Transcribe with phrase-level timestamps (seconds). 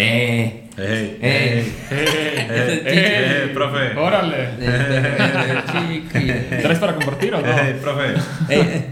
[0.00, 2.06] Eh, Hey, eh, eh,
[2.46, 3.96] eh, eh, profe.
[3.98, 4.50] Órale.
[6.62, 7.46] ¿Traes para compartir o no?
[7.48, 8.14] Eh, profe.
[8.48, 8.86] Eh,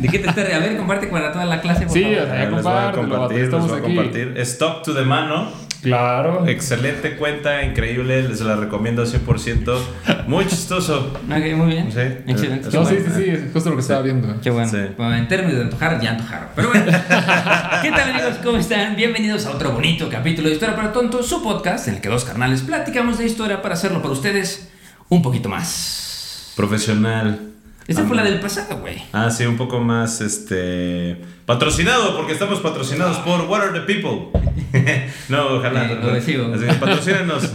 [0.00, 0.52] ¿De qué te estás?
[0.52, 2.18] A ver, comparte para toda la clase, por Sí, favor.
[2.18, 3.94] o sea, Eh, les voy a compártelo, vato, compartir, les estamos voy a aquí.
[3.94, 4.34] compartir.
[4.42, 5.50] Stock to the mano.
[5.84, 6.46] Claro.
[6.48, 9.78] Excelente cuenta, increíble, les la recomiendo 100%.
[10.26, 11.12] Muy chistoso.
[11.24, 11.92] Ok, muy bien.
[11.92, 12.00] Sí.
[12.26, 12.70] Excelente.
[12.72, 14.40] No, sí, sí, sí, es justo lo que estaba viendo.
[14.40, 14.70] Qué bueno.
[14.70, 14.78] Sí.
[14.96, 16.48] Bueno, en términos de antojar, ya antojaron.
[16.56, 16.86] Pero bueno.
[17.82, 18.36] ¿Qué tal, amigos?
[18.42, 18.96] ¿Cómo están?
[18.96, 22.24] Bienvenidos a otro bonito capítulo de Historia para Tontos, su podcast en el que dos
[22.24, 24.70] carnales platicamos de historia para hacerlo para ustedes
[25.10, 26.52] un poquito más.
[26.56, 27.53] Profesional.
[27.86, 29.02] Esta Ah, fue la del pasado, güey.
[29.12, 34.30] Ah, sí, un poco más este patrocinado, porque estamos patrocinados por What Are the People.
[35.28, 35.84] no, ojalá.
[35.92, 36.18] Eh.
[36.18, 37.50] Así que patrocínanos.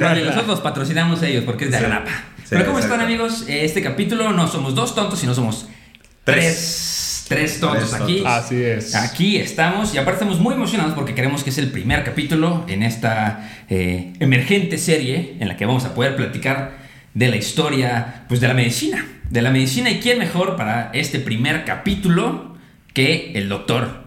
[0.00, 1.84] Vale, nosotros patrocinamos a ellos porque es de Sí.
[1.84, 2.10] Agrapa.
[2.10, 2.94] Sí, Pero ¿cómo exacto.
[2.94, 3.44] están, amigos?
[3.48, 5.68] Eh, Este capítulo no somos dos tontos, sino somos
[6.24, 7.24] tres.
[7.28, 8.14] Tres tontos Tres aquí.
[8.18, 8.32] tontos.
[8.32, 8.94] Así es.
[8.94, 12.82] Aquí estamos y aparte estamos muy emocionados porque creemos que es el primer capítulo en
[12.84, 16.78] esta eh, emergente serie en la que vamos a poder platicar
[17.14, 19.04] de la historia pues de la medicina.
[19.30, 22.56] De la medicina y quién mejor para este primer capítulo
[22.94, 24.05] que el doctor.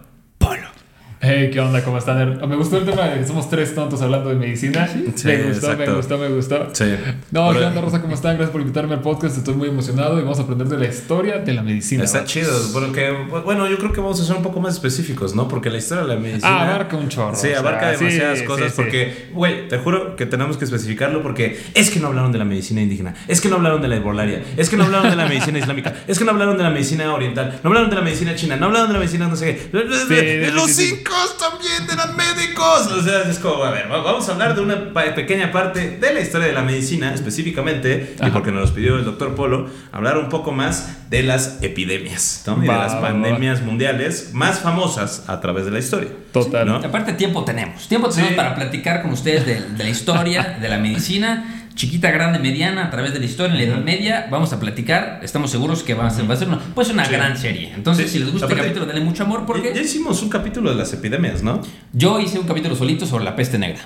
[1.22, 1.84] Hey, ¿qué onda?
[1.84, 2.38] ¿Cómo están?
[2.48, 4.88] Me gustó el tema de que somos tres tontos hablando de medicina.
[4.88, 6.68] Sí, me gustó, me gustó, me gustó.
[6.72, 6.94] Sí.
[7.30, 8.00] No, Ahora- ¿qué onda, Rosa?
[8.00, 8.36] ¿Cómo están?
[8.36, 9.36] Gracias por invitarme al podcast.
[9.36, 12.04] Estoy muy emocionado y vamos a aprender de la historia de la medicina.
[12.04, 13.10] Está chido, porque,
[13.44, 15.46] bueno, yo creo que vamos a ser un poco más específicos, ¿no?
[15.46, 16.48] Porque la historia de la medicina...
[16.48, 18.72] Ah, abarca un chorro, Sí, o sea, abarca demasiadas sí, cosas sí.
[18.76, 22.46] porque, güey, te juro que tenemos que especificarlo porque es que no hablaron de la
[22.46, 25.26] medicina indígena, es que no hablaron de la herbolaria, es que no hablaron de la
[25.26, 28.34] medicina islámica, es que no hablaron de la medicina oriental, no hablaron de la medicina
[28.34, 30.50] china, no hablaron de la medicina no sé qué.
[30.54, 32.86] Los sí, incos también eran médicos.
[32.86, 36.14] O sea, es como, a ver, va- vamos a hablar de una pequeña parte de
[36.14, 38.32] la historia de la medicina específicamente, y Ajá.
[38.32, 42.58] porque nos los pidió el doctor Polo, hablar un poco más de las epidemias ¿no?
[42.58, 43.00] y de las va, va.
[43.08, 46.10] pandemias mundiales más famosas a través de la historia.
[46.32, 46.66] Total.
[46.66, 46.76] ¿no?
[46.76, 47.88] Aparte tiempo tenemos.
[47.88, 48.36] Tiempo tenemos Sí.
[48.36, 52.90] para platicar con ustedes de, de la historia, de la medicina, chiquita, grande, mediana, a
[52.90, 54.28] través de la historia, en la Edad Media.
[54.30, 55.20] Vamos a platicar.
[55.22, 57.12] Estamos seguros que va a ser, va a ser una, puede ser una Sí.
[57.12, 57.72] gran serie.
[57.74, 58.18] Entonces, Sí.
[58.18, 60.70] si les gusta el Aparte- capítulo, denle mucho amor Ya, ya porque hicimos un capítulo
[60.70, 61.60] de las epidemias, ¿no?
[61.92, 63.80] yo hice un capítulo solito sobre la peste negra.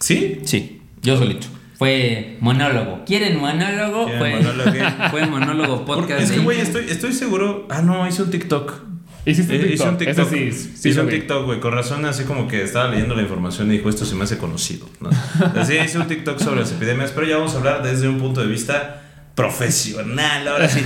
[0.00, 0.40] ¿Sí?
[0.44, 1.46] Sí, yo solito.
[1.78, 3.04] Fue monólogo.
[3.04, 4.06] ¿Quieren monólogo?
[4.06, 4.70] ¿Quieren Fue monólogo?
[5.10, 6.22] fue monólogo Porque podcast.
[6.22, 7.66] es que, güey, estoy, estoy seguro.
[7.70, 8.82] Ah, no, hice un TikTok.
[9.26, 9.74] Hiciste un Eh, TikTok.
[9.74, 10.26] Hice un TikTok.
[10.32, 11.08] Ese sí, sí hice un.
[11.08, 11.60] TikTok, güey.
[11.60, 14.38] Con razón, así como que estaba leyendo la información y dijo, esto se me hace
[14.38, 14.88] conocido.
[15.00, 15.10] ¿no?
[15.60, 18.40] Así hice un TikTok sobre las epidemias, pero ya vamos a hablar desde un punto
[18.40, 19.02] de vista
[19.34, 20.48] profesional.
[20.48, 20.82] Ahora sí,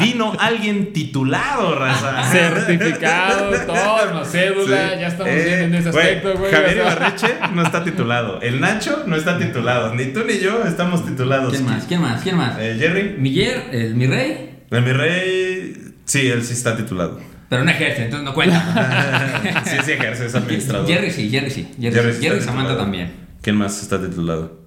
[0.00, 2.30] vino alguien titulado, raza.
[2.30, 5.00] Certificado, todo, no, cédula, Sí.
[5.00, 6.52] ya estamos Eh, bien en ese aspecto, güey.
[6.52, 6.76] Javier.
[6.76, 8.40] Ibarreche no está titulado.
[8.42, 9.94] El Nacho no está titulado.
[9.94, 11.52] Ni tú ni yo estamos titulados.
[11.52, 11.84] ¿Quién más?
[11.84, 12.22] ¿Quién más?
[12.22, 12.56] ¿Quién más?
[12.58, 13.14] Eh, Jerry.
[13.18, 15.76] Miguel, el, mi rey, El mi rey.
[16.04, 17.18] Sí, él sí está titulado.
[17.48, 19.62] Pero no ejerce, entonces no cuenta.
[19.64, 20.86] sí, sí ejerce, es administrador.
[20.86, 21.68] Jerry sí, Jerry sí.
[21.80, 22.78] Jerry, Jerry Jerry Samantha titulado.
[22.78, 23.12] también.
[23.42, 24.65] ¿Quién más está titulado?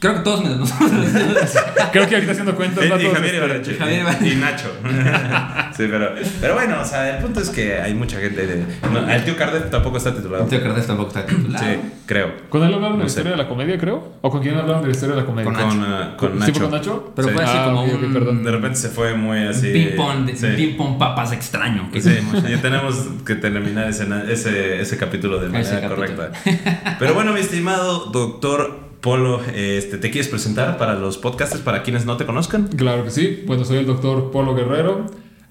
[0.00, 0.90] Creo que todos menos nosotros.
[1.92, 3.72] Creo que ahorita haciendo cuentas, vatos, y Javier este, Ibarreche.
[4.00, 4.28] Ibarreche.
[4.32, 4.68] Y Nacho.
[5.76, 8.64] sí, pero, pero bueno, o sea, el punto es que hay mucha gente de.
[8.92, 10.44] No, el tío Cardet tampoco está titulado.
[10.46, 11.64] Tío Cardés tampoco está titulado.
[11.64, 12.32] Sí, creo.
[12.48, 13.20] ¿Con él hablaron de la sé.
[13.20, 14.14] historia de la comedia, creo?
[14.22, 15.52] ¿O con quién hablaron de la historia de la comedia?
[15.52, 16.52] Con Con, con ¿Sí Nacho.
[16.52, 17.12] fue con Nacho?
[17.16, 17.34] Pero Sí.
[17.34, 18.44] fue así Ah, como ok, ok, un, perdón.
[18.44, 19.70] De repente se fue muy así.
[19.72, 20.46] ping pong, de- Sí.
[20.56, 21.90] ping pong papas extraño.
[21.92, 22.16] que Sí,
[22.48, 22.94] ya tenemos
[23.26, 26.16] que terminar ese, ese, ese capítulo de Ese manera capítulo.
[26.16, 26.96] correcta.
[26.98, 32.04] Pero bueno, mi estimado doctor Polo, este, ¿te quieres presentar para los podcasters, para quienes
[32.04, 32.68] no te conozcan?
[32.68, 33.44] Claro que sí.
[33.46, 35.06] Bueno, soy el doctor Polo Guerrero.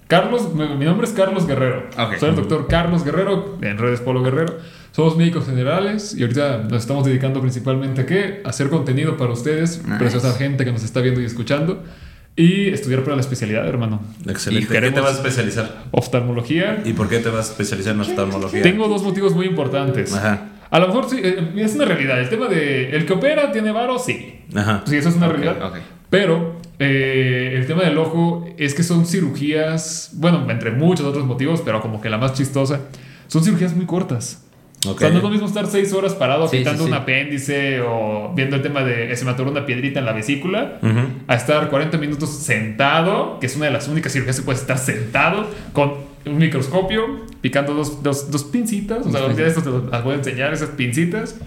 [0.07, 1.89] Carlos, mi, nombre es Carlos Guerrero.
[2.19, 4.57] Soy el doctor Carlos Guerrero, en redes Polo Guerrero.
[4.91, 8.41] Somos médicos generales y ahorita nos estamos dedicando principalmente a qué?
[8.43, 9.99] A hacer contenido para ustedes, Nice.
[9.99, 11.83] preciosa gente que nos está viendo y escuchando.
[12.35, 14.01] Y estudiar para la especialidad, hermano.
[14.27, 14.73] Excelente.
[14.73, 15.85] Y ¿En qué te vas a especializar?
[15.91, 16.81] Oftalmología.
[16.85, 18.61] ¿Y por qué te vas a especializar en oftalmología?
[18.61, 20.13] Tengo dos motivos muy importantes.
[20.13, 20.51] Ajá.
[20.69, 22.19] A lo mejor sí, eh, es una realidad.
[22.19, 24.41] El tema de el que opera tiene varo, sí.
[24.55, 24.83] Ajá.
[24.85, 25.67] Sí, eso es una Ok, realidad.
[25.67, 25.77] ok.
[26.09, 31.61] Pero eh, el tema del ojo es que son cirugías, bueno, entre muchos otros motivos,
[31.63, 32.81] pero como que la más chistosa,
[33.27, 34.43] son cirugías muy cortas.
[34.85, 34.95] Ok.
[34.95, 37.01] O sea, no es lo mismo estar seis horas parado Sí, quitando sí, un sí.
[37.01, 40.99] apéndice o viendo el tema de se me atoró una piedrita en la vesícula, Ujú.
[41.27, 44.77] a estar 40 minutos sentado, que es una de las únicas cirugías que puedes estar
[44.77, 49.05] sentado con un microscopio, picando dos, dos, dos pincitas.
[49.05, 51.39] O sea, de estos te las voy a enseñar, esas pincitas.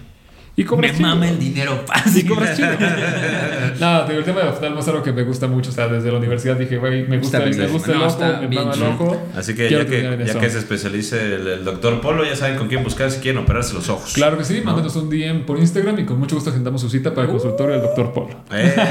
[0.61, 1.01] Y Me chido.
[1.07, 2.27] mama el dinero Y fácil.
[2.29, 2.69] cobras chido.
[3.79, 5.69] no, digo, el tema de oftalmo es algo que me gusta mucho.
[5.69, 8.13] O sea, desde la universidad dije, güey, me gusta, Está me gusta el no, ojo,
[8.23, 9.27] está me mama el ojo.
[9.35, 12.67] Así que ya, que ya que se especialice el, el doctor Polo, ya saben con
[12.67, 14.13] quién buscar si quieren operarse los ojos.
[14.13, 17.13] Claro que sí, mándenos un DM por Instagram y con mucho gusto agendamos su cita
[17.13, 18.35] para el consultorio del doctor Polo.
[18.51, 18.81] Eso,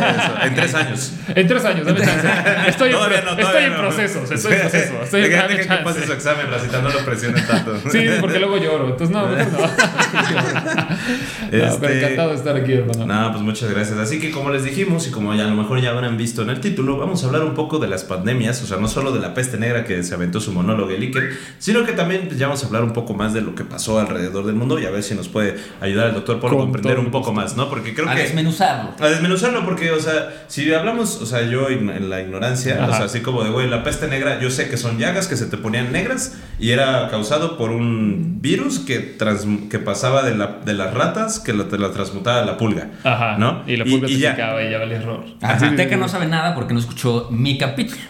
[0.44, 1.12] en tres años.
[1.34, 2.28] En tres años, dame chance.
[2.67, 3.06] Estoy, en, no,
[3.38, 3.78] estoy en no.
[3.78, 4.96] procesos, estoy en procesos.
[5.05, 7.78] Estoy en que pase su examen, Racita, no lo presionen tanto.
[7.90, 8.88] Sí, porque luego lloro.
[8.90, 9.69] Entonces, no, mejor no.
[11.69, 13.07] Este- encantado de estar aquí, hermano.
[13.07, 13.99] No, pues muchas gracias.
[13.99, 16.51] Así que como les dijimos y como ya a lo mejor ya habrán visto en
[16.51, 19.21] el título, vamos a hablar un poco de las pandemias, o sea, no solo de
[19.21, 22.62] la peste negra que se aventó su monólogo el Iker, sino que también ya vamos
[22.62, 25.03] a hablar un poco más de lo que pasó alrededor del mundo y a ver
[25.03, 27.69] si nos puede ayudar el doctor Polo a comprender un poco más, ¿no?
[27.69, 28.23] Porque creo A que...
[28.23, 28.93] desmenuzarlo.
[28.99, 33.05] A desmenuzarlo, porque, o sea, si hablamos, o sea, yo en la ignorancia, o sea,
[33.05, 35.56] así como de, güey, la peste negra, yo sé que son llagas que se te
[35.56, 40.75] ponían negras y era causado por un virus que, trans- que pasaba de, la, de
[40.75, 42.89] las ratas que la, te la transmutaba a la pulga.
[43.05, 43.37] Ajá.
[43.39, 43.63] ¿No?
[43.67, 44.33] Y la pulga y te ya.
[44.33, 45.25] picaba y ya valía error.
[45.43, 48.01] Azteca no sabe nada porque no escuchó mi capítulo.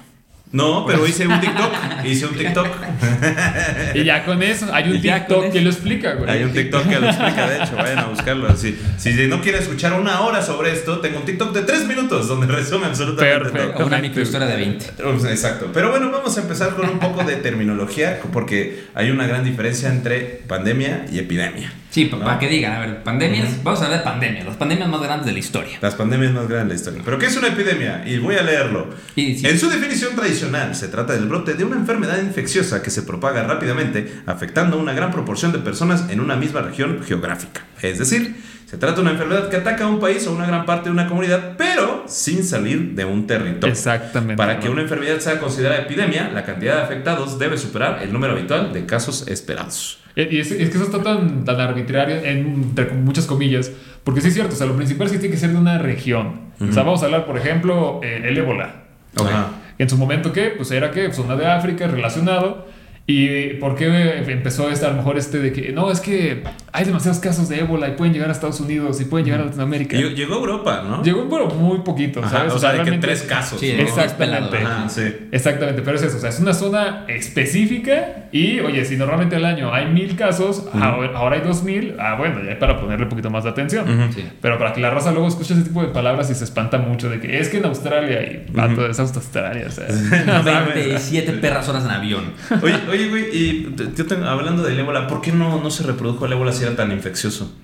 [0.53, 1.73] No, pero hice un TikTok.
[2.05, 2.67] hice un TikTok.
[3.95, 6.29] Y ya con eso, hay un Y TikTok que lo explica, güey.
[6.29, 8.57] Hay un TikTok que lo explica, de hecho, vayan a buscarlo.
[8.57, 12.27] Si, si no quieren escuchar una hora sobre esto, tengo un TikTok de tres minutos
[12.29, 13.79] donde resume absolutamente Perfecto.
[13.79, 13.87] todo.
[13.87, 14.87] Una microhistoria de 20.
[15.31, 15.71] Exacto.
[15.73, 19.89] Pero bueno, vamos a empezar con un poco de terminología, porque hay una gran diferencia
[19.89, 21.73] entre pandemia y epidemia.
[21.91, 22.21] Sí, ¿No?
[22.21, 25.27] para que digan, a ver, pandemias, vamos a hablar de pandemias, las pandemias más grandes
[25.27, 25.79] de la historia.
[25.83, 27.03] Las pandemias más grandes de la historia.
[27.05, 28.05] ¿Pero qué es una epidemia?
[28.07, 28.91] Y voy a leerlo.
[29.17, 29.47] Y sí.
[29.47, 33.43] En su definición tradicional, se trata del brote de una enfermedad infecciosa que se propaga
[33.43, 37.63] rápidamente, afectando a una gran proporción de personas en una misma región geográfica.
[37.83, 38.37] Es decir,
[38.71, 40.93] se trata de una enfermedad que ataca a un país o una gran parte de
[40.93, 43.73] una comunidad, pero sin salir de un territorio.
[43.73, 44.37] Exactamente.
[44.37, 48.35] Para que una enfermedad sea considerada epidemia, la cantidad de afectados debe superar el número
[48.35, 50.00] habitual de casos esperados.
[50.17, 52.39] Eh, Y es, es que eso está tan, tan arbitrario, en,
[52.71, 53.71] entre muchas comillas,
[54.05, 56.51] porque sí es cierto, o sea, lo principal sí tiene que ser de una región.
[56.61, 58.83] O sea, vamos a hablar, por ejemplo, eh, el ébola.
[59.17, 59.49] Ajá.
[59.79, 60.53] En su momento, ¿qué?
[60.55, 62.69] Pues era que zona de África, relacionado.
[63.11, 66.85] ¿Y por qué empezó este, a lo mejor este de que no, es que hay
[66.85, 69.97] demasiados casos de ébola y pueden llegar a Estados Unidos y pueden llegar a Latinoamérica?
[69.97, 71.03] Llegó, a Europa, ¿no?
[71.03, 72.53] Llegó, bueno, muy poquito, Ajá, ¿sabes?
[72.53, 73.59] o sea, de que tres casos.
[73.59, 73.83] Sí, ¿no?
[73.83, 74.59] Exactamente.
[74.59, 75.03] Ajá, sí.
[75.33, 79.45] Exactamente, pero es eso, o sea, es una zona específica y, oye, si normalmente al
[79.45, 83.07] año hay mil casos, ahora, ahora hay dos mil, ah, bueno, ya hay para ponerle
[83.07, 84.13] un poquito más de atención.
[84.15, 84.25] Sí.
[84.41, 87.11] Pero para que la raza luego escuche ese tipo de palabras y se espanta mucho
[87.11, 89.89] de que es que en Australia y vato, es Australia, o sea.
[90.27, 90.75] no mames.
[90.75, 92.33] 27 perras horas en avión.
[92.63, 96.27] Oye, oye, güey, y yo tengo- hablando del ébola, ¿por qué no, no se reprodujo
[96.27, 97.57] el ébola si era tan infeccioso?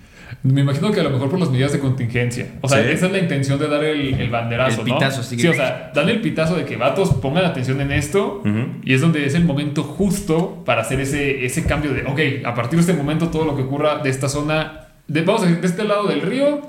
[0.43, 2.55] Me imagino que a lo mejor por las medidas de contingencia.
[2.61, 2.91] O sea, Sí.
[2.91, 4.94] esa es la intención de dar el, el banderazo, El ¿no?
[4.99, 5.38] pitazo, sí.
[5.38, 8.43] Sí, o sea, dan el pitazo de que vatos pongan atención en esto
[8.85, 12.55] y es donde es el momento justo para hacer ese, ese cambio de, ok, a
[12.55, 15.61] partir de este momento todo lo que ocurra de esta zona, de, vamos a decir,
[15.61, 16.61] de este lado del río,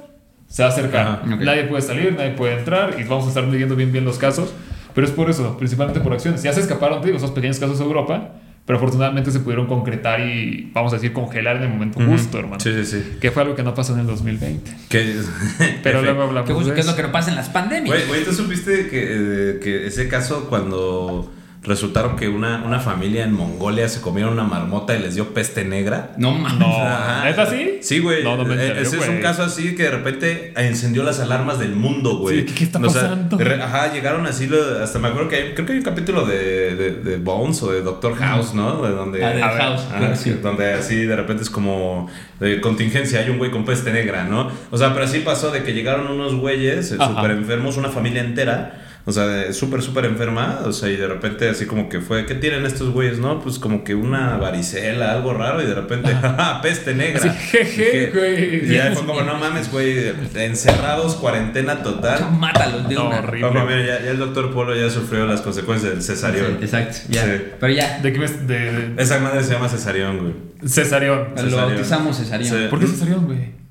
[0.47, 1.07] se va a acercar.
[1.07, 1.41] Ajá, ok.
[1.41, 4.53] Nadie puede salir, nadie puede entrar y vamos a estar midiendo bien bien los casos.
[4.93, 6.41] Pero es por eso, principalmente por acciones.
[6.41, 8.31] Ya se escaparon, te digo, esos pequeños casos a Europa,
[8.67, 12.59] pero afortunadamente se pudieron concretar y, vamos a decir, congelar en el momento justo, hermano.
[12.59, 13.17] Sí, sí, sí.
[13.21, 14.69] Que fue algo que no pasó en el 2020.
[14.89, 15.21] Que,
[15.83, 16.97] Pero luego hablamos ¿Qué, de qué es lo eso.
[16.97, 17.95] que no pasa en las pandemias?
[17.95, 21.31] Güey, güey, ¿tú supiste que, eh, que ese caso cuando
[21.67, 25.65] resultaron que una, una familia en Mongolia se comieron una marmota y les dio peste
[25.65, 26.11] negra?
[26.17, 26.57] No mames.
[26.59, 27.25] No, Ajá.
[27.25, 27.45] ¿neta
[27.81, 27.99] sí?
[27.99, 28.23] Güey.
[28.23, 31.19] No, no me Eh, enteré, Ese es un caso así que de repente encendió las
[31.19, 32.39] alarmas del mundo, güey.
[32.39, 33.37] Sí, ¿qué- qué está O sea, pasando?
[33.37, 34.49] de re- ajá, llegaron así,
[34.81, 37.71] hasta me acuerdo que hay, creo que hay un capítulo de, de, de Bones o
[37.71, 38.81] de Doctor House, ¿no?
[38.81, 40.31] De donde, Ah, de A ver, House, Ajá, sí.
[40.41, 44.49] Donde así de repente es como de contingencia, hay un güey con peste negra, ¿no?
[44.71, 48.21] O sea, pero así pasó de que llegaron unos güeyes eh, súper enfermos, una familia
[48.21, 48.83] entera.
[49.09, 50.59] O sea, de- súper, súper enferma.
[50.65, 53.39] O sea, y de repente así como que fue, ¿qué tienen estos güeyes, no?
[53.39, 55.61] Pues como que una varicela, algo raro.
[55.63, 57.19] Y de repente, ¡ja, peste negra!
[57.21, 58.65] Así, jeje, Y que- güey.
[58.65, 62.31] Y ya fue como, no mames, güey, encerrados, cuarentena total.
[62.37, 63.19] Mátalos de No, una.
[63.19, 63.49] horrible.
[63.51, 66.57] Mira, ya, ya el doctor Polo ya sufrió las consecuencias del cesarión.
[66.59, 67.23] Sí, exacto, ya.
[67.23, 67.31] Sí.
[67.59, 70.33] Pero ya, ¿De qué me- de, de- Esa madre se llama cesarión, güey.
[70.69, 71.29] Cesarión.
[71.29, 71.59] lo Cesarión.
[71.69, 72.49] bautizamos Cesarión.
[72.49, 72.67] Sí.
[72.69, 73.66] ¿Por qué cesarión, güey?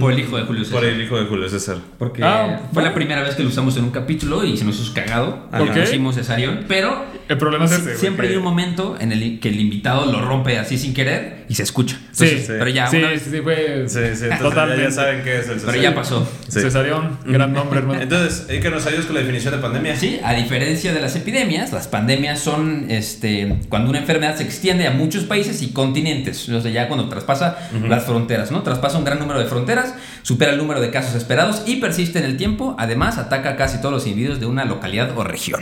[0.00, 0.80] Por el hijo de Julio César.
[0.80, 1.76] Por el hijo de Julio César.
[1.98, 2.88] Porque Ah, fue bueno.
[2.88, 5.46] la primera vez que lo usamos en un capítulo y se nos hizo cagado.
[5.52, 5.80] Ah, Le ok.
[5.80, 7.96] pusimos Cesarión, pero El problema es ese.
[7.96, 11.44] siempre que- hay un momento en el que el invitado lo rompe así sin querer
[11.48, 11.98] y se escucha.
[12.10, 13.84] Sí, Entonces, Pero ya, sí, una sí, sí, fue.
[13.86, 14.82] Sí, sí, ya- Totalmente.
[14.84, 15.84] ya saben qué es el pero cesarión.
[15.84, 16.28] ya pasó.
[16.48, 16.60] Sí.
[16.60, 18.00] Cesarión, gran nombre, hermano.
[18.00, 19.94] Entonces, hay que nos ayudes con la definición de pandemia.
[19.96, 24.86] Sí, a diferencia de las epidemias, las pandemias son este, cuando una enfermedad se extiende
[24.86, 26.48] a muchos países y continentes.
[26.48, 28.62] O sea, ya cuando traspasa las fronteras, ¿no?
[28.62, 32.24] Traspasa un gran número de fronteras, supera el número de casos esperados y persiste en
[32.24, 32.74] el tiempo.
[32.78, 35.60] Además, ataca a casi todos los individuos de una localidad o región.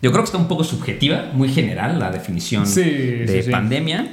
[0.00, 3.50] Yo creo que está un poco subjetiva, muy general la definición Sí, de sí, sí.
[3.50, 4.12] pandemia.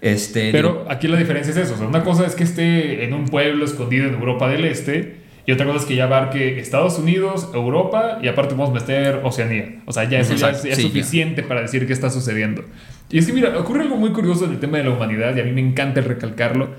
[0.00, 1.74] Este, Pero digo, aquí la diferencia es eso.
[1.74, 5.24] O sea, una cosa es que esté en un pueblo escondido en Europa del Este.
[5.46, 9.20] Y otra cosa es que ya abarque Estados Unidos, Europa y aparte vamos a meter
[9.24, 9.82] Oceanía.
[9.86, 10.88] O sea, ya eso ya es, Exacto, ya es sí, ya.
[10.88, 12.64] suficiente para decir qué está sucediendo.
[13.10, 15.40] Y es que mira, ocurre algo muy curioso en el tema de la humanidad y
[15.40, 16.70] a mí me encanta recalcarlo.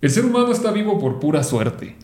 [0.00, 1.96] El ser humano está vivo por pura suerte.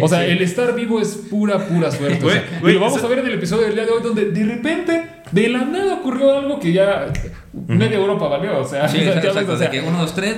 [0.00, 2.24] o sea, el estar vivo es pura, pura suerte.
[2.24, 3.90] O sea, güey, y lo vamos eso- a ver en el episodio del día de
[3.90, 7.06] hoy donde de repente, de la nada ocurrió algo que ya
[7.66, 8.58] media Europa valió.
[8.60, 10.36] O sea, sí, ves, exacto, o sea, de que uno, dos, tres.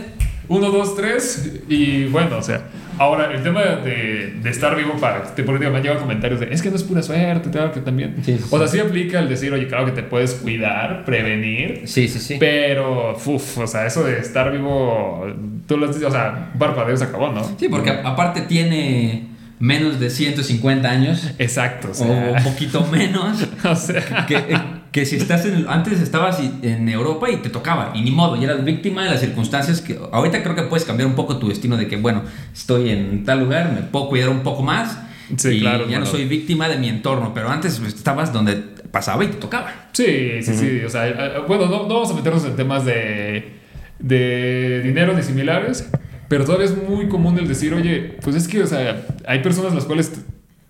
[0.48, 2.62] Uno, dos, tres y bueno, o sea,
[2.98, 6.62] ahora el tema de, de estar vivo para, te me han llegado comentarios de, es
[6.62, 8.16] que no es pura suerte, claro que también.
[8.22, 11.82] Sí, sí, o sea, sí aplica el decir, oye, claro que te puedes cuidar, prevenir,
[11.84, 12.36] Sí, sí, sí.
[12.40, 15.26] pero, uf, o sea, eso de estar vivo,
[15.66, 17.44] tú lo has dicho, o sea, parpadeo se acabó, ¿no?
[17.58, 19.28] Sí, porque aparte tiene
[19.58, 21.30] menos de 150 años.
[21.38, 23.46] Exacto, o O sea, un poquito menos.
[23.64, 24.58] o sea, que,
[24.92, 25.66] que si estás en.
[25.68, 29.20] Antes estabas en Europa y te tocaba, y ni modo, y eras víctima de las
[29.20, 29.98] circunstancias que.
[30.12, 33.40] Ahorita creo que puedes cambiar un poco tu destino de que, bueno, estoy en tal
[33.40, 34.98] lugar, me puedo cuidar un poco más.
[35.36, 38.54] Sí, y claro, ya no soy víctima de mi entorno, pero antes estabas donde
[38.90, 39.88] pasaba y te tocaba.
[39.92, 40.80] Sí, sí, sí.
[40.84, 43.58] O sea, eh, eh, bueno, no, no vamos a meternos en temas de,
[43.98, 45.90] de dinero ni similares,
[46.28, 49.74] pero todavía es muy común el decir, oye, pues es que, o sea, hay personas
[49.74, 50.12] las cuales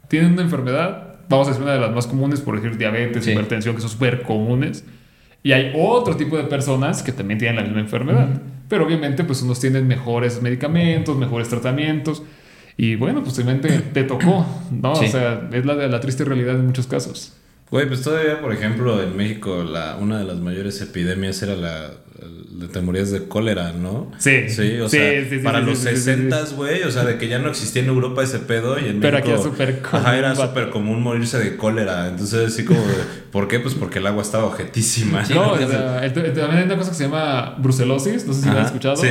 [0.08, 3.32] tienen una enfermedad, vamos a decir una de las más comunes, por ejemplo, diabetes, Sí.
[3.32, 4.84] hipertensión, que son súper comunes,
[5.42, 8.28] y hay otro tipo de personas que también tienen la misma enfermedad,
[8.68, 12.22] pero obviamente, pues unos tienen mejores medicamentos, mejores tratamientos.
[12.76, 14.94] Y bueno, pues simplemente te tocó, ¿no?
[14.94, 15.06] Sí.
[15.06, 17.34] O sea, es la, la triste realidad en muchos casos.
[17.70, 21.90] Güey, pues todavía, por ejemplo, en México la, una de las mayores epidemias era la,
[22.58, 24.10] la te morías de cólera, ¿no?
[24.18, 24.48] Sí.
[24.48, 26.04] Sí, o Sí, sea, sí, sí, para sí, los sí, sí, sí, sí.
[26.04, 29.00] 60 güey, o sea, de que ya no existía en Europa ese pedo y en
[29.00, 29.48] Pero aquí México...
[29.48, 32.08] era súper común, Ajá, era súper común morirse de cólera.
[32.08, 32.94] Entonces, así como de,
[33.30, 33.60] ¿por qué?
[33.60, 35.22] Pues porque el agua estaba objetísima.
[35.30, 38.58] No, o sea, también hay una cosa que se llama brucelosis, no sé si lo
[38.58, 38.96] has escuchado.
[38.96, 39.08] sí.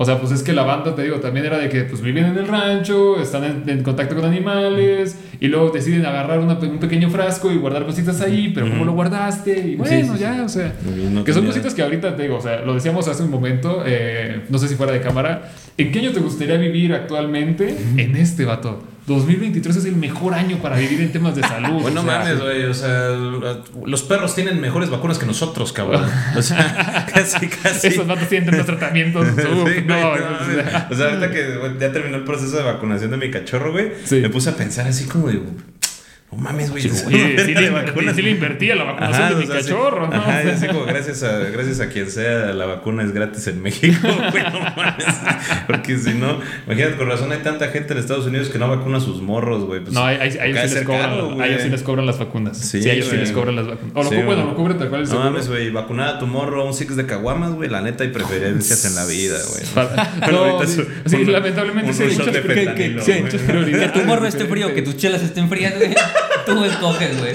[0.00, 2.24] O sea, pues es que la banda, te digo, también era de que pues viven
[2.24, 6.78] en el rancho, están en, en contacto con animales y luego deciden agarrar una- un
[6.78, 9.68] pequeño frasco y guardar cositas ahí, pero ¿cómo lo guardaste?
[9.68, 10.18] Y bueno, sí, sí.
[10.20, 10.74] ya, o sea,
[11.12, 13.30] no que son tenía- cositas que ahorita te digo, o sea, lo decíamos hace un
[13.30, 17.76] momento, eh, no sé si fuera de cámara, ¿en qué año te gustaría vivir actualmente?
[17.96, 18.82] En este, vato.
[19.08, 21.80] 2023 es el mejor año para vivir en temas de salud.
[21.82, 23.08] Bueno, o sea, mames, güey, o sea,
[23.84, 26.04] los perros tienen mejores vacunas que nosotros, cabrón.
[26.36, 27.88] O sea, casi, casi.
[27.88, 29.26] Esos vatos tienen tantos tratamientos.
[29.26, 32.56] Uf, Sí, güey, no, no o sea, o sea, ahorita que ya terminó el proceso
[32.58, 34.16] de vacunación de mi cachorro, güey, Sí.
[34.20, 35.40] me puse a pensar así como de,
[36.30, 36.82] no mames, güey.
[36.82, 38.14] sí invertí, vacunas.
[38.16, 39.68] sí le invertí a la vacunación Ajá, de mi o sea, sí.
[39.70, 40.14] cachorro, ¿no?
[40.14, 43.46] Ajá, O sea, así como gracias a, gracias a quien sea, la vacuna es gratis
[43.46, 45.04] en México, güey, no mames.
[45.66, 48.98] Porque si no, imagínate, con razón hay tanta gente en Estados Unidos que no vacuna
[48.98, 49.80] a sus morros, güey.
[49.80, 52.58] pues, no, a, a- a ellos, sí cobran, a ellos sí les cobran las vacunas.
[52.58, 53.92] Sí, Sí, a ellos sí les cobran las vacunas.
[53.94, 55.30] O lo, Sí, cu- bueno, lo cubre tal cual el No seguro.
[55.30, 58.84] mames, güey, vacunar a tu morro, un six de caguamas, güey, la neta hay preferencias
[58.84, 60.30] en la vida, güey.
[60.30, 63.12] No, ahorita sí, sí, lamentablemente un sí, sí,
[63.72, 65.94] Que tu morro esté frío, que tus chelas estén frías, güey.
[66.48, 67.34] Tú escoges, güey.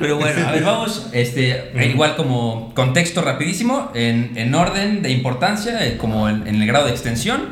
[0.00, 1.08] Pero bueno, a ver, vamos.
[1.12, 6.66] Este, igual como contexto rapidísimo, en, en orden de importancia, eh, como en, en el
[6.66, 7.48] grado de extensión,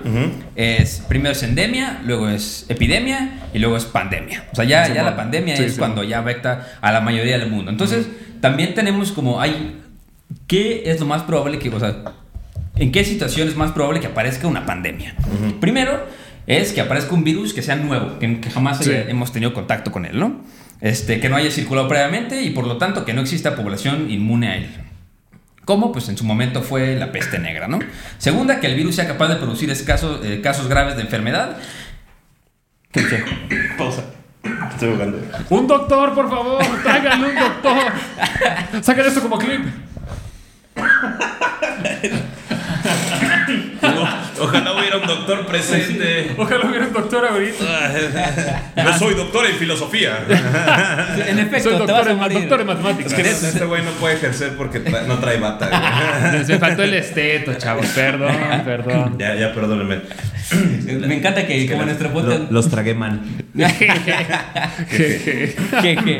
[0.56, 4.44] es primero es endemia, luego es epidemia y luego es pandemia.
[4.52, 5.78] O sea, ya, Sí, ya la pandemia Sí, es sí.
[5.78, 7.70] cuando ya afecta a la mayoría del mundo.
[7.70, 8.06] Entonces,
[8.40, 9.76] también tenemos como hay.
[10.46, 12.02] ¿Qué es lo más probable que, o sea,
[12.76, 15.14] en qué situación es más probable que aparezca una pandemia?
[15.60, 16.06] Primero
[16.58, 18.90] es que aparezca un virus que sea nuevo, que, que jamás Sí.
[18.90, 20.40] haya- hemos tenido contacto con él, ¿no?
[20.80, 24.48] Este, que no haya circulado previamente y por lo tanto que no exista población inmune
[24.48, 24.70] a él.
[25.64, 27.78] Como pues en su momento fue la peste negra, ¿no?
[28.18, 31.58] Segunda, que el virus sea capaz de producir escasos, eh, casos graves de enfermedad.
[32.90, 33.28] ¿Qué checo?
[33.78, 34.04] Pausa.
[34.72, 35.20] Estoy jugando.
[35.50, 37.92] Un doctor, por favor, tráiganle un doctor.
[38.82, 39.60] Sacan esto como clip.
[44.40, 46.32] Ojalá hubiera un doctor presente.
[46.36, 47.92] Ojalá hubiera un doctor ahorita.
[48.76, 50.18] Yo soy doctor en filosofía.
[51.28, 52.38] En efecto, Soy te vas doctor, a en, morir.
[52.40, 53.12] doctor en matemáticas.
[53.12, 55.68] Es que este güey no puede ejercer porque tra- no trae bata.
[56.46, 57.86] Me faltó el esteto, chavos.
[57.94, 58.32] Perdón,
[58.64, 59.16] perdón.
[59.18, 60.00] Ya, ya, perdónenme.
[61.06, 62.50] Me encanta que, como nuestro podcast...
[62.50, 63.20] los tragué mal.
[64.88, 66.18] Jeje.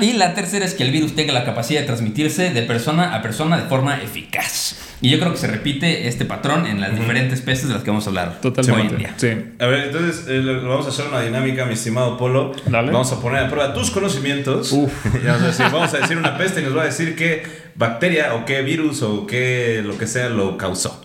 [0.00, 3.22] y la tercera es que el virus tenga la capacidad de transmitirse de persona a
[3.22, 4.76] persona de forma eficaz.
[5.00, 7.90] Y yo creo que se repite este patrón en las diferentes especies de las que
[7.90, 8.96] vamos a hablar hoy en Totalmente.
[8.96, 9.14] día.
[9.16, 9.28] Sí.
[9.58, 12.52] A ver, entonces eh, lo- vamos a hacer una dinámica, mi estimado Polo.
[12.66, 12.90] Dale.
[12.92, 14.72] Vamos a poner a prueba tus conocimientos.
[14.72, 14.92] Uf.
[15.24, 17.42] Ya vamos, a decir, vamos a decir una peste y nos va a decir qué
[17.74, 21.04] bacteria o qué virus o qué lo que sea lo causó.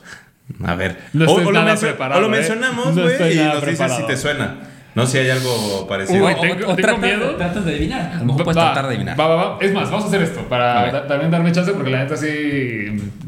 [0.66, 0.98] A ver.
[1.13, 2.38] No o, lo nada mencio- preparado, o lo ¿eh?
[2.39, 4.58] mencionamos, güey, y nos dices si te suena.
[4.96, 6.25] No sé si hay algo parecido.
[6.25, 7.36] Uy, tengo- tengo tratas- miedo.
[7.36, 8.12] tratas de adivinar.
[8.13, 9.19] A lo mejor puedes tratar de adivinar.
[9.19, 9.58] Va, va, va.
[9.62, 12.27] Es más, vamos a hacer esto para da- también darme chance porque la neta sí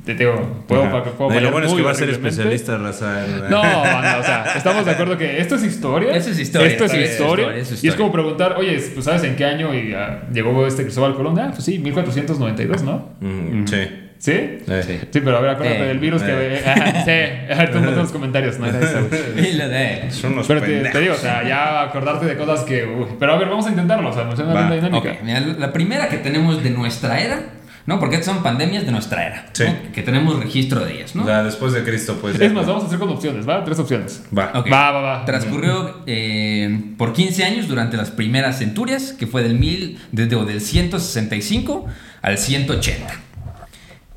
[0.05, 1.03] te digo, puedo, Ajá.
[1.03, 3.25] pa- puedo No, lo bueno es que va a ser especialista, raza.
[3.25, 6.15] en- No, o sea, estamos de acuerdo que esto es historia.
[6.15, 7.11] Eso es historia, Esto es historia.
[7.45, 10.65] historia, es Y es como preguntar, oye, pues sabes en qué año y, ah, llegó
[10.65, 11.37] este Cristóbal Colón.
[11.39, 13.09] Ah, pues sí, 1492, ¿no?
[13.21, 13.77] Mm, Sí.
[14.21, 14.33] ¿Sí?
[14.33, 15.07] Eh.
[15.11, 16.61] Sí, pero a ver, acuérdate Eh, del virus que.
[16.63, 17.09] Ajá, sí,
[17.51, 18.67] a ver, tú montas los comentarios, no.
[19.35, 22.61] Y lo de- Son unos Pero te, te digo, o sea, ya acordarte de cosas
[22.61, 22.85] que.
[22.85, 23.07] uy.
[23.19, 25.11] Pero a ver, vamos a intentarlo, o sea, nos una Va, linda dinámica.
[25.13, 27.41] Ok, mira, la primera que tenemos de nuestra era,
[27.87, 27.99] ¿no?
[27.99, 29.63] Porque estas son pandemias de nuestra era, Sí.
[29.65, 29.91] ¿no?
[29.91, 31.23] Que tenemos registro de ellas, ¿no?
[31.23, 32.39] O sea, después de Cristo, pues.
[32.39, 33.63] Es más, vamos a hacer con opciones, ¿va?
[33.65, 34.23] Tres opciones.
[34.37, 34.51] Va.
[34.53, 34.71] Ok.
[34.71, 35.25] Va, va, va.
[35.25, 40.45] Transcurrió eh, por 15 años durante las primeras centurias, que fue del, mil, desde, o
[40.45, 41.87] del 165
[42.21, 43.13] al 180.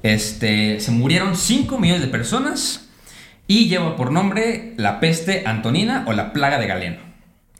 [0.05, 2.91] Este, se murieron 5 millones de personas
[3.47, 6.97] y lleva por nombre la peste antonina o la plaga de Galeno.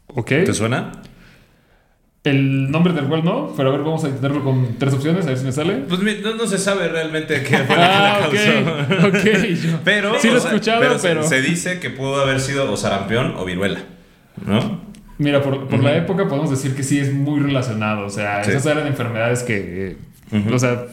[0.09, 0.29] Ok.
[0.29, 0.93] ¿Te suena?
[2.23, 5.29] El nombre del cual no, pero a ver, vamos a intentarlo con tres opciones, a
[5.29, 5.75] ver si me sale.
[5.89, 9.09] Pues no, no se sabe realmente qué fue lo que la Ah, causó.
[9.09, 9.15] ok.
[9.15, 9.45] Ok.
[9.63, 11.23] yo- Pero, Sí lo he escuchado, pero, se- pero.
[11.23, 13.81] Se, dice que pudo haber sido o sarampión o viruela,
[14.47, 14.81] ¿no?
[15.19, 18.05] Mira, por, por la época podemos decir que sí es muy relacionado.
[18.07, 18.51] O sea, Sí.
[18.51, 19.97] esas eran enfermedades que.
[20.33, 20.87] eh, O sea,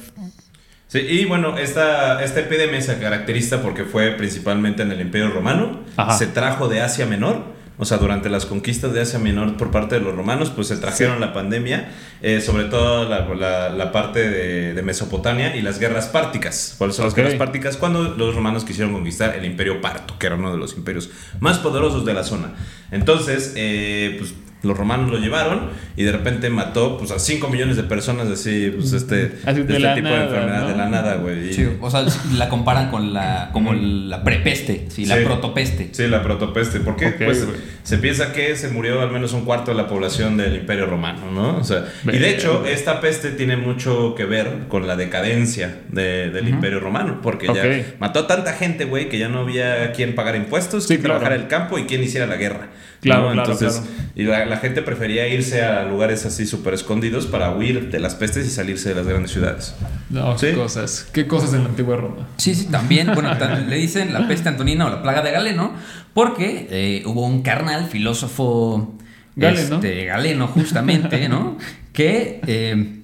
[0.91, 5.79] Sí, y bueno, esta, esta epidemia se caracteriza porque fue principalmente en el Imperio Romano,
[5.95, 6.17] Ajá.
[6.17, 7.45] se trajo de Asia Menor,
[7.77, 10.75] o sea, durante las conquistas de Asia Menor por parte de los romanos, pues se
[10.75, 15.79] trajeron la pandemia, eh, sobre todo la, la- la parte de, de Mesopotamia y las
[15.79, 16.75] guerras párticas.
[16.77, 17.11] ¿Cuáles son Ok.
[17.11, 17.77] las guerras párticas?
[17.77, 21.57] Cuando los romanos quisieron conquistar el Imperio Parto, que era uno de los imperios más
[21.59, 22.53] poderosos de la zona.
[22.91, 24.33] Entonces, eh, pues
[24.63, 28.71] los romanos lo llevaron y de repente mató pues, a 5 millones de personas así,
[28.75, 30.67] pues este, Así de este la tipo de nada, enfermedad ¿no?
[30.67, 31.49] de la nada, güey.
[31.49, 35.23] Y- Sí, o sea, la comparan con la, como la prepeste, sí, la Sí.
[35.25, 35.89] protopeste.
[35.91, 36.79] Sí, la protopeste.
[36.79, 37.07] ¿Por qué?
[37.07, 37.57] Ok, pues güey.
[37.83, 41.31] se piensa que se murió al menos un cuarto de la población del Imperio Romano,
[41.31, 41.57] ¿no?
[41.57, 46.29] O sea, y de hecho, esta peste tiene mucho que ver con la decadencia de-
[46.29, 47.55] del Imperio Romano, porque Ok.
[47.55, 47.63] ya
[47.99, 51.19] mató a tanta gente, güey, que ya no había quien pagar impuestos, Sí, quien claro.
[51.19, 52.67] trabajara el campo y quien hiciera la guerra.
[53.01, 53.33] Claro, ¿no?
[53.33, 54.11] claro, Entonces, claro.
[54.15, 58.13] y la, la gente prefería irse a lugares así súper escondidos para huir de las
[58.13, 59.73] pestes y salirse de las grandes ciudades.
[60.09, 60.47] no, Sí.
[60.47, 61.07] qué cosas.
[61.11, 62.27] Qué cosas en la antigua Roma.
[62.37, 63.31] Sí, sí, también, bueno,
[63.67, 65.73] le dicen la peste antonina o la plaga de Galeno,
[66.13, 68.95] porque eh, hubo un carnal, filósofo
[69.35, 69.75] Galeno.
[69.77, 71.57] este, Galeno, justamente, ¿no?
[71.93, 73.01] Que, eh,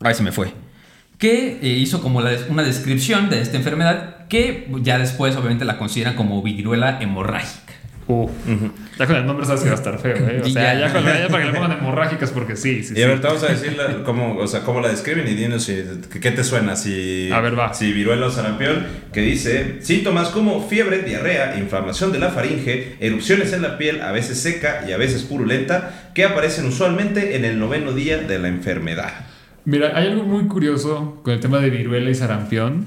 [0.00, 0.52] ay, se me fue,
[1.18, 5.78] que eh, hizo como la una descripción de esta enfermedad que ya después obviamente la
[5.78, 7.69] consideran como viruela hemorrágica.
[8.10, 8.28] Uh,
[8.98, 10.42] Ya con el nombre sabes que va a estar feo, ¿eh?
[10.44, 10.92] O sea, ya.
[10.92, 13.42] con la- para que le pongan hemorrágicas porque sí, sí, Y a ver, te vamos
[13.44, 15.82] a decir la- cómo, o sea, cómo la describen y dinos si,
[16.20, 17.72] qué te suena, si, A ver, va.
[17.72, 23.52] si viruela o sarampión, que dice síntomas como fiebre, diarrea, inflamación de la faringe, erupciones
[23.52, 27.58] en la piel, a veces seca y a veces purulenta, que aparecen usualmente en el
[27.58, 29.12] noveno día de la enfermedad.
[29.64, 32.86] Mira, hay algo muy curioso con el tema de viruela y sarampión.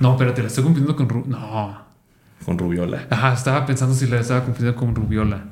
[0.00, 1.28] No, pero te la estoy confundiendo con...
[1.30, 1.89] No.
[2.44, 3.06] Con rubiola.
[3.10, 5.44] Ajá, estaba pensando si la estaba confundiendo con rubiola.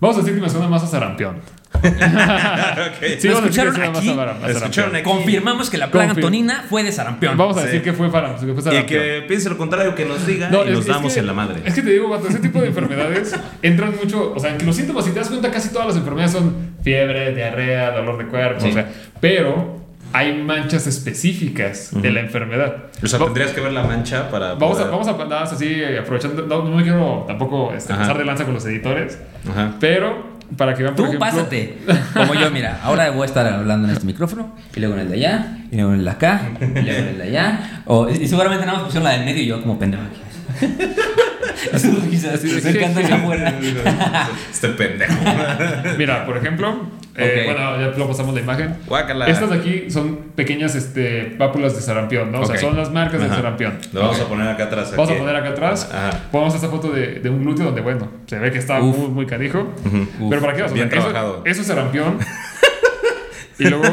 [0.00, 1.36] Vamos a decir que me suena más a sarampión.
[1.76, 3.18] Ok.
[3.18, 4.08] Sí, ¿Lo vamos a decir que escucharon más aquí?
[4.10, 4.56] a, vara- a sarampión.
[4.62, 5.04] Escucharon aquí.
[5.04, 7.36] Confirmamos que la plaga Confir- antonina fue de sarampión.
[7.36, 7.66] Vamos a Sí.
[7.66, 8.86] decir que fue, para, que fue Y sarampión.
[8.86, 11.26] que piense lo contrario, que nos diga No, y es- nos es damos que- en
[11.26, 11.60] la madre.
[11.64, 14.32] Es que te digo, vato, ese tipo de enfermedades entran mucho.
[14.34, 16.54] O sea, en que los síntomas, si te das cuenta, casi todas las enfermedades son
[16.82, 18.60] fiebre, diarrea, dolor de cuerpo.
[18.60, 18.68] Sí.
[18.70, 22.84] O sea, pero hay manchas específicas de la enfermedad.
[23.02, 24.54] O sea, Va- tendrías que ver la mancha para.
[24.54, 26.42] Vamos a, poder- vamos a nada más así, aprovechando.
[26.46, 29.18] No, no me quiero tampoco este, pasar de lanza con los editores,
[29.50, 29.74] Ajá.
[29.80, 31.28] pero para que vean, por Tú ejemplo.
[31.30, 31.78] pásate.
[32.14, 35.08] Como yo, mira, ahora voy a estar hablando en este micrófono, y luego en el
[35.10, 37.82] de allá, y luego en el de acá, y luego en el de allá.
[37.86, 40.20] O, y seguramente nada más pusieron la del medio y yo como pendejo aquí.
[41.78, 43.58] Sus risas, Sí, se afuera.
[44.50, 45.14] este pendejo.
[45.98, 48.76] Mira, por ejemplo, eh, bueno, ya lo pasamos la imagen.
[48.86, 49.26] Guácala.
[49.26, 52.40] Estas de aquí son pequeñas este, pápulas de sarampión, ¿no?
[52.40, 53.36] O sea, son las marcas del Ajá.
[53.36, 53.78] sarampión.
[53.92, 54.90] Lo vamos a poner acá atrás.
[54.92, 55.16] Vamos aquí.
[55.16, 55.90] a poner acá atrás.
[55.92, 56.10] Ajá.
[56.30, 58.96] Ponemos esta foto de, de un glúteo donde, bueno, se ve que está Uf.
[58.96, 59.72] muy, muy canijo.
[59.84, 60.28] Uf.
[60.30, 61.42] Pero para qué vas Bien eso, trabajado.
[61.44, 62.18] eso es sarampión.
[63.58, 63.84] y luego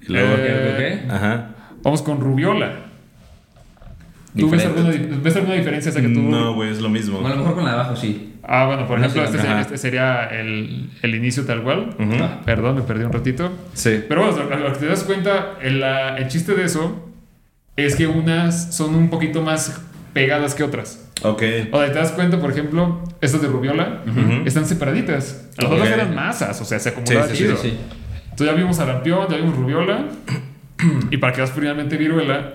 [0.00, 0.34] Y luego.
[0.38, 1.12] Eh, ok.
[1.12, 1.50] Ajá.
[1.82, 2.87] vamos con rubiola.
[4.36, 4.90] ¿Tú ves alguna,
[5.22, 5.90] ves alguna diferencia?
[5.90, 6.20] O sea, que tú...
[6.20, 7.18] No, güey, es lo mismo.
[7.18, 8.34] O a lo mejor con la de abajo sí.
[8.42, 11.90] Ah, bueno, por No ejemplo, este, sería, este sería el, el inicio tal cual.
[11.98, 12.12] Ujú.
[12.22, 13.50] Ah, Perdón, me perdí un ratito.
[13.74, 14.02] Sí.
[14.08, 17.08] Pero bueno, lo, lo que te das cuenta, el, la- el chiste de eso
[17.76, 19.80] es que unas son un poquito más
[20.12, 21.10] pegadas que otras.
[21.22, 21.42] Ok.
[21.72, 24.46] O sea, te das cuenta, por ejemplo, estas de rubiola Ujú.
[24.46, 25.48] están separaditas.
[25.56, 25.72] Las Ok.
[25.72, 27.46] otras eran masas, o sea, se acumulaban Sí, sí.
[27.48, 27.78] Sí, sí.
[28.30, 30.04] Entonces ya vimos sarampión, ya vimos rubiola.
[31.10, 32.52] y para que veas finalmente viruela.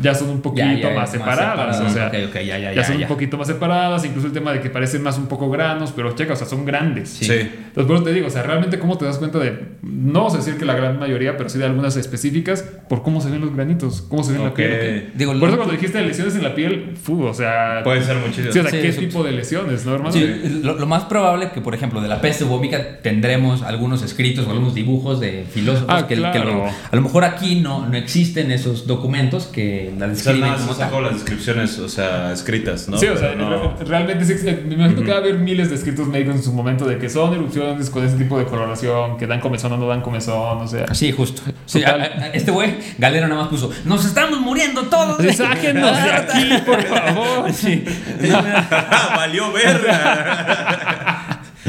[0.00, 1.80] Ya son un poquito Ya, ya, más más separadas.
[1.80, 3.02] O sea, ya, ya, ya ya, son ya.
[3.06, 4.04] un poquito más separadas.
[4.04, 6.64] Incluso el tema de que parecen más un poco granos, pero checa, o sea, son
[6.64, 7.08] grandes.
[7.10, 7.24] Sí.
[7.26, 7.32] Sí.
[7.32, 10.34] Entonces, por eso te digo, o sea, realmente cómo te das cuenta de, no vamos
[10.34, 13.40] a decir que la gran mayoría, pero sí de algunas específicas, por cómo se ven
[13.40, 15.10] los granitos, cómo se ve en la piel.
[15.14, 17.80] Digo, por eso cuando dijiste lesiones en la piel, fu, o sea...
[17.84, 18.52] Puede ser muchísimo.
[18.52, 20.12] Sí, o sea, Sí, ¿qué eso- tipo de lesiones, no, hermano?
[20.12, 24.46] Sí, lo, lo más probable que, por ejemplo, de la peste bubónica tendremos algunos escritos
[24.46, 28.50] o algunos dibujos de filósofos Ah, que, lo- a lo mejor aquí no, no existen
[28.50, 31.04] esos documentos que la O sea, describen nada más como se sacó tal.
[31.04, 32.98] las descripciones, o sea, escritas, ¿no?
[32.98, 35.76] Sí, o sea, no- realmente sí, eh, me imagino que va a haber miles de
[35.76, 39.26] escritos médicos en su momento de que son erupciones con ese tipo de coloración, que
[39.26, 40.94] dan comezón o no dan comezón, o sea...
[40.94, 41.42] Sí, justo.
[41.66, 42.00] Sí, Total.
[42.00, 45.18] a- a- este güey, Galero nada más puso, nos estamos muriendo todos.
[45.34, 47.52] ¡Sáquenos de aquí, por favor!
[47.52, 47.84] Sí.
[49.16, 50.96] Valió verga.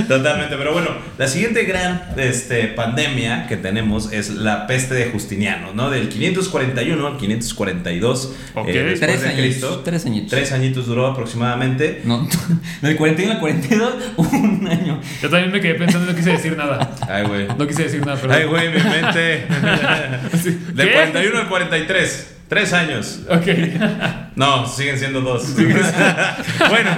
[0.08, 5.74] Totalmente, pero bueno, la siguiente gran este, pandemia que tenemos es la peste de Justiniano,
[5.74, 5.90] ¿no?
[5.90, 8.68] Del 541 al 542 Ok.
[8.70, 9.82] eh, después Tres de añitos, Cristo.
[9.84, 10.30] tres añitos.
[10.32, 12.02] Tres añitos duró aproximadamente.
[12.06, 12.28] No,
[12.82, 15.02] del 41 al 42, un año.
[15.22, 16.96] Yo también me quedé pensando y no quise decir nada.
[17.10, 17.48] Ay, güey.
[17.58, 18.38] No quise decir nada, perdón.
[18.38, 19.46] Ay, güey, mi mente.
[20.74, 20.94] Del ¿Qué?
[20.94, 22.28] 41 al 43.
[22.52, 23.22] Tres años.
[23.30, 23.48] Ok.
[24.36, 25.56] No, siguen siendo dos.
[26.70, 26.90] bueno,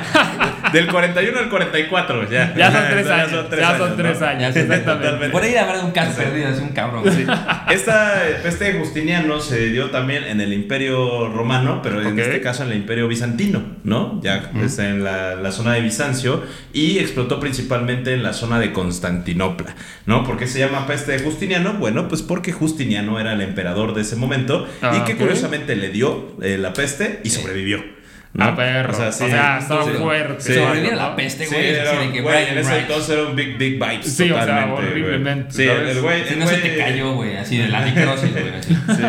[0.71, 2.55] del 41 al 44, ya.
[2.55, 3.31] Ya son tres Ya años.
[3.51, 3.95] Ya son ¿no?
[3.95, 5.03] tres años, Ya sé, exactamente.
[5.05, 5.29] Totalmente.
[5.31, 7.03] Por ahí habrá un caso perdido, es un cabrón.
[7.15, 7.23] Sí.
[7.71, 12.63] Esta peste de Justiniano se dio también en el Imperio Romano, pero en este caso
[12.63, 14.19] en el Imperio Bizantino, ¿no?
[14.23, 16.41] Ya está en la, la zona de Bizancio
[16.73, 19.75] y explotó principalmente en la zona de Constantinopla,
[20.07, 20.23] ¿no?
[20.23, 21.73] ¿Por qué se llama peste de Justiniano?
[21.73, 25.19] Bueno, pues porque Justiniano era el emperador de ese momento y Ah, que ok.
[25.19, 25.42] curiosamente
[25.75, 27.83] le dio eh, la peste y sobrevivió.
[28.33, 28.45] ¿No?
[28.45, 28.91] Ah, perro.
[28.93, 29.91] O sea, estaba sí.
[29.99, 30.41] fuerte.
[30.43, 30.53] Sí.
[30.55, 31.01] Sobrevivir a ¿no?
[31.01, 31.67] la peste, güey.
[31.67, 34.05] era que güey, en ese entonces era un big, big vibes.
[34.11, 36.23] Sí, o sea, horriblemente, el güey.
[36.25, 38.43] Si el no se güey- te cayó, güey, así de la necrosis, güey.
[38.63, 39.03] Sí.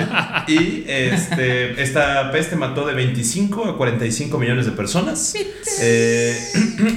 [0.52, 5.34] Y este, esta peste mató de 25 a 45 millones de personas.
[5.80, 6.36] Eh,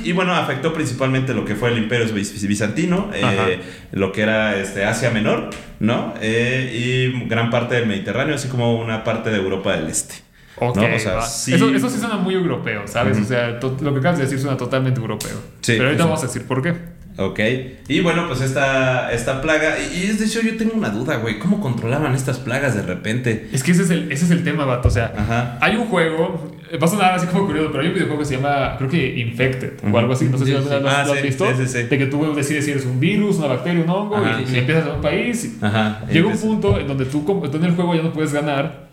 [0.03, 3.59] y bueno, afectó principalmente lo que fue el imperio biz- bizantino, eh,
[3.93, 6.13] lo que era este, Asia Menor, ¿no?
[6.21, 10.15] Eh, y gran parte del Mediterráneo, así como una parte de Europa del Este.
[10.59, 10.95] Ok, ¿no?
[10.95, 11.53] O sea, sí.
[11.53, 13.17] Eso, eso sí suena muy europeo, ¿sabes?
[13.17, 13.25] Ujú.
[13.25, 15.37] O sea, lo que acabas de decir suena totalmente europeo.
[15.61, 16.73] Sí, Pero ahorita vamos a decir por qué.
[17.19, 17.39] Ok.
[17.87, 19.75] Y bueno, pues esta, esta plaga.
[19.79, 21.39] Y, es de hecho, yo tengo una duda, güey.
[21.39, 23.49] ¿Cómo controlaban estas plagas de repente?
[23.51, 24.87] Es que ese es el, ese es el tema, vato.
[24.87, 25.57] O sea, Ajá.
[25.59, 28.25] hay un juego, eh, va a sonar así como curioso, pero hay un videojuego que
[28.25, 30.25] se llama, creo que Infected o algo así.
[30.25, 30.83] No sé si Sí, alguna sí.
[30.83, 31.45] vez Ah, lo has sí, visto.
[31.47, 31.83] sí, sí, sí.
[31.87, 34.57] De que tú decides si eres un virus, una bacteria, un hongo, Ajá, y, y
[34.59, 35.57] empiezas en un país.
[35.59, 36.01] Ajá.
[36.11, 38.86] Llega un punto en donde tú en el juego ya no puedes ganar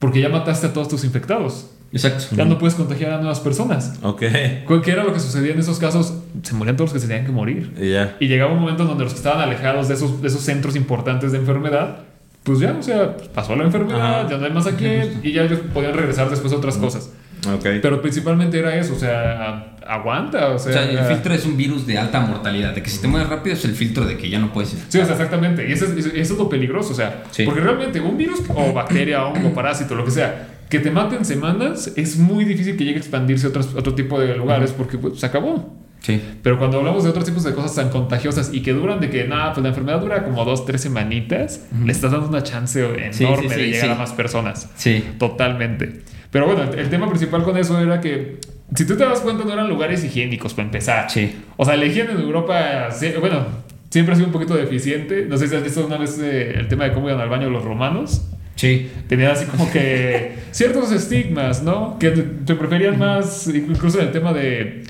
[0.00, 1.70] porque ya mataste a todos tus infectados.
[1.92, 2.24] Exacto.
[2.36, 3.98] Ya no puedes contagiar a nuevas personas.
[4.02, 4.20] Ok.
[4.20, 6.14] ¿Qué era lo que sucedía en esos casos?
[6.42, 7.72] Se morían todos los que se tenían que morir.
[7.80, 8.16] Y ya.
[8.18, 10.74] Y llegaba un momento en donde los que estaban alejados de esos, de esos centros
[10.76, 11.98] importantes de enfermedad,
[12.44, 14.30] pues ya, o sea, pasó la enfermedad, Ajá.
[14.30, 17.10] ya no hay más a quién, y ya ellos podían regresar después a otras cosas.
[17.48, 17.66] Ok.
[17.82, 20.82] Pero principalmente era eso, o sea, aguanta, o O sea.
[20.88, 22.74] el filtro es un virus de alta mortalidad.
[22.74, 24.80] De que si te mueres rápido es el filtro de que ya no puedes ir.
[24.88, 25.68] Sí, o sea, exactamente.
[25.68, 27.44] Y eso es, eso es lo peligroso, o sea, Sí.
[27.44, 31.92] porque realmente un virus o bacteria, hongo, parásito, lo que sea, que te maten semanas,
[31.96, 35.18] es muy difícil que llegue a expandirse a otros, otro tipo de lugares porque pues,
[35.18, 35.76] se acabó.
[36.00, 36.18] Sí.
[36.42, 39.24] Pero cuando hablamos de otros tipos de cosas tan contagiosas y que duran de que,
[39.26, 43.12] nada, pues la enfermedad dura como dos, tres semanitas, le estás dando una chance enorme
[43.12, 43.92] Sí, sí, de llegar sí.
[43.92, 44.70] a más personas.
[44.76, 45.04] Sí.
[45.18, 46.02] Totalmente.
[46.30, 48.38] Pero bueno, el, tema principal con eso era que,
[48.74, 51.10] si tú te das cuenta, no eran lugares higiénicos para empezar.
[51.10, 51.34] Sí.
[51.56, 52.88] O sea, la higiene en Europa,
[53.18, 53.46] bueno,
[53.90, 55.26] siempre ha sido un poquito deficiente.
[55.28, 57.50] No sé si has visto una vez eh, el tema de cómo iban al baño
[57.50, 58.26] los romanos.
[58.54, 58.90] Sí.
[59.08, 61.98] Tenían así como que ciertos estigmas, ¿no?
[61.98, 64.84] Que te preferían más, incluso en el tema de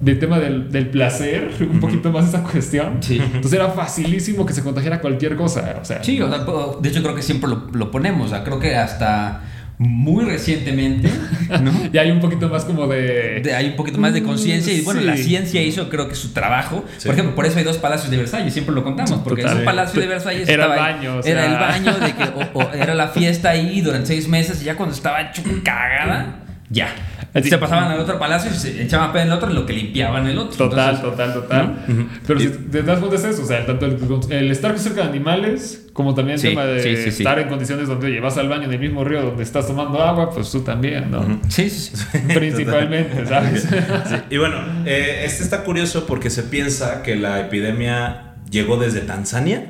[0.00, 2.98] del tema del, del placer, un poquito más esa cuestión.
[3.00, 3.18] Sí.
[3.18, 5.78] Entonces era facilísimo que se contagiara cualquier cosa.
[5.80, 6.44] O sea, Sí, o sea,
[6.80, 8.26] de hecho creo que siempre lo, lo ponemos.
[8.26, 9.42] O sea, creo que hasta
[9.78, 11.10] muy recientemente,
[11.62, 11.70] ¿no?
[11.92, 13.40] ya hay un poquito más como de.
[13.42, 15.06] De- hay un poquito más de conciencia y bueno, Sí.
[15.06, 16.84] la ciencia hizo creo que su trabajo.
[16.96, 17.06] Sí.
[17.06, 19.58] Por ejemplo, por eso hay dos palacios de Versalles, siempre lo contamos, porque Total.
[19.58, 19.64] Sí.
[19.64, 21.44] palacio de Versalles Era el estaba ahí- baño, o era sea.
[21.46, 24.76] el baño de que o, o era la fiesta ahí durante seis meses y ya
[24.76, 25.30] cuando estaba
[25.62, 26.36] cagada,
[26.70, 26.88] ya.
[27.38, 29.66] Así- Se pasaban al otro palacio y se echaban pedo en el otro en lo
[29.66, 30.56] que limpiaban el otro.
[30.68, 32.08] Total, Entonces, total, total.
[32.26, 33.98] Pero si te das cuenta es eso, o sea, tanto el,
[34.30, 37.22] el estar cerca de animales, como también el Sí, tema de sí, sí, sí.
[37.22, 40.02] estar en condiciones donde oye, vas al baño en el mismo río donde estás tomando
[40.02, 41.40] agua, pues tú también, ¿no?
[41.48, 42.18] Sí, sí, sí.
[42.34, 43.62] Principalmente, ¿sabes?
[43.62, 49.00] Sí, Y bueno, eh, este está curioso porque se piensa que la epidemia llegó desde
[49.00, 49.64] Tanzania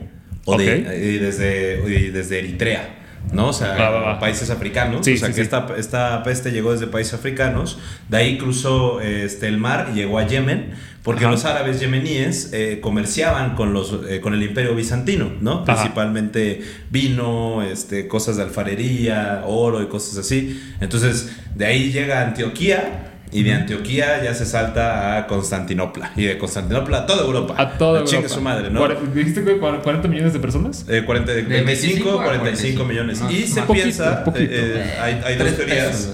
[0.44, 0.78] o de-
[1.14, 2.94] y desde, y desde Eritrea.
[3.32, 3.48] ¿No?
[3.48, 4.18] O sea, Va, va, va.
[4.20, 5.04] países africanos.
[5.04, 5.42] Sí, o sea, sí, que sí.
[5.42, 7.78] Esta, esta peste llegó desde países africanos.
[8.08, 10.74] De ahí cruzó este, el mar y llegó a Yemen.
[11.02, 11.30] Porque Ajá.
[11.30, 15.62] los árabes yemeníes eh, comerciaban con, los, eh, con el imperio bizantino, ¿no?
[15.62, 15.74] Ajá.
[15.76, 20.60] Principalmente vino, este, cosas de alfarería, oro y cosas así.
[20.80, 23.15] Entonces, de ahí llega a Antioquía.
[23.38, 26.12] Y de Antioquía ya se salta a Constantinopla.
[26.16, 27.54] Y de Constantinopla a toda Europa.
[27.58, 28.34] A toda Chingue Europa.
[28.34, 28.86] su madre, ¿no?
[29.14, 30.84] ¿Dijiste que cuar- 40 millones de personas?
[30.88, 33.22] Eh, 40, de 25 25 a a 45 45 millones.
[33.30, 36.12] y se piensa, Poquito, eh, eh, hay, hay dos Tres teorías.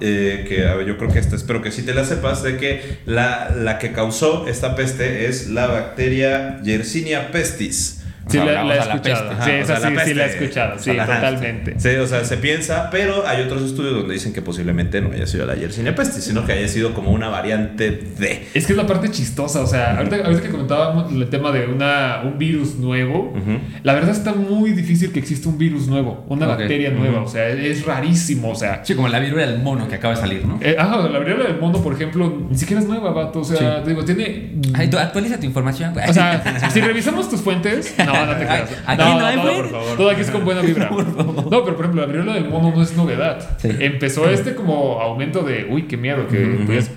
[0.00, 2.56] eh, que a ver, yo creo que esta, espero que sí te la sepas, de
[2.56, 8.00] que la, la que causó esta peste es la bacteria Yersinia pestis.
[8.28, 9.28] Sí, Ajá, la, la he la escuchado.
[9.28, 9.44] peste.
[9.44, 10.78] sí, Ajá, o esa sea, sí, la sí la he escuchado.
[10.78, 11.14] Sí, Ajá.
[11.16, 11.74] totalmente.
[11.78, 15.26] Sí, o sea, se piensa, pero hay otros estudios donde dicen que posiblemente no haya
[15.26, 18.46] sido la Yersinia pestis, sino que haya sido como una variante de.
[18.54, 21.66] Es que es la parte chistosa, o sea, ahorita, ahorita que comentábamos el tema de
[21.66, 23.34] una, un virus nuevo,
[23.82, 27.48] la verdad está muy difícil que exista un virus nuevo, una bacteria nueva, o sea,
[27.48, 28.84] es rarísimo, o sea.
[28.84, 30.58] Sí, como la viruela del mono que acaba de salir, ¿no?
[30.62, 33.58] Eh, ah, la viruela del mono, por ejemplo, ni siquiera es nueva, vato, o sea,
[33.58, 33.64] Sí.
[33.84, 34.52] te digo, tiene...
[34.74, 36.08] Ay, tú actualiza tu información, güey.
[36.08, 38.70] O sea, si revisamos tus fuentes, no, no te creas.
[38.86, 39.96] Aquí no hay todo, por favor.
[39.96, 40.90] Todo aquí es con buena vibra.
[40.90, 43.56] No, pero por ejemplo, la viruela del mono no es novedad.
[43.58, 43.70] Sí.
[43.80, 46.90] Empezó este como aumento de, uy, qué miedo, que pues,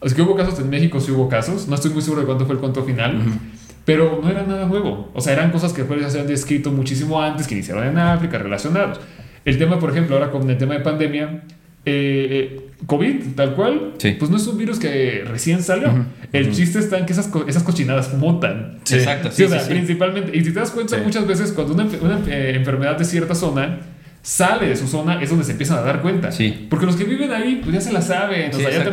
[0.00, 1.68] o sea, que hubo casos en México, sí hubo casos.
[1.68, 3.22] No estoy muy seguro de cuánto fue el cuento final.
[3.84, 5.10] Pero no era nada nuevo.
[5.14, 8.38] O sea, eran cosas que ya se han descrito muchísimo antes, que iniciaron en África,
[8.38, 9.00] relacionados.
[9.44, 11.42] El tema, por ejemplo, ahora con el tema de pandemia,
[11.84, 14.16] eh, eh, COVID, tal cual, Sí.
[14.18, 16.04] pues no es un virus que recién salió.
[16.32, 18.78] El chiste está en que esas, co- esas cochinadas mutan.
[18.84, 20.36] Sí, Exacto, Sí, sí, o sea, principalmente.
[20.36, 21.86] Y si te das cuenta, muchas veces cuando una,
[22.28, 23.78] eh, enfermedad de cierta zona
[24.22, 26.32] sale de su zona, es donde se empiezan a dar cuenta.
[26.32, 26.66] Sí.
[26.70, 28.50] Porque los que viven ahí, pues ya se la saben.
[28.54, 28.84] O sea, ya,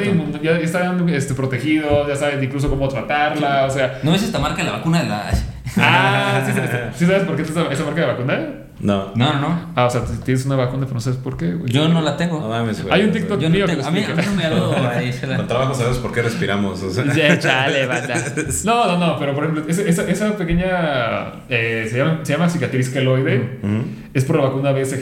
[0.42, 3.66] ya están este, protegidos, ya saben incluso cómo tratarla.
[3.66, 4.00] O sea.
[4.04, 5.32] ¿No ves esta marca la vacuna de la.?
[5.78, 8.40] Ah, ¿sí, sabes- sí sabes por qué esa, esa marca de vacuna?
[8.80, 9.12] No.
[9.16, 9.60] No, no, no.
[9.76, 11.72] Ah, o sea, tienes una vacuna, pero no sabes por qué, güey.
[11.72, 12.40] Yo no la No tengo.
[12.50, 12.92] mames, güey.
[12.96, 13.82] Hay un TikTok Yo no mío tengo.
[13.84, 14.32] lo A mí, a mí explica.
[14.32, 16.82] no me habló ahí, la- Con trabajo sabemos por qué respiramos.
[16.82, 17.38] O sea.
[17.40, 18.16] Chale, banda.
[18.66, 21.44] No, no, no, pero por ejemplo, esa, pequeña.
[21.50, 23.60] eh, se, llama, se llama cicatriz queloide.
[23.62, 23.84] Ujú.
[24.16, 25.02] Es por la vacuna BCG,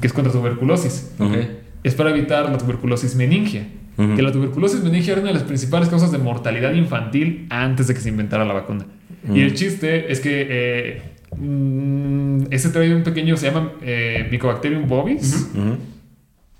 [0.00, 1.12] que es contra tuberculosis.
[1.20, 1.36] Ok.
[1.84, 3.64] Es para evitar la tuberculosis meningia.
[3.96, 7.94] Que la tuberculosis meningia era una de las principales causas de mortalidad infantil antes de
[7.94, 8.86] que se inventara la vacuna.
[9.32, 11.02] Y el chiste es que eh,
[11.36, 15.48] mm, ese trae un pequeño, se llama eh, Mycobacterium bovis.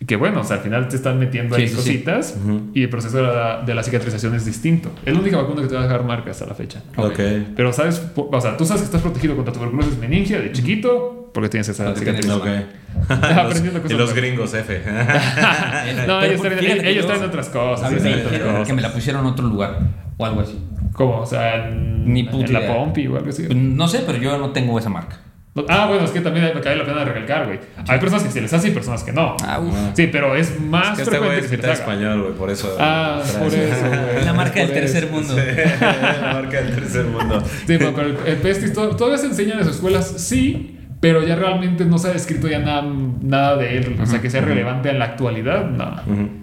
[0.07, 1.77] Que bueno, o sea, al final te están metiendo ahí Sí, sí, sí.
[1.93, 2.71] cositas Ujú.
[2.75, 4.91] y el proceso de la, de la cicatrización es distinto.
[5.07, 6.83] Es la única vacuna que te va a dejar marcas a la fecha.
[6.97, 7.19] Ok.
[7.57, 11.49] Pero sabes, o sea, tú sabes que estás protegido contra tuberculosis meningia de chiquito porque
[11.49, 12.27] tienes esa Porque cicatriz.
[12.27, 12.47] tienes- Ok.
[13.11, 14.83] Aprendiendo Los- cosas y los gringos, F.
[16.07, 17.87] No, ellos traen, ellos traen otras cosas.
[17.87, 18.67] A mí me dijeron cosas.
[18.69, 19.79] que me la pusieron en otro lugar
[20.17, 20.59] o algo así.
[20.93, 21.19] ¿Cómo?
[21.21, 22.75] O sea, en, Ni puta en la idea.
[22.75, 23.47] Pompi o algo así.
[23.55, 25.19] No sé, pero yo no tengo esa marca.
[25.69, 27.61] Ah, bueno, es que también me cae la pena recalcar, güey.
[27.87, 29.37] Hay personas que se les hace y personas que no.
[29.45, 29.73] Ah, uf.
[29.95, 31.81] Sí, pero es más Es que este güey es que se les mitad haga.
[31.81, 32.77] español, güey, por eso.
[32.81, 34.25] Ah, por eso, güey.
[34.25, 35.37] La marca del tercer mundo.
[35.37, 37.41] la marca del tercer mundo.
[37.47, 40.74] Sí, pero, el, el pestis to- todavía se enseña en las escuelas, sí,
[41.05, 42.83] pero ya realmente no se ha escrito ya nada,
[43.21, 43.97] nada de él.
[44.01, 46.01] O sea, que sea relevante en la actualidad, no.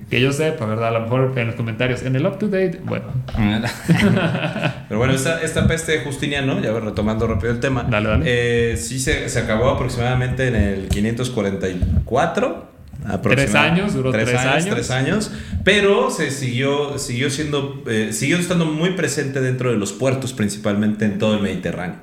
[0.07, 0.89] Que yo sepa, ¿verdad?
[0.89, 3.05] A lo mejor en los comentarios, en el up to date, bueno.
[4.87, 8.23] Pero bueno, esta, esta peste de Justiniano, ya retomando rápido el tema, Dale, dale.
[8.27, 12.67] eh, sí se, se acabó aproximadamente en el 544.
[13.05, 13.81] Aproximadamente.
[13.81, 14.65] años, duró tres años.
[14.75, 15.31] Tres años,
[15.63, 21.05] pero se siguió, siguió siendo, eh, siguió estando muy presente dentro de los puertos, principalmente
[21.05, 21.97] en todo el Mediterráneo.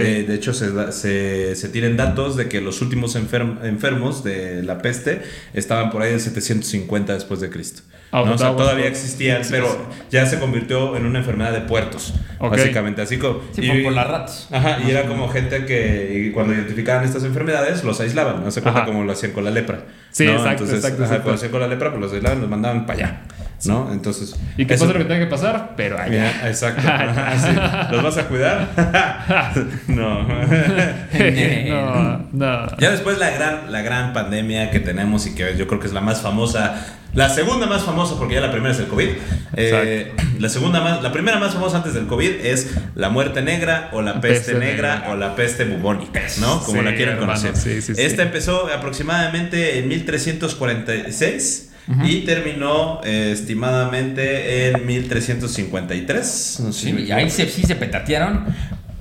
[0.00, 4.62] Eh, de hecho, se, se, se tienen datos de que los últimos enferm- enfermos de
[4.62, 5.22] la peste
[5.54, 7.82] estaban por ahí de 750 después de Cristo.
[8.16, 8.34] Ah, ¿no?
[8.34, 10.02] O sea, estaba- todavía existían, Sí, pero sí.
[10.10, 12.52] ya se convirtió en una enfermedad de puertos, Ok.
[12.52, 13.02] básicamente.
[13.02, 14.48] Así como, Sí, por, por las ratas.
[14.52, 18.62] Ajá, y era como gente que y cuando identificaban estas enfermedades los aislaban, no se
[18.62, 18.86] cuenta Ajá.
[18.86, 19.80] como lo hacían con la lepra.
[20.12, 20.32] Sí, ¿no?
[20.34, 21.22] exacto, Entonces, exacto, ajá, exacto.
[21.24, 23.20] cuando hacían con la lepra, pues los aislaban, los mandaban para allá,
[23.64, 23.92] ¿no?
[23.92, 24.36] Entonces.
[24.56, 26.08] Y que pase lo que tenga que pasar, pero allá.
[26.08, 26.82] Mira, exacto.
[26.88, 27.36] Ajá,
[27.88, 27.92] sí.
[27.96, 28.68] ¿Los vas a cuidar?
[29.88, 30.22] no.
[30.22, 32.76] no, no.
[32.78, 35.92] Ya después la gran, la gran pandemia que tenemos y que yo creo que es
[35.92, 36.76] la más famosa,
[37.14, 39.08] la segunda más famosa porque ya la primera es el COVID.
[39.56, 43.90] Eh, la segunda más, la primera más famosa antes del COVID es la muerte negra
[43.92, 45.12] o la peste, Peste negra, negra.
[45.12, 46.60] o la peste bubónica, ¿no?
[46.62, 47.56] Como Sí, la quieren hermano, conocer.
[47.56, 48.02] sí, sí, sí.
[48.02, 51.70] Esta empezó aproximadamente en 1346.
[52.02, 56.58] Y terminó eh, estimadamente en 1353.
[56.64, 58.46] No sé si Sí, y ahí se, sí se petatearon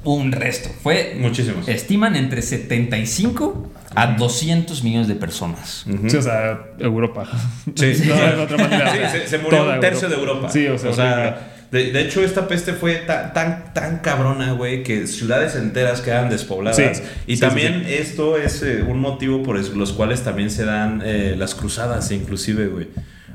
[0.03, 0.69] un resto.
[0.81, 1.15] Fue.
[1.19, 1.67] Muchísimos.
[1.67, 5.85] Estiman entre 75 a 200 millones de personas.
[6.07, 7.27] Sí, o sea, Europa.
[7.75, 8.91] Sí, No, de otra manera.
[8.91, 10.49] Sí, se, se murió Toda un tercio de Europa.
[10.49, 11.53] Sí, o sea, horrible.
[11.71, 16.29] De, de hecho, esta peste fue ta- tan, tan cabrona, güey, que ciudades enteras quedan
[16.29, 16.77] despobladas.
[16.77, 21.01] Sí, y sí, también esto es eh, un motivo por los cuales también se dan
[21.03, 22.89] eh, las cruzadas, inclusive, güey.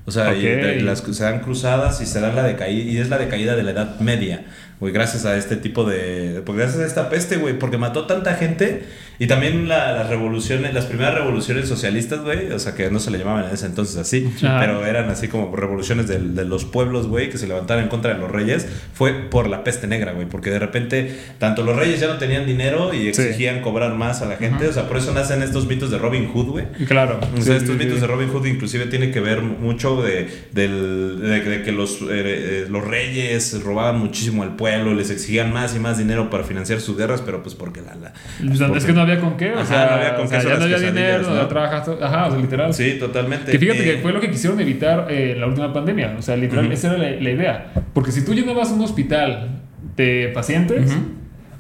[0.07, 0.43] O sea, y Ok.
[0.63, 3.63] de- las, se dan cruzadas y se dan la decaída, y es la decaída de
[3.65, 4.45] la Edad Media,
[4.81, 6.43] güey, gracias a este tipo de...
[6.45, 8.85] Porque gracias a esta peste, güey, porque mató tanta gente
[9.19, 13.11] y también la- las revoluciones, las primeras revoluciones socialistas, güey, o sea, que no se
[13.11, 17.07] le llamaban en ese entonces así, pero eran así como revoluciones del- de, los pueblos,
[17.09, 20.27] güey, que se levantaron en contra de los reyes, fue por la peste negra, güey,
[20.29, 23.23] porque de repente tanto los reyes ya no tenían dinero y Sí.
[23.23, 26.29] exigían cobrar más a la gente, o sea, por eso nacen estos mitos de Robin
[26.29, 26.65] Hood, güey.
[26.87, 27.19] Claro.
[27.33, 27.85] O sea, sí, estos sí.
[27.85, 32.01] mitos de Robin Hood inclusive tienen que ver mucho de, del- de- de que los,
[32.03, 36.45] eh, eh, los reyes robaban muchísimo al pueblo, les exigían más y más dinero para
[36.45, 37.95] financiar sus guerras, pero pues porque la...
[37.95, 38.13] la
[38.53, 40.25] O sea, porque- es que no había con qué, o Ajá, sea, no había con
[40.27, 41.47] o sea, qué, son ya no había dinero, no ¿no?
[41.49, 42.75] trabajo, ajá, o sea, literal.
[42.75, 43.53] Sí, totalmente.
[43.53, 46.15] Que fíjate Eh, que fue lo que quisieron evitar eh, en la última pandemia.
[46.19, 46.75] O sea, literal, Ujú.
[46.75, 47.73] esa era la, la idea.
[47.93, 49.49] Porque si tú llenabas un hospital
[49.97, 50.97] de pacientes,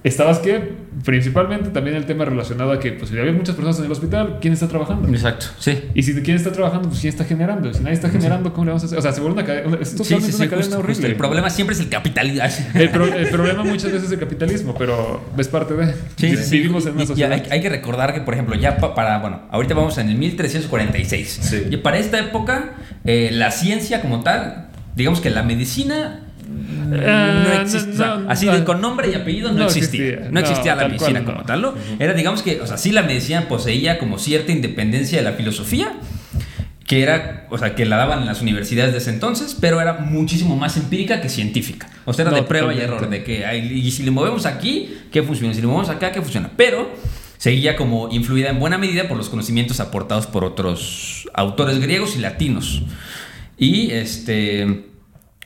[0.05, 0.73] estabas que,
[1.05, 4.39] principalmente también el tema relacionado a que, pues, si había muchas personas en el hospital,
[4.41, 5.09] ¿quién está trabajando?
[5.09, 5.79] Exacto, sí.
[5.95, 7.73] Y si quién está trabajando, pues quién está generando.
[7.75, 8.99] Si nadie está generando, ¿cómo le vamos a hacer?
[8.99, 9.77] O sea, se vuelve una cadena.
[9.81, 10.95] Es Sí, sí, sí, una cadena justo, horrible.
[10.95, 11.07] justo.
[11.09, 12.43] El problema siempre es el capitalismo.
[12.75, 15.95] El, pro- el problema muchas veces es el capitalismo, pero es parte de.
[16.51, 17.33] Vivimos en una sociedad.
[17.33, 20.17] hay, hay que recordar que, por ejemplo, ya pa- para, bueno, ahorita vamos en el
[20.19, 21.39] 1346.
[21.43, 21.67] Sí.
[21.71, 26.25] Y para esta época, eh, la ciencia como tal, digamos que la medicina
[26.59, 27.65] no Eh,
[27.97, 30.07] no, no, así de con nombre y apellido no, existía.
[30.07, 30.31] existía.
[30.31, 31.75] No existía la medicina cual, como tal, ¿no?
[31.99, 35.93] Era, digamos que, o sea, sí la medicina poseía como cierta independencia de la filosofía,
[36.87, 39.95] que era, o sea, que la daban en las universidades de ese entonces, pero era
[39.95, 41.89] muchísimo más empírica que científica.
[42.07, 44.97] O sea, era No, de prueba y error, de que, y si le movemos aquí,
[45.13, 45.53] ¿qué funciona?
[45.53, 46.51] Si le movemos acá, ¿qué funciona?
[46.57, 46.91] Pero
[47.37, 52.21] seguía como influida en buena medida por los conocimientos aportados por otros autores griegos y
[52.21, 52.83] latinos.
[53.59, 54.88] Y este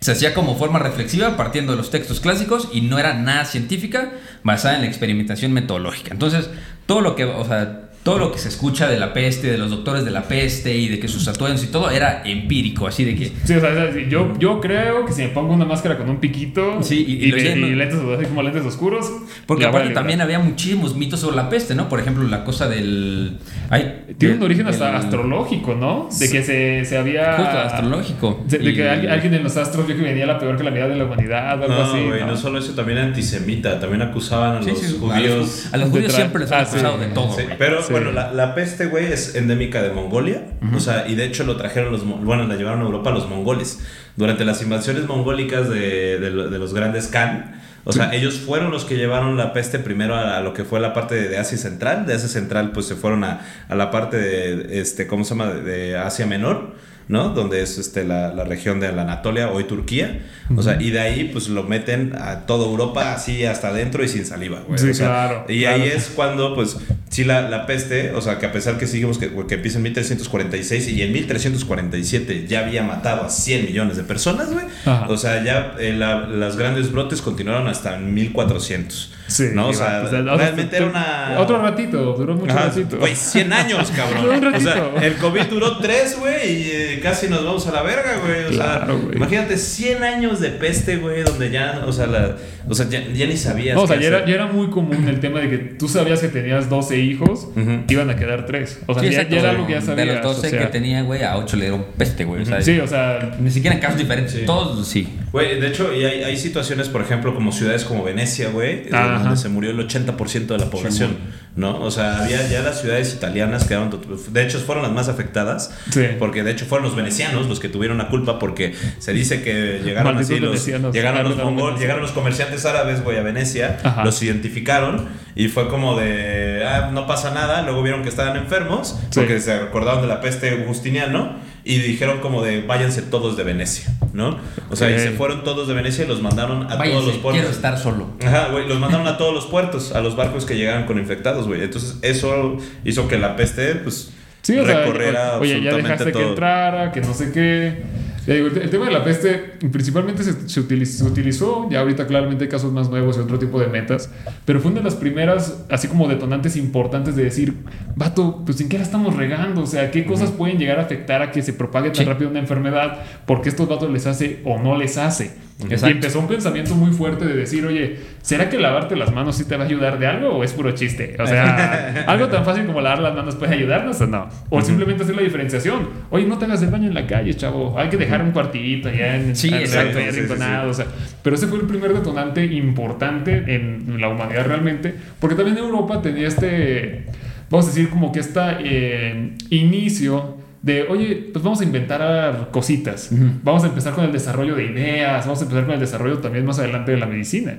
[0.02, 4.14] se hacía como forma reflexiva partiendo de los textos clásicos y no era nada científica
[4.42, 6.10] basada en la experimentación metodológica.
[6.10, 6.50] Entonces,
[6.86, 9.70] todo lo que, o sea, todo lo que se escucha de la peste, de los
[9.70, 13.14] doctores de la peste y de que sus atuendos y todo era empírico, así de
[13.14, 16.16] que Sí, o sea, yo, yo creo que si me pongo una máscara con un
[16.18, 19.08] piquito Sí, y- lentes así como lentes oscuros.
[19.46, 21.88] porque aparte también había muchísimos mitos sobre la peste, ¿no?
[21.88, 23.38] Por ejemplo, la cosa del
[23.70, 26.08] ay, Tiene del- un origen hasta del- astrológico, ¿no?
[26.18, 27.34] De que se, se había.
[27.36, 28.42] Justo astrológico.
[28.48, 30.88] De, de Y- que alguien, alguien en los astros vio que venía la peor calamidad
[30.88, 32.04] de la humanidad o algo No, así.
[32.04, 32.26] güey, ¿no?
[32.28, 35.68] no solo eso, también antisemita, también acusaban a Sí, los sí, a los, judíos.
[35.72, 36.76] a los judíos siempre les han Ah, sí.
[36.78, 37.36] acusado de todo.
[37.58, 38.04] Pero Sí.
[38.04, 40.42] bueno, la, la peste, güey, es endémica de Mongolia.
[40.74, 42.04] O sea, y de hecho lo trajeron los.
[42.04, 43.80] Bueno, la llevaron a Europa los mongoles.
[44.16, 47.60] Durante las invasiones mongólicas de, de lo- de los grandes Khan.
[47.84, 50.92] O sea, ellos fueron los que llevaron la peste primero a, lo que fue la
[50.94, 52.06] parte de, Asia Central.
[52.06, 55.48] De Asia Central, pues se fueron a, a la parte de, este, ¿cómo se llama?
[55.52, 56.74] De Asia Menor.
[57.08, 57.30] ¿No?
[57.30, 60.20] Donde es este, la, la región de la Anatolia, hoy Turquía.
[60.54, 64.08] O sea, y de ahí pues lo meten a toda Europa así hasta adentro y
[64.08, 64.78] sin saliva, güey.
[64.78, 65.82] Sí, O sea, claro, Y claro.
[65.82, 66.76] ahí es cuando pues
[67.08, 69.84] sí la, la peste, o sea, que a pesar que seguimos que, que empieza en
[69.84, 74.66] 1346 y en 1347 ya había matado a 100 millones de personas, güey.
[75.08, 79.14] O sea, ya eh, la- las grandes brotes continuaron hasta en 1400.
[79.28, 79.68] Sí, ¿no?
[79.68, 81.36] O sea, pues, otro- realmente era una...
[81.38, 82.98] Otro ratito, duró mucho Ajá, ratito.
[82.98, 84.52] Güey, 100 años, cabrón.
[84.54, 88.18] O sea, el COVID duró 3, güey, y eh, casi nos vamos a la verga,
[88.24, 88.44] güey.
[88.46, 89.16] O Claro, sea, güey.
[89.16, 92.36] imagínate 100 años de peste, güey, donde ya, o sea, la,
[92.68, 93.74] o sea ya, ya ni sabías.
[93.76, 94.28] No, o sea, ya era, hacer.
[94.28, 97.82] ya era muy común el tema de que tú sabías que tenías 12 hijos, Ujú.
[97.88, 98.80] iban a quedar 3.
[98.86, 100.06] O sea, Sí, ya, exacto, ya era algo que ya De sabías.
[100.06, 102.42] los 12 o sea, que tenía, güey, a 8 le dieron peste, güey.
[102.42, 104.32] O sea, Sí, o sea, ni siquiera en casos diferentes.
[104.34, 104.42] Sí.
[104.46, 105.08] Todos, sí.
[105.32, 109.18] Güey, de hecho, y hay, hay situaciones, por ejemplo, como ciudades como Venecia, güey, Ajá.
[109.20, 111.16] donde se murió el 80% de la población,
[111.56, 111.80] ¿no?
[111.80, 113.98] O sea, había ya las ciudades italianas quedaron,
[114.30, 116.02] de hecho, fueron las más afectadas, Sí.
[116.18, 119.80] porque de hecho fueron los venecianos los que tuvieron la culpa, porque se dice que
[119.84, 120.94] llegaron Malditos así los, venecianos.
[120.94, 121.80] llegaron los Ah, mongol- venecianos.
[121.80, 124.04] llegaron los comerciantes árabes, güey, a Venecia, Ajá.
[124.04, 128.98] los identificaron y fue como de, ah, no pasa nada, luego vieron que estaban enfermos,
[129.10, 129.20] Sí.
[129.20, 133.86] porque se acordaron de la peste Justiniano y dijeron como de, váyanse todos de Venecia,
[134.12, 134.36] ¿no?
[134.70, 137.16] O sea, y se fueron todos de Venecia y los mandaron a Váyanse, todos los
[137.18, 137.40] puertos.
[137.40, 138.08] quiero estar solo.
[138.24, 141.46] Ajá, güey, los mandaron a todos los puertos, a los barcos que llegaban con infectados,
[141.46, 141.62] güey.
[141.62, 144.12] Entonces, eso hizo que la peste, pues,
[144.42, 146.28] Sí, o sea, recorriera oye, ya dejaste que todo.
[146.30, 147.82] entrara, que no sé qué.
[148.26, 149.32] Ya digo, el, tema de la peste
[149.72, 153.36] principalmente se, se utiliz- se utilizó, ya ahorita claramente hay casos más nuevos y otro
[153.36, 154.10] tipo de metas,
[154.44, 157.54] pero fue una de las primeras, así como detonantes importantes de decir,
[157.96, 161.20] vato, pues en qué la estamos regando, o sea, qué cosas pueden llegar a afectar
[161.20, 162.04] a que se propague tan Sí.
[162.04, 165.32] rápido una enfermedad, porque estos vatos les hace o no les hace.
[165.68, 169.44] Y empezó un pensamiento muy fuerte de decir, oye, ¿será que lavarte las manos sí
[169.44, 171.16] te va a ayudar de algo o es puro chiste?
[171.18, 174.28] O sea, algo tan fácil como lavar las manos puede ayudarnos o no.
[174.50, 175.88] O simplemente hacer la diferenciación.
[176.10, 177.78] Oye, no te hagas el baño en la calle, chavo.
[177.78, 180.86] Hay que dejar un cuartito allá en Sí, exacto, allá sí, sí, arrinconado, o sea,
[181.22, 186.28] pero ese fue el primer detonante importante en la humanidad realmente, porque también Europa tenía
[186.28, 187.04] este,
[187.52, 193.10] vamos a decir, como que este eh, inicio de, oye, pues vamos a inventar cositas,
[193.42, 196.46] vamos a empezar con el desarrollo de ideas, vamos a empezar con el desarrollo también
[196.46, 197.58] más adelante de la medicina.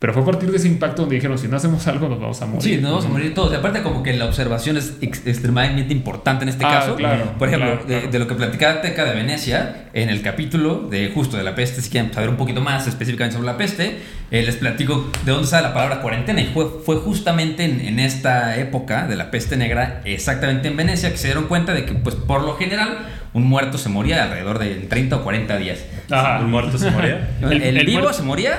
[0.00, 2.40] Pero fue a partir de ese impacto donde dijeron, si no hacemos algo nos vamos
[2.40, 2.62] a morir.
[2.62, 3.52] Sí, nos vamos a morir todos.
[3.52, 6.96] Y aparte como que la observación es ex- extremadamente importante en este Ah, caso.
[6.96, 8.10] claro, Por ejemplo, claro, de, claro.
[8.10, 11.82] de lo que platicaba Teca de Venecia, en el capítulo de justo de la peste,
[11.82, 13.98] si quieren saber un poquito más específicamente sobre la peste,
[14.30, 16.40] eh, les platico de dónde sale la palabra cuarentena.
[16.40, 21.10] Y fue, fue justamente en, en esta época de la peste negra, exactamente en Venecia,
[21.10, 23.00] que se dieron cuenta de que pues por lo general
[23.34, 25.84] un muerto se moría alrededor de 30 o 40 días.
[26.10, 26.40] Ajá.
[26.40, 27.28] ¿Un muerto se moría?
[27.42, 28.58] El, El- el vivo muerto- se moría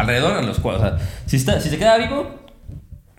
[0.00, 0.82] alrededor de los cuatro.
[0.82, 2.38] O sea, si, está, si se quedaba vivo,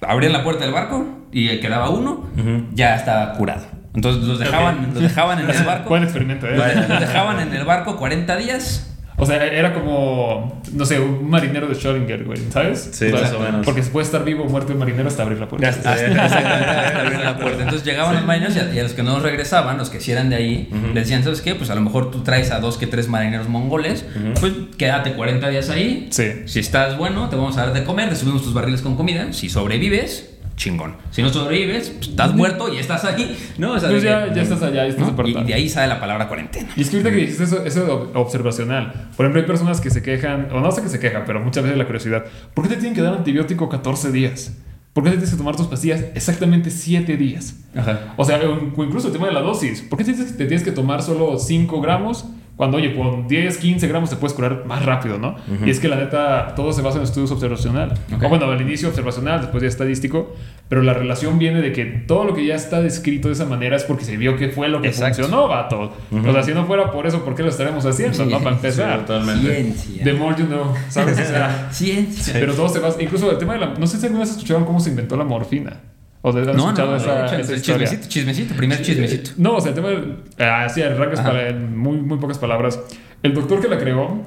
[0.01, 2.27] abrían la puerta del barco y quedaba uno,
[2.73, 3.65] ya estaba curado.
[3.93, 5.89] Entonces los dejaban, los dejaban en el barco.
[5.89, 6.55] Buen experimento, ¿eh?
[6.87, 8.88] Los dejaban en el barco 40 días.
[9.19, 12.89] O sea, era como, no sé, un marinero de Schrödinger, güey, ¿sabes?
[12.93, 13.65] Sí, más o menos.
[13.65, 15.67] Porque se puede estar vivo o muerto el marinero hasta abrir la puerta.
[16.23, 17.63] Hasta- abrir la puerta.
[17.63, 20.11] Entonces llegaban los marineros y a, y a los que no regresaban, los que sí
[20.11, 21.55] eran de ahí, les decían, ¿sabes qué?
[21.55, 24.05] Pues a lo mejor tú traes a dos que tres marineros mongoles,
[24.39, 26.07] pues quédate 40 días ahí.
[26.11, 26.31] Sí.
[26.45, 29.33] Si estás bueno, te vamos a dar de comer, te subimos tus barriles con comida.
[29.33, 30.29] Si sobrevives,
[30.59, 30.95] chingón.
[31.09, 33.35] Si no sobrevives, pues, estás muerto y estás ahí.
[33.57, 35.13] No, o sea, Pues ya, que- ya estás allá, ya estás ¿no?
[35.13, 35.43] apartado.
[35.45, 36.69] Y de ahí sale la palabra cuarentena.
[36.75, 39.09] Y es que ahorita que dijiste eso, eso observacional.
[39.15, 41.63] Por ejemplo, hay personas que se quejan, o no sé que se quejan, pero muchas
[41.63, 42.25] veces la curiosidad.
[42.53, 44.53] ¿Por qué te tienen que dar antibiótico 14 días?
[44.93, 47.55] ¿Por qué te tienes que tomar tus pastillas exactamente 7 días?
[47.75, 48.13] Ajá.
[48.17, 49.81] O sea, incluso el tema de la dosis.
[49.81, 52.25] ¿Por qué te tienes que tomar solo 5 gramos?
[52.59, 55.37] Cuando, oye, con 10, 15 gramos te puedes curar más rápido, ¿no?
[55.65, 57.93] Y es que la neta, todo se basa en estudios observacional.
[58.13, 58.21] Ok.
[58.21, 60.35] O bueno, al inicio observacional, después ya estadístico.
[60.67, 63.77] Pero la relación viene de que todo lo que ya está descrito de esa manera
[63.77, 65.21] es porque se vio que fue lo que Exacto.
[65.21, 65.93] funcionó, vato.
[66.11, 68.25] O sea, si no fuera por eso, ¿por qué lo estaremos haciendo?
[68.25, 68.39] Sí, ¿no?
[68.39, 69.05] Para Sí, empezar.
[69.05, 69.55] totalmente.
[69.55, 70.03] Ciencia.
[70.03, 71.17] The more you know, ¿sabes?
[71.17, 72.33] O sea, Ciencia.
[72.37, 73.01] pero todo se basa.
[73.01, 73.67] Incluso el tema de la.
[73.75, 75.77] No sé si alguna vez escucharon cómo se inventó la morfina.
[76.21, 77.87] O de, han No, escuchado no, esa, esa, esa historia.
[77.87, 79.31] chismecito, chismecito, primer chismecito.
[79.37, 80.15] No, o sea, el tema del.
[80.39, 81.23] ah, Ajá.
[81.23, 82.79] para- en muy, muy pocas palabras.
[83.23, 84.21] El doctor que la creó,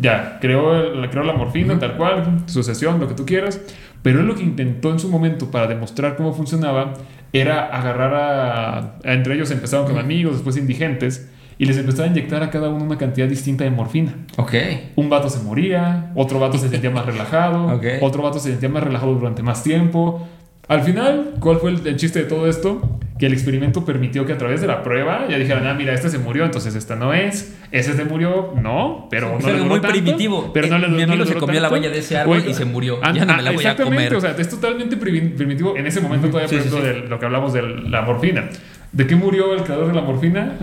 [0.00, 3.60] ya, creó, la creó la morfina, tal cual, sucesión, lo que tú quieras.
[4.02, 6.94] Pero él lo que intentó en su momento para demostrar cómo funcionaba
[7.32, 8.78] era agarrar a.
[8.78, 12.68] a- entre ellos empezaron con amigos, después indigentes, y les empezaba a inyectar a cada
[12.68, 14.14] uno una cantidad distinta de morfina.
[14.36, 14.52] Ok.
[14.96, 17.84] Un vato se moría, otro vato se sentía más relajado, Ok.
[18.02, 20.26] otro vato se sentía más relajado durante más tiempo.
[20.68, 22.98] Al final, ¿cuál fue el, el chiste de todo esto?
[23.18, 26.10] Que el experimento permitió que a través de la prueba ya dijeran, ah, mira, este
[26.10, 29.66] se murió, entonces esta no es, ese se murió, no, pero Es no le algo
[29.70, 30.50] muy tanto, primitivo.
[30.52, 31.80] Pero no Eh, le, mi no amigo le se comió la tanto.
[31.82, 33.00] valla de ese árbol y se murió.
[33.14, 34.14] Ya no me la voy a exactamente, comer.
[34.16, 35.76] o sea, es totalmente primi- primitivo.
[35.76, 37.00] En ese momento todavía, Sí, por sí, ejemplo, sí.
[37.02, 38.48] de lo que hablamos de la morfina.
[38.92, 40.56] ¿De qué murió el creador de la morfina?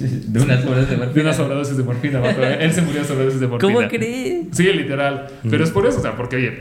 [0.00, 2.20] De unas horas de De unas sobredosis de morfina.
[2.58, 3.74] Él se murió de sobredosis de morfina.
[3.74, 4.46] ¿Cómo crees?
[4.52, 5.26] Sí, literal.
[5.48, 6.58] Pero es por eso, o sea, porque, oye,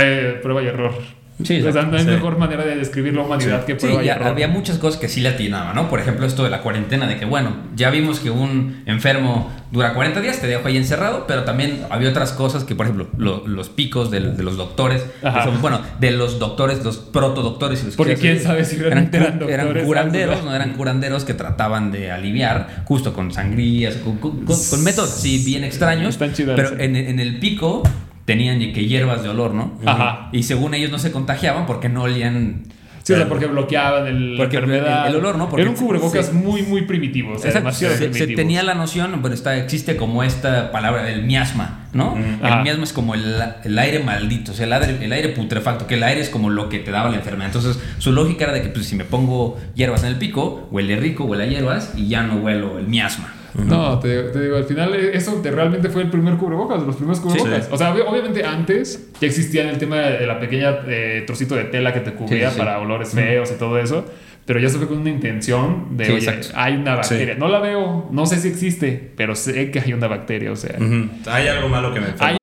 [0.00, 0.94] eh, prueba y error.
[1.42, 2.10] Sí, sea, no hay sí.
[2.10, 4.28] mejor manera de describir la humanidad que Sí, prueba y ya error.
[4.28, 5.88] había muchas cosas que sí le atinaba, ¿no?
[5.90, 9.94] Por ejemplo, esto de la cuarentena, de que, bueno, ya vimos que un enfermo dura
[9.94, 13.44] 40 días, te dejo ahí encerrado, pero también había otras cosas que, por ejemplo, lo-
[13.48, 17.80] los picos del- de, los doctores, que son, bueno, de los doctores, los protodoctores.
[17.80, 21.90] si los Porque quién sabe si eran eran doctores, curanderos, no eran curanderos que trataban
[21.90, 26.10] de aliviar, justo con sangrías, con, con- con- con métodos así bien extraños.
[26.10, 26.74] Están chidas, pero sí.
[26.78, 27.82] en, en el pico
[28.24, 29.78] tenían que hierbas de olor, ¿no?
[29.84, 30.28] Ajá.
[30.32, 32.62] Y según ellos no se contagiaban porque no olían
[33.02, 35.06] Sí, o sea, porque bloqueaban el, Porque la enfermedad.
[35.08, 35.50] el- el olor, ¿no?
[35.50, 37.34] Porque Era un cubrebocas muy, muy primitivo.
[37.34, 38.34] O sea, demasiado se, se primitivo.
[38.38, 42.16] tenía la noción, pero está, existe como esta palabra del miasma, ¿no?
[42.16, 45.86] El miasma es como el, el aire maldito, o sea, el aire, el aire putrefacto,
[45.86, 47.48] que el aire es como lo que te daba la enfermedad.
[47.54, 50.96] Entonces, su lógica era de que pues, si me pongo hierbas en el pico, huele
[50.96, 53.34] rico, huele a hierbas y ya no huelo el miasma.
[53.54, 56.86] No, te, te digo, al final eh, eso te- realmente fue el primer cubrebocas, de
[56.86, 57.66] los primeros cubrebocas.
[57.66, 57.70] Sí.
[57.72, 61.64] O sea, ob- obviamente antes ya existía el tema de la pequeña eh, trocito de
[61.64, 62.58] tela que te cubría Sí, sí.
[62.58, 64.04] para olores feos y todo eso,
[64.44, 67.34] pero ya se fue con una intención de, Sí, oye, hay una bacteria.
[67.34, 67.40] Sí.
[67.40, 70.76] No la veo, no sé si existe, pero sé que hay una bacteria, o sea.
[70.76, 71.08] Ujú.
[71.30, 72.26] Hay algo malo que me enferma.
[72.30, 72.36] Hay-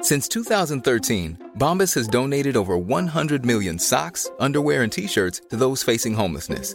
[0.00, 5.84] Since 2013, Bombas has donated over 100 million socks, underwear, and t shirts to those
[5.84, 6.74] facing homelessness.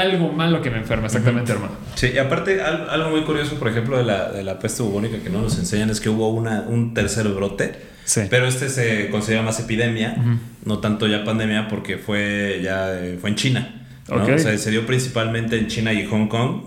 [0.00, 1.72] Algo malo que me enferma, exactamente, hermano.
[1.94, 5.18] Sí, y aparte, al- algo muy curioso, por ejemplo, de la, de la peste bubónica
[5.18, 7.74] que no nos enseñan es que hubo una, un tercer brote.
[8.04, 8.22] Sí.
[8.30, 10.16] Pero este se considera más epidemia,
[10.64, 13.82] no tanto ya pandemia, porque fue ya eh, fue en China.
[14.08, 14.22] ¿no?
[14.22, 14.28] Ok.
[14.34, 16.60] O sea, se dio principalmente en China y Hong Kong,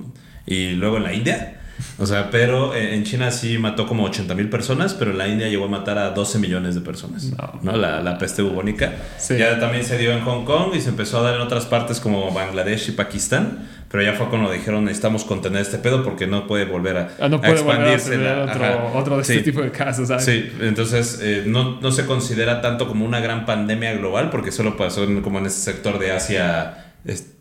[0.46, 1.59] y luego en la India.
[1.98, 5.28] O sea, pero eh, en China sí mató como 80 mil personas, pero en la
[5.28, 7.26] India llegó a matar a 12 millones de personas.
[7.26, 7.60] No.
[7.62, 7.78] ¿no?
[7.78, 8.94] La, la peste bubónica.
[9.18, 9.38] Sí.
[9.38, 12.00] Ya también se dio en Hong Kong y se empezó a dar en otras partes
[12.00, 13.68] como Bangladesh y Pakistán.
[13.92, 17.28] Pero ya fue cuando dijeron necesitamos contener este pedo porque no puede volver a, Ah,
[17.28, 18.32] no puede volver a expandirse.
[18.44, 19.42] otro, otro de este Sí.
[19.42, 20.26] tipo de casos, ¿sabes?
[20.26, 24.78] Sí, entonces eh, no, no se considera tanto como una gran pandemia global porque solo
[24.78, 27.34] pasó en- como en ese sector de Asia, es-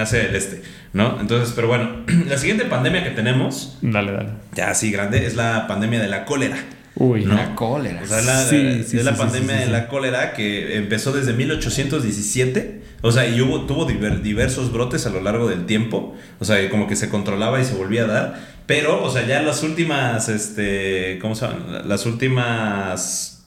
[0.00, 0.62] Asia del Este,
[0.92, 1.18] ¿no?
[1.20, 4.28] Entonces, pero bueno, la siguiente pandemia que tenemos, Dale, dale.
[4.54, 6.56] ya así grande, es la pandemia de la cólera.
[6.96, 7.24] Uy.
[7.24, 7.34] ¿no?
[7.34, 8.02] La cólera.
[8.02, 9.88] O sea, la, Sí, la- sí, es la sí, sí, pandemia sí, sí, de la
[9.88, 12.82] cólera que empezó desde 1817.
[13.02, 16.14] O sea, y hubo, tuvo diver- diversos brotes a lo largo del tiempo.
[16.40, 18.40] O sea, como que se controlaba y se volvía a dar.
[18.66, 21.88] Pero, o sea, ya las últimas, este, ¿cómo se llaman?
[21.88, 23.39] Las últimas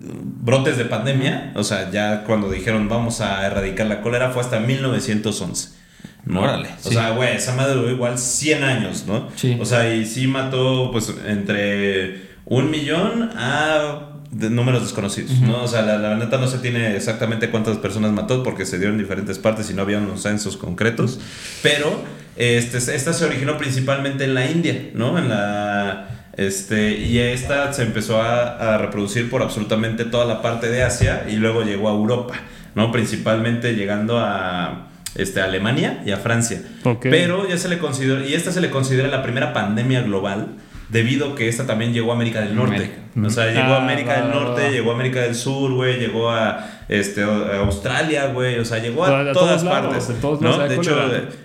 [0.00, 4.58] brotes de pandemia, o sea, ya cuando dijeron vamos a erradicar la cólera fue hasta
[4.60, 5.80] 1911.
[6.24, 6.42] ¿no?
[6.42, 6.94] Órale, O sí.
[6.94, 9.28] sea, güey, esa madre duró igual 100 años, ¿no?
[9.36, 9.56] Sí.
[9.60, 15.64] O sea, y sí mató, pues, entre un millón a de números desconocidos, ¿no?
[15.64, 18.88] O sea, la, la neta no se tiene exactamente cuántas personas mató porque se dio
[18.88, 21.18] en diferentes partes y no había unos censos concretos,
[21.62, 22.00] pero
[22.36, 25.18] este, esta se originó principalmente en la India, ¿no?
[25.18, 26.19] En la...
[26.40, 31.26] Este, y esta se empezó a, a reproducir por absolutamente toda la parte de Asia
[31.28, 32.34] y luego llegó a Europa,
[32.74, 32.90] ¿no?
[32.92, 36.62] Principalmente llegando a este, a Alemania y a Francia.
[37.02, 40.46] Pero ya se le considera, y esta se le considera la primera pandemia global,
[40.88, 42.74] debido que esta también llegó a América del Norte.
[42.76, 42.96] América.
[43.26, 44.70] O sea, llegó Ah, a América va, del va, Norte, va.
[44.70, 49.04] llegó a América del Sur, güey, llegó a, este, a Australia, güey, o sea, llegó
[49.04, 50.20] A- a, a todas todos lados, partes.
[50.22, 50.48] todos ¿no?
[50.48, 50.96] lados hay De hecho,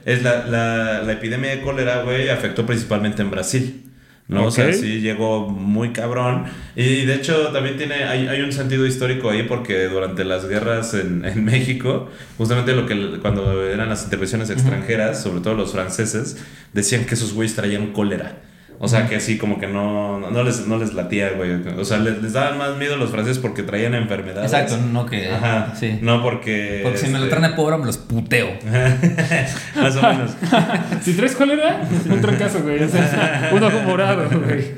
[0.05, 3.81] es la, la, la epidemia de cólera, güey, afectó principalmente en Brasil.
[4.27, 4.45] ¿No?
[4.45, 6.45] O sea, sí llegó muy cabrón.
[6.75, 10.93] Y de hecho también tiene, hay, hay un sentido histórico ahí porque durante las guerras
[10.93, 16.43] en, en México, justamente lo que cuando eran las intervenciones extranjeras, sobre todo los franceses,
[16.73, 18.41] decían que esos güeyes traían cólera.
[18.79, 21.51] O sea, que así como que no, no, les, no les latía, güey.
[21.77, 24.51] O sea, les, les daban más miedo los franceses porque traían enfermedades.
[24.51, 25.31] Exacto, no que.
[25.31, 25.73] Ajá.
[25.75, 25.99] Sí.
[26.01, 26.81] No porque...
[26.83, 28.49] Porque si me lo este, traen de pobre, me los puteo.
[29.75, 30.31] más o menos.
[31.01, 32.83] si traes cólera, un trancazo, güey.
[32.83, 34.73] O sea, un ojo morado, güey.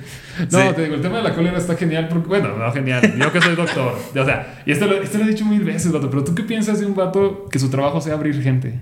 [0.51, 0.75] No, Sí.
[0.75, 3.01] te digo, el tema de la cólera está genial porque, bueno, no genial.
[3.17, 3.97] Yo que soy doctor.
[4.15, 6.11] O sea, y esto lo, esto lo he dicho mil veces, vato.
[6.11, 8.79] Pero tú qué piensas de un vato que su trabajo sea abrir gente?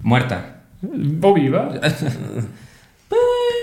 [0.00, 0.64] Muerta.
[1.22, 1.70] O viva.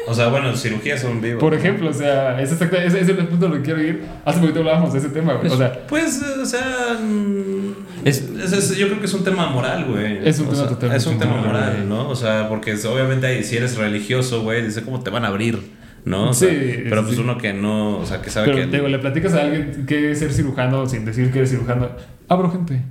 [0.06, 1.40] O sea, bueno, cirugías son vivos.
[1.40, 4.04] Por ejemplo, o sea, es exacto, ese, ese es el punto al que quiero ir.
[4.26, 5.50] Hace poquito hablábamos de ese tema, güey.
[5.52, 7.74] O sea, Pues, eh, o sea, mm,
[8.06, 10.28] Es- es, es- yo creo que es un tema moral, güey.
[10.28, 11.86] Es un O tema sea, totalmente Es un tema moral, moral, güey.
[11.88, 12.10] ¿no?
[12.10, 15.30] O sea, porque es- obviamente hay- si eres religioso, güey, dice cómo te van a
[15.30, 15.60] abrir,
[16.04, 16.30] ¿no?
[16.32, 16.54] O Sí, sea,
[16.90, 17.22] pero pues sí.
[17.22, 18.66] uno que no, o sea, que sabe pero que...
[18.68, 21.88] te digo, le platicas a alguien que es ser cirujano sin decir que eres cirujano.
[22.28, 22.82] Abro gente.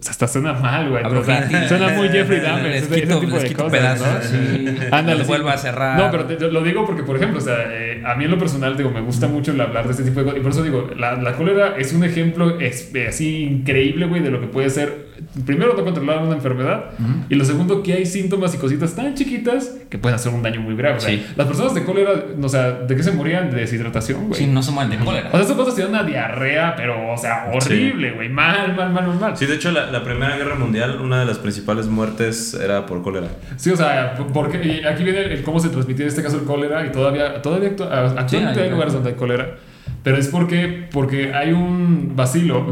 [0.00, 1.04] O sea, hasta suena mal, güey.
[1.04, 2.72] O sea, suena muy Jeffrey Dahmer.
[2.72, 4.22] Ese, quito- tipo de cosas, pedazos, ¿no?
[4.22, 4.76] sí.
[4.90, 5.98] Ándale, a cerrar.
[5.98, 8.38] No, pero te- lo digo porque, por ejemplo, o sea, eh, a mí en lo
[8.38, 10.38] personal, digo, me gusta mucho el hablar de este tipo de cosas.
[10.40, 14.22] Y por eso digo, la, la cólera es un ejemplo ex- eh, así increíble, güey,
[14.22, 15.09] de lo que puede ser.
[15.46, 16.84] Primero, no controlar una enfermedad.
[17.28, 20.60] Y lo segundo, que hay síntomas y cositas tan chiquitas que pueden hacer un daño
[20.60, 20.96] muy grave.
[20.96, 21.24] O sea, Sí.
[21.36, 22.10] las personas de cólera,
[22.42, 23.50] o sea, ¿de qué se morían?
[23.50, 24.34] De deshidratación, güey.
[24.40, 25.28] Sí, no se mueren de cólera.
[25.28, 28.28] O sea, esas cosas tienen una diarrea, pero, o sea, horrible, güey.
[28.28, 29.36] Mal, mal, mal, mal, mal.
[29.36, 33.02] Sí, de hecho, la, la Primera Guerra Mundial, una de las principales muertes era por
[33.02, 33.28] cólera.
[33.56, 36.44] Sí, o sea, porque y aquí viene el cómo se transmitía en este caso el
[36.44, 39.56] cólera y todavía, todavía actu- actualmente hay- hay lugares donde hay cólera,
[40.02, 42.66] pero es porque, porque hay un vacilo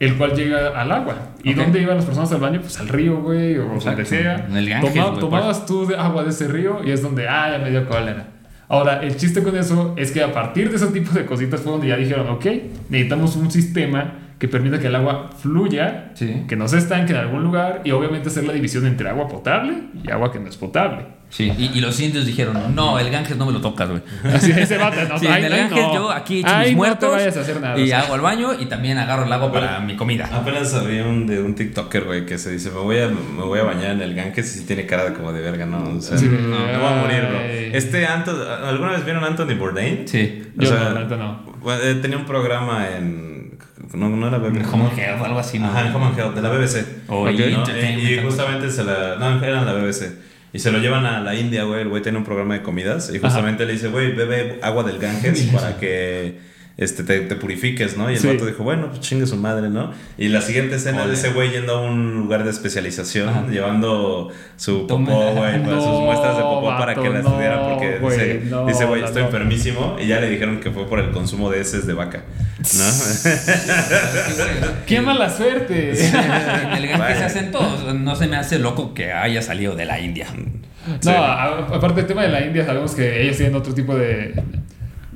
[0.00, 1.14] el cual llega al agua.
[1.42, 1.56] ¿Y Ok.
[1.56, 2.60] dónde iban las personas al baño?
[2.60, 3.90] Pues al río, güey, o Exacto.
[3.90, 4.46] donde sea.
[4.48, 7.28] En el Ganges, Toma- güey, tomabas tú de agua de ese río y es donde,
[7.28, 8.26] ah, ya me dio cólera.
[8.68, 11.72] Ahora, el chiste con eso es que a partir de ese tipo de cositas fue
[11.72, 12.46] donde ya dijeron, ok,
[12.90, 16.44] necesitamos un sistema que permita que el agua fluya, Sí.
[16.48, 19.72] que no se estanque en algún lugar y obviamente hacer la división entre agua potable
[20.04, 21.06] y agua que no es potable.
[21.28, 24.00] Sí, y, y los indios dijeron, no, el Ganges no me lo tocas, güey.
[24.32, 25.94] Así ese vato, no, Sí, ay, en el Ganges no.
[25.94, 27.10] yo aquí echo Ay, mis no muertos.
[27.10, 27.78] te vayas a hacer nada.
[27.78, 28.00] Y o sea.
[28.00, 30.30] hago al baño y también agarro el agua para mi comida.
[30.32, 33.58] Apenas había un de un TikToker, güey, que se dice, me voy a, me voy
[33.58, 35.96] a bañar en el Ganges y tiene cara de como de verga, ¿no?
[35.98, 37.40] O sea, Sí, no, me voy a morir, bro.
[37.40, 40.06] Este Anthony, ¿alguna vez vieron a Anthony Bourdain?
[40.08, 40.42] Sí.
[40.56, 41.42] O Yo sea, no, no.
[41.60, 43.58] bueno, eh, tenía un programa en...
[43.94, 44.72] No, no era BBC.
[44.72, 45.66] Home and Health, algo así, ¿no?
[45.66, 46.86] Ajá, en Home and Health, de la BBC.
[47.10, 49.16] Y, justamente se la...
[49.16, 50.12] No, era en la BBC.
[50.56, 51.82] Y se lo llevan a la India, güey.
[51.82, 53.12] El güey tiene un programa de comidas.
[53.14, 56.38] Y justamente le dice, güey, bebe agua del Ganges para que
[56.78, 58.10] este, te, te purifiques, ¿no?
[58.10, 58.26] Y el Sí.
[58.28, 59.92] vato dijo, bueno, pues chingue su madre, ¿no?
[60.18, 63.46] Y la siguiente escena es de ese güey yendo a un lugar de especialización, Ajá.
[63.50, 67.60] llevando su Toma- popó, güey, para sus muestras de popó para que la no, estudiaran.
[67.70, 69.28] Porque güey, dice, no, dice, güey, estoy no.
[69.28, 69.96] enfermísimo.
[69.98, 72.24] Y ya le dijeron que fue por el consumo de heces de vaca,
[72.58, 72.84] ¿no?
[74.86, 75.90] ¡Qué mala suerte!
[75.92, 77.16] El Vaya.
[77.18, 77.94] se hacen todos.
[77.94, 80.26] No se me hace loco que haya salido de la India.
[80.34, 81.08] No, Sí.
[81.10, 84.34] a- aparte del tema de la India, sabemos que ellos tienen otro tipo de.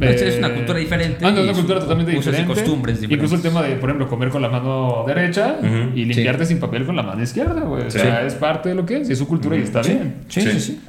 [0.01, 2.47] Es una cultura diferente Ah, no, es una cultura totalmente diferente.
[2.47, 3.31] costumbres diferentes.
[3.31, 5.57] Incluso el tema de, por ejemplo, comer con la mano derecha
[5.95, 7.87] y limpiarte sin papel con la mano izquierda, güey.
[7.87, 7.99] O Sí.
[7.99, 10.15] sea, es parte de lo que es y es su cultura y está bien.
[10.29, 10.81] Sí, sí, sí.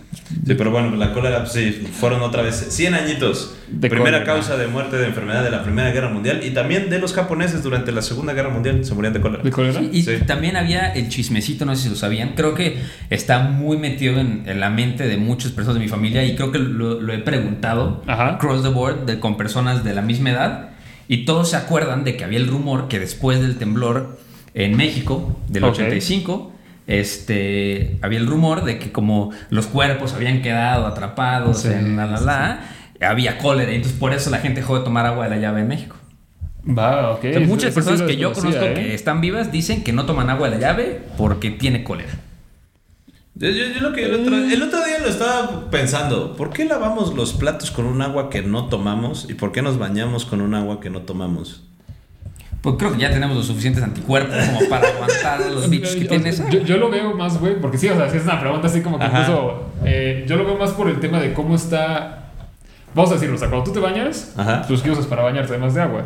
[0.45, 3.55] Sí, pero bueno, la cólera, pues, sí, fueron otra vez 100 añitos.
[3.69, 4.33] De Primera cólera.
[4.33, 7.63] causa de muerte de enfermedad de la Primera Guerra Mundial y también de los japoneses
[7.63, 9.43] durante la Segunda Guerra Mundial se morían de cólera.
[9.43, 9.81] ¿De cólera?
[9.81, 10.11] Y Sí.
[10.27, 12.33] también había el chismecito, no sé si lo sabían.
[12.35, 12.77] Creo que
[13.09, 16.51] está muy metido en, en la mente de muchas personas de mi familia y creo
[16.51, 18.35] que lo, lo he preguntado Ajá.
[18.35, 20.69] across the board de, con personas de la misma edad.
[21.07, 24.19] Y todos se acuerdan de que había el rumor que después del temblor
[24.53, 25.71] en México del Ok.
[25.75, 26.53] 85,
[26.87, 32.05] este, había el rumor de que como los cuerpos habían quedado atrapados Sí, en la
[32.05, 32.59] la sí, la,
[33.09, 33.71] había cólera.
[33.71, 35.95] Y entonces por eso la gente dejó de tomar agua de la llave en México.
[36.67, 37.25] Va, ok.
[37.25, 38.73] O sea, muchas sí personas que yo conozco ¿eh?
[38.73, 42.11] que están vivas dicen que no toman agua de la llave porque tiene cólera.
[43.33, 46.65] Yo, yo- yo lo que el otro, el otro día lo estaba pensando, ¿por qué
[46.65, 50.41] lavamos los platos con un agua que no tomamos y por qué nos bañamos con
[50.41, 51.63] un agua que no tomamos?
[52.61, 56.43] Pues creo que ya tenemos los suficientes anticuerpos como para aguantar los bichos que tienes.
[56.51, 58.81] Yo, yo lo veo más, güey, porque sí, o sea, sí es una pregunta así
[58.81, 59.21] como que Ajá.
[59.21, 59.63] incluso.
[59.83, 62.29] eh, yo lo veo más por el tema de cómo está.
[62.93, 64.63] Vamos a decirlo, o sea, cuando tú te bañas, Ajá.
[64.67, 66.03] pues ¿qué usas para bañarte además de agua?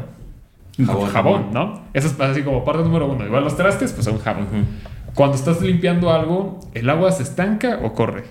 [0.86, 1.10] Jabón.
[1.10, 1.82] Jabón, ¿no?
[1.94, 3.26] Eso es así como parte número uno.
[3.26, 4.48] Igual los trastes, pues un jabón.
[5.14, 8.26] Cuando estás limpiando algo, ¿el agua se estanca o corre?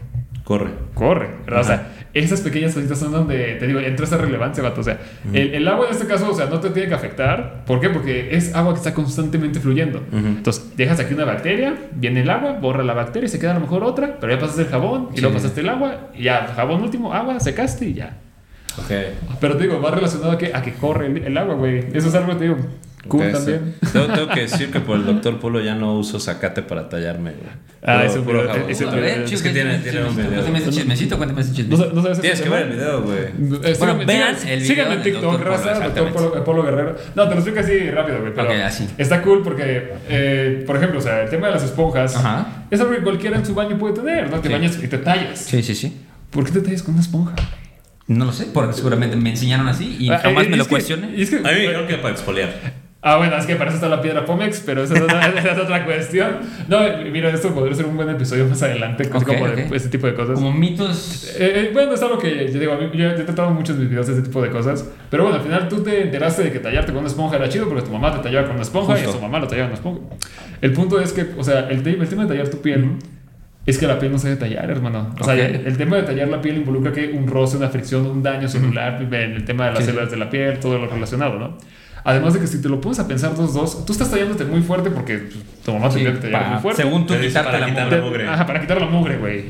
[0.45, 0.70] Corre.
[0.92, 1.61] Corre, ¿verdad?
[1.62, 4.82] O sea, esas pequeñas cositas son donde, te digo, entra esa relevancia, vato.
[4.82, 5.01] O sea,
[5.32, 7.64] el, el agua en este caso, o sea, no te tiene que afectar.
[7.66, 7.88] ¿Por qué?
[7.88, 10.03] Porque es agua que está constantemente fluyendo.
[10.12, 13.61] Entonces, dejas aquí una bacteria, viene el agua, borra la bacteria, se queda a lo
[13.61, 15.20] mejor otra, pero ya pasaste el jabón, y Sí.
[15.22, 18.18] luego pasaste el agua, y ya, jabón último, agua, secaste y ya.
[18.78, 18.90] Ok.
[19.40, 21.78] Pero te digo, va relacionado a que, a que corre el, el agua, güey.
[21.95, 22.57] Eso es algo que te digo,
[23.09, 23.74] cool también.
[23.82, 23.88] sí.
[23.92, 27.32] Tengo, tengo que decir que por el doctor Polo ya no uso zacate para tallarme,
[27.32, 27.64] güey.
[27.86, 28.70] Ah, Puro- puro jabón.
[28.70, 29.82] ese A video- ver, Es que tiene, un
[30.16, 30.30] video.
[30.30, 31.92] Cuéntame ese chismecito, cuéntame ese No, chismecito.
[31.94, 33.18] no sabes ese Tienes que ver el video, güey.
[33.18, 36.12] Eh, Bueno, vean el video síganme en TikTok, raza, doctor.
[36.12, 36.96] Polo, Polo Guerrero.
[37.14, 38.32] No, te lo explico así rápido, güey.
[38.34, 38.88] Pero Ok, así.
[38.96, 42.64] Está cool porque, eh, por ejemplo, o sea, el tema de las esponjas Ajá.
[42.70, 44.40] es algo que cualquiera en su baño puede tener, ¿no?
[44.40, 44.55] Te Sí.
[44.55, 45.38] bañas y te tallas.
[45.40, 45.94] Sí, sí, sí.
[46.30, 47.34] ¿Por qué te tallas con una esponja?
[48.07, 50.68] No lo sé, porque seguramente me enseñaron así y Ah, jamás eh, me lo es
[50.68, 51.14] cuestioné.
[51.16, 52.50] y es que- A mí me dijeron que para exfoliar.
[53.07, 55.52] Ah, bueno, es que para eso está la piedra Pomex, pero esa es otra, esa
[55.52, 56.38] es otra cuestión.
[56.68, 56.78] No,
[57.12, 59.72] mira, esto podría ser un buen episodio más adelante, así Ok, como de ok.
[59.74, 60.36] este tipo de cosas.
[60.36, 61.34] Como mitos.
[61.38, 63.82] Eh, eh, bueno, es algo que yo digo, a mí- yo he tratado muchos de
[63.82, 64.88] mis videos de este tipo de cosas.
[65.11, 67.68] Pero bueno, al final tú te enteraste de que tallarte con una esponja era chido
[67.68, 69.12] porque tu mamá te tallaba con una esponja y a Justo.
[69.18, 70.16] su mamá lo tallaba con una esponja.
[70.62, 72.88] El punto es que, o sea, el, el tema de tallar tu piel
[73.66, 75.14] es que la piel no se debe tallar, hermano.
[75.20, 75.40] O sea, Ok.
[75.40, 78.48] el, el tema de tallar la piel involucra que un roce, una fricción, un daño
[78.48, 79.86] celular, en el tema de las sí.
[79.90, 81.59] células de la piel, todo lo relacionado, ¿no?
[82.05, 84.61] Además de que si te lo pones a pensar dos, dos, tú estás tallándote muy
[84.61, 86.82] fuerte porque pues, tu mamá te Sí, que te pa- muy fuerte.
[86.82, 87.98] según tú, Te dice quitarte para la quitar mugre.
[88.00, 88.28] la mugre.
[88.28, 89.44] Ajá, para quitar la mugre, güey.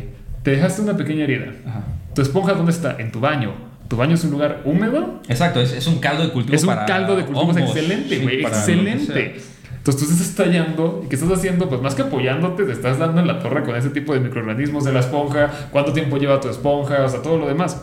[0.44, 1.46] Te dejaste una pequeña herida.
[1.66, 1.82] Ajá.
[2.14, 2.96] ¿Tu esponja dónde está?
[2.98, 3.52] En tu baño.
[3.88, 5.20] ¿Tu baño es un lugar húmedo?
[5.28, 7.76] Exacto, es, es un caldo de cultivo Es un para caldo de cultivos hongos.
[7.76, 8.36] excelente, Sí, güey.
[8.38, 9.36] que excelente.
[9.76, 11.68] Entonces tú te estás tallando y ¿qué estás haciendo?
[11.68, 14.84] Pues más que apoyándote, te estás dando en la torre con ese tipo de microorganismos
[14.84, 17.82] de la esponja, cuánto tiempo lleva tu esponja, o sea, todo lo demás.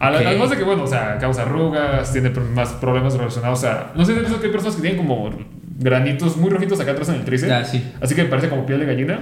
[0.00, 0.26] A la- Ok.
[0.26, 3.92] Además de que, bueno, o sea, causa arrugas, tiene más problemas relacionados a...
[3.96, 5.30] No sé si que hay personas que tienen como
[5.80, 7.52] granitos muy rojitos acá atrás en el tríceps.
[7.52, 7.92] Ah, sí.
[8.00, 9.20] Así que parece como piel de gallina.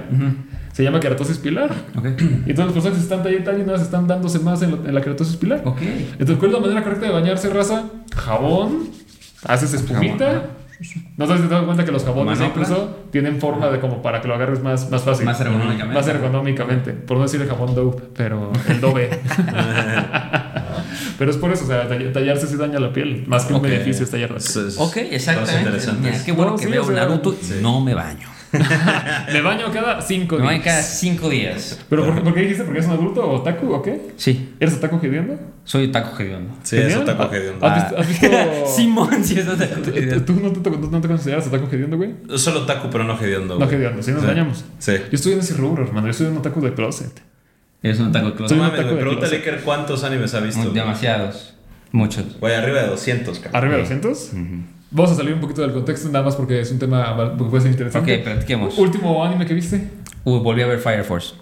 [0.73, 1.71] Se llama keratosis pilar.
[1.97, 2.05] Ok.
[2.45, 4.95] Y todas las personas que se están tallando, se están dándose más en, la- en
[4.95, 5.61] la keratosis pilar.
[5.65, 5.79] Ok.
[5.81, 7.83] Entonces, ¿cuál es la manera correcta de bañarse, raza?
[8.15, 8.89] Jabón,
[9.45, 10.43] haces espumita.
[11.17, 12.61] No sé si te das cuenta que los jabones Manopla.
[12.63, 15.25] incluso tienen forma de como para que lo agarres más, más fácil.
[15.25, 15.95] Más ergonómicamente.
[15.95, 16.91] Más ergonómicamente.
[16.93, 19.09] Por no decir el jabón dope, pero el dobe.
[21.17, 23.23] pero es por eso, o sea, tall- tallarse sí daña la piel.
[23.27, 23.65] Más que un Ok.
[23.67, 24.47] beneficio es tallar la piel.
[24.49, 25.79] Es- es- Ok, exactamente.
[26.01, 27.53] Mira, qué bueno No, que sí, veo o sea, Naruto y sí.
[27.61, 28.27] no me baño.
[29.33, 30.65] Me baño cada cinco Me baño días.
[30.65, 31.79] cada cinco días.
[31.89, 32.63] ¿Pero por, qué- por qué dijiste?
[32.63, 34.01] ¿Porque es un adulto o otaku o qué?
[34.15, 35.37] Sí, ¿Eres otaku hediondo?
[35.65, 36.53] soy taco hediondo.
[36.63, 37.11] Sí, eso ¿Hediondo?
[37.11, 37.65] está cogiendo.
[37.65, 37.97] ¿Has visto?
[37.99, 38.27] ¿Has visto
[38.77, 40.23] Simón, sí, eso es taco ¿Tú, hediondo.
[40.23, 42.13] tú no, te, no te consideras otaku hediondo, güey?
[42.35, 43.59] Solo taco, pero no hediondo.
[43.59, 44.27] No hediondo, sí nos Sí.
[44.27, 44.63] bañamos.
[44.79, 44.93] Sí.
[44.93, 46.07] Yo estoy en ese rubro, hermano.
[46.07, 47.11] Yo soy un otaku de closet.
[47.83, 48.57] Es un No closet.
[48.57, 49.01] Un mames, otaku güey.
[49.01, 49.35] Pregúntale.
[49.37, 50.71] Iker, cuántos animes ha visto.
[50.71, 51.53] Demasiados.
[51.91, 52.39] Muchos.
[52.39, 53.55] Güey, arriba de 200, cabrón.
[53.55, 54.31] ¿Arriba de 200?
[54.89, 57.61] Vamos a salir un poquito del contexto, nada más porque es un tema que puede
[57.61, 58.17] ser interesante.
[58.17, 58.77] Ok, platiquemos.
[58.77, 59.89] Último anime que viste.
[60.23, 61.35] Uh, volví a ver Fire Force.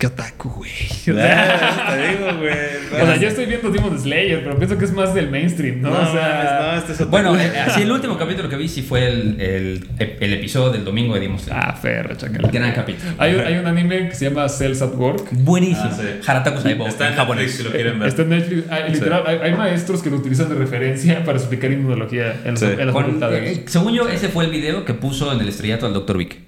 [0.00, 0.70] Qué otaku, güey.
[0.90, 3.02] O sea, Ah, te digo, güey.
[3.02, 5.90] o sea, yo estoy viendo Demon Slayer, pero pienso que es más del mainstream, ¿no?
[5.90, 7.10] No, o sea, no, este es otro.
[7.10, 10.86] Bueno, eh, así el último capítulo que vi sí fue el, el, el episodio del
[10.86, 11.62] domingo de Demon Slayer.
[11.62, 12.50] Ah, ferro, chacal.
[12.50, 13.12] Gran capítulo.
[13.18, 15.28] Hay, un- hay un anime que se llama Cells at Work.
[15.32, 15.90] Buenísimo.
[15.92, 16.06] Ah, sí.
[16.26, 17.52] Harataku Saibo Está en japonés.
[17.52, 18.08] si lo quieren ver.
[18.08, 18.70] Está en Netflix.
[18.70, 22.64] Hay, literal, hay, hay maestros que lo utilizan de referencia para explicar inmunología en, Sí.
[22.64, 23.58] en las Con- facultades.
[23.58, 26.16] eh, según yo, ese fue el video que puso en el estrellato al Dr.
[26.16, 26.38] Vic.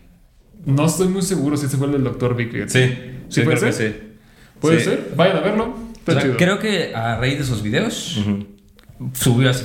[0.64, 2.36] No estoy muy seguro si ese fue el del Dr.
[2.36, 2.68] Vic.
[2.68, 2.94] Sí,
[3.32, 3.92] ¿Sí sí, puede creo ser?
[3.92, 4.04] que sí.
[4.60, 4.84] Puede Sí.
[4.84, 5.12] ser.
[5.16, 5.76] Vayan a verlo.
[5.96, 6.36] Está O sea, chido.
[6.36, 8.20] creo que a raíz de esos videos
[9.14, 9.64] subió así.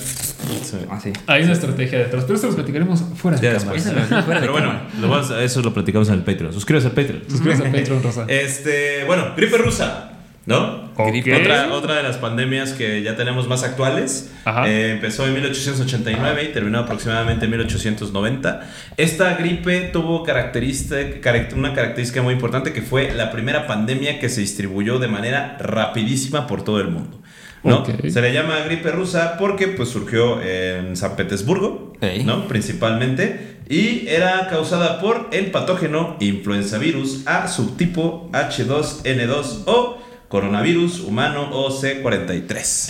[0.64, 0.78] Sí.
[0.90, 1.14] así.
[1.28, 3.78] Hay una estrategia detrás, pero eso los platicaremos fuera de Ya cámara.
[3.78, 6.54] lo- de Pero bueno, lo eso lo platicamos en el Patreon.
[6.54, 7.24] Suscríbase al Patreon.
[7.30, 8.26] Suscríbase a Patreon, Rosa.
[8.28, 10.17] Este, bueno, gripe rusa,
[10.48, 10.88] ¿no?
[10.96, 11.00] Ok.
[11.40, 14.32] Otra, otra de las pandemias que ya tenemos más actuales.
[14.66, 18.68] Eh, empezó en 1889 y terminó aproximadamente en 1890.
[18.98, 24.30] Esta gripe tuvo característica, caract- una característica muy importante que fue la primera pandemia que
[24.30, 27.22] se distribuyó de manera rapidísima por todo el mundo.
[27.64, 27.80] ¿no?
[27.80, 28.08] Ok.
[28.10, 32.24] Se le llama gripe rusa porque pues, surgió en San Petersburgo, Ey.
[32.24, 32.48] ¿no?
[32.48, 41.52] principalmente, y era causada por el patógeno influenza virus A subtipo H2N2 o coronavirus humano
[41.52, 42.90] OC43.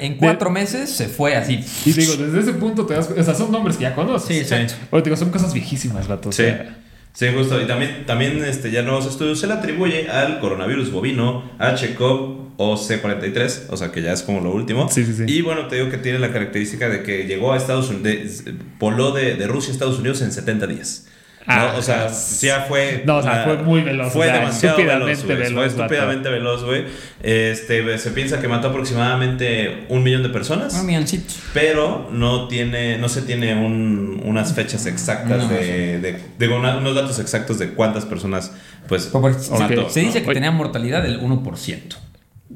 [0.00, 1.64] En, cuatro meses se fue así.
[1.84, 4.48] Y digo, desde ese punto te das O sea, son nombres que ya conoces.
[4.48, 4.54] Sí.
[4.90, 6.30] Oye, te digo, son cosas viejísimas, vato.
[6.30, 6.42] o Sí.
[6.42, 6.78] sea,
[7.14, 7.62] Sí, justo.
[7.62, 13.66] Y también, también este, ya nuevos estudios se le atribuye al coronavirus bovino HCOV OC43,
[13.70, 14.88] o sea que ya es como lo último.
[14.90, 15.24] Sí, sí, sí.
[15.26, 18.42] Y bueno, te digo que tiene la característica de que llegó a Estados Unidos,
[18.78, 21.06] voló de, de Rusia a Estados Unidos en 70 días.
[21.46, 21.52] ¿No?
[21.54, 22.46] Ah, o sea, sí.
[22.46, 23.02] ya fue.
[23.04, 25.24] No, o sea, fue muy veloz, Fue o sea, demasiado estúpidamente veloz.
[25.24, 25.82] güey, veloz, Fue vato.
[25.94, 26.84] estúpidamente veloz, güey.
[27.22, 30.74] Este, se piensa que mató aproximadamente un millón de personas.
[30.74, 31.34] Un milloncito.
[31.52, 36.76] Pero no tiene, no se tiene un- unas fechas exactas No, de, de- de una-
[36.78, 38.52] unos datos exactos de cuántas personas
[38.88, 39.88] pues mató.
[39.90, 40.26] Se dice ¿no?
[40.28, 41.96] que tenía mortalidad del 1%.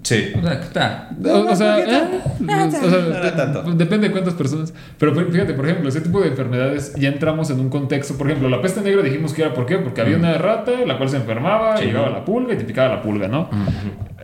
[0.03, 0.33] Sí.
[0.39, 1.11] O sea, está.
[1.23, 2.47] O, sea, eh, o
[2.91, 3.63] sea, No era tanto.
[3.63, 4.73] de- depende de cuántas personas.
[4.99, 8.17] Pero fí- fíjate, por ejemplo, ese tipo de enfermedades ya entramos en un contexto.
[8.17, 10.97] Por ejemplo, la peste negra dijimos que era por qué, porque había una rata la
[10.97, 11.87] cual se enfermaba, Sí.
[11.87, 13.51] llegaba la pulga y te picaba la pulga, ¿no?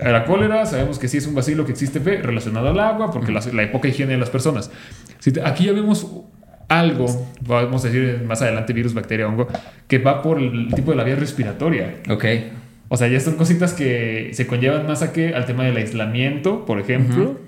[0.02, 3.40] La cólera, sabemos que sí es un vacilo que existe relacionado al agua, porque la,
[3.52, 4.70] la poca higiene de las personas.
[5.18, 6.06] Si te- aquí ya vemos
[6.68, 7.06] algo,
[7.46, 9.48] vamos a decir más adelante virus, bacteria, hongo,
[9.86, 11.96] que va por el tipo de la vía respiratoria.
[12.08, 12.24] Ok.
[12.88, 16.64] O sea, ya son cositas que se conllevan más a que al tema del aislamiento,
[16.64, 17.40] por ejemplo.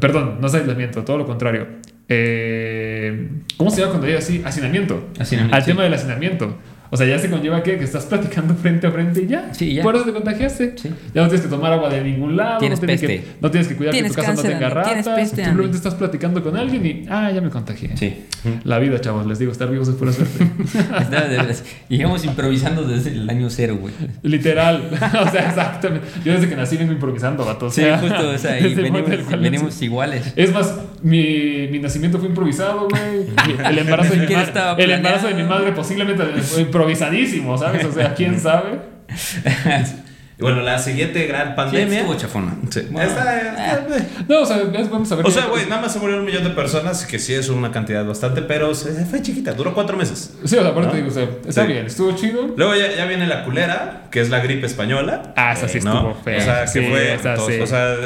[0.00, 1.66] Perdón, no es aislamiento, todo lo contrario.
[2.08, 4.42] Eh, ¿Cómo se llama cuando hay así?
[4.44, 5.08] Hacinamiento.
[5.18, 5.70] Hacinamiento, Al sí.
[5.70, 6.56] tema del hacinamiento.
[6.90, 9.52] O sea, ya se conlleva que, que estás platicando frente a frente y ya.
[9.52, 9.82] Sí, ya.
[9.82, 10.74] Por eso te contagiaste.
[10.76, 10.90] Sí.
[11.14, 12.58] Ya no tienes que tomar agua de ningún lado.
[12.58, 13.20] Tienes no, tienes peste.
[13.20, 15.08] que, no tienes que cuidar que tu casa cáncer, no tenga ratas.
[15.08, 17.96] peste, Simplemente estás platicando con alguien y, ah, ya me contagié.
[17.96, 18.24] Sí.
[18.64, 20.46] La vida, chavos, les digo, estar vivos es pura suerte.
[21.00, 21.64] Está de veras.
[21.88, 23.92] Llegamos improvisando desde el año cero, güey.
[24.22, 24.88] Literal.
[25.26, 26.06] o sea, exactamente.
[26.24, 27.66] Yo desde que nací vengo improvisando, vato.
[27.66, 30.32] O Sí, justo, o sea, y venimos, iguales.
[30.36, 33.26] Es más, mi, mi nacimiento fue improvisado, güey.
[33.64, 37.58] El embarazo, de mi, siquiera ma- estaba el embarazo de mi madre posiblemente fue improvisadísimo,
[37.58, 37.84] ¿sabes?
[37.84, 38.78] O sea, ¿quién sabe?
[40.38, 41.98] Y bueno, la siguiente gran Sí, pandemia.
[42.00, 42.56] estuvo chafona.
[42.70, 42.82] Sí.
[42.92, 44.06] Bueno, Esta- eh.
[44.28, 44.58] No, o sea,
[44.88, 45.26] vamos a ver.
[45.26, 47.72] o sea, güey, nada más se murieron un millón de personas, que sí es una
[47.72, 50.34] cantidad bastante, pero se- fue chiquita, duró cuatro meses.
[50.44, 50.94] Sí, o sea, aparte ¿No?
[50.94, 51.72] digo, o sea, está Sí.
[51.72, 52.54] bien, estuvo chido.
[52.56, 55.32] Luego ya, ya viene la culera, que es la gripe española.
[55.36, 55.92] Ah, esa sí ¿no?
[55.94, 56.38] estuvo fea.
[56.38, 57.14] O sea, que Sí, fue.
[57.14, 57.60] esa sí.
[57.60, 57.96] O sea,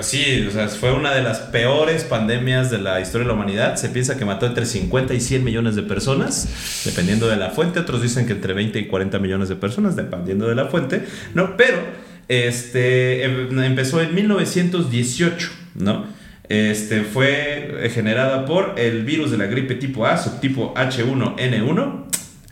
[0.00, 3.76] sí, o sea, fue una de las peores pandemias de la historia de la humanidad.
[3.76, 7.80] Se piensa que mató entre 50 y 100 millones de personas, dependiendo de la fuente.
[7.80, 11.04] Otros dicen que entre 20 y 40 millones de personas, dependiendo de la fuente.
[11.34, 11.56] ¿no?
[11.56, 11.81] Pero
[12.28, 16.04] este, em- empezó en 1918, ¿no?
[16.48, 22.02] Este, fue generada por el virus de la gripe tipo A, subtipo H1N1.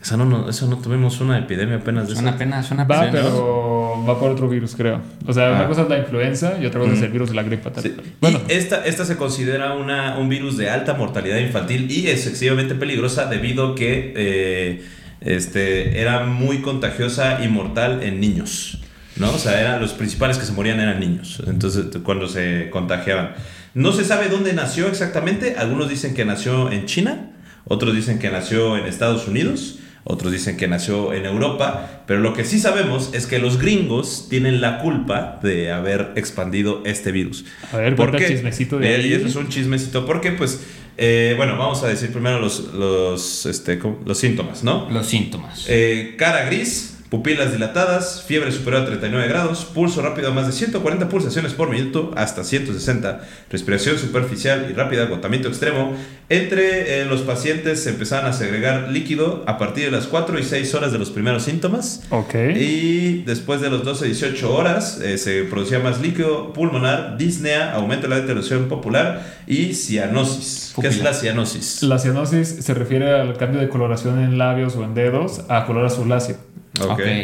[0.01, 2.21] Eso no, no- eso no tuvimos una epidemia apenas de eso.
[2.23, 4.99] Son apenas, son Va, pero va por otro virus, creo.
[5.27, 5.67] O sea, una Ah.
[5.67, 7.69] cosa es la influenza y otra cosa es el virus de la gripe.
[7.83, 7.93] Sí.
[8.19, 12.25] Bueno, Y esta, esta se considera una, un virus de alta mortalidad infantil y es
[12.25, 14.81] excesivamente peligrosa debido que eh,
[15.21, 18.80] este, era muy contagiosa y mortal en niños.
[19.21, 19.33] ¿No?
[19.33, 21.41] O sea, eran, los principales que se morían eran niños.
[21.47, 23.35] Entonces, cuando se contagiaban.
[23.73, 25.55] No se sabe dónde nació exactamente.
[25.57, 27.31] Algunos dicen que nació en China,
[27.65, 29.77] otros dicen que nació en Estados Unidos.
[30.03, 34.27] Otros dicen que nació en Europa, pero lo que sí sabemos es que los gringos
[34.31, 37.45] tienen la culpa de haber expandido este virus.
[37.71, 38.25] A ver, ¿Por cuenta qué?
[38.25, 39.07] el chismecito de Eh, ahí.
[39.09, 40.61] Y eso es un chismecito, porque pues,
[40.97, 44.89] eh, bueno, vamos a decir primero los, los, este, los síntomas, ¿no?
[44.89, 45.65] Los síntomas.
[45.69, 50.53] Eh, cara gris, pupilas dilatadas, fiebre superior a 39 grados, pulso rápido a más de
[50.53, 55.93] 140 pulsaciones por minuto hasta 160, respiración superficial y rápida, agotamiento extremo.
[56.29, 60.43] Entre eh, los pacientes se empezaban a segregar líquido a partir de las 4 y
[60.43, 62.03] 6 horas de los primeros síntomas.
[62.11, 62.33] Ok.
[62.55, 68.07] Y después de los 12 18 horas eh, se producía más líquido pulmonar, disnea, aumento
[68.07, 70.71] de la tensión popular y cianosis.
[70.79, 71.11] ¿Qué es Pupila.
[71.11, 71.83] la cianosis?
[71.83, 75.85] La cianosis se refiere al cambio de coloración en labios o en dedos a color
[75.85, 76.37] azuláceo.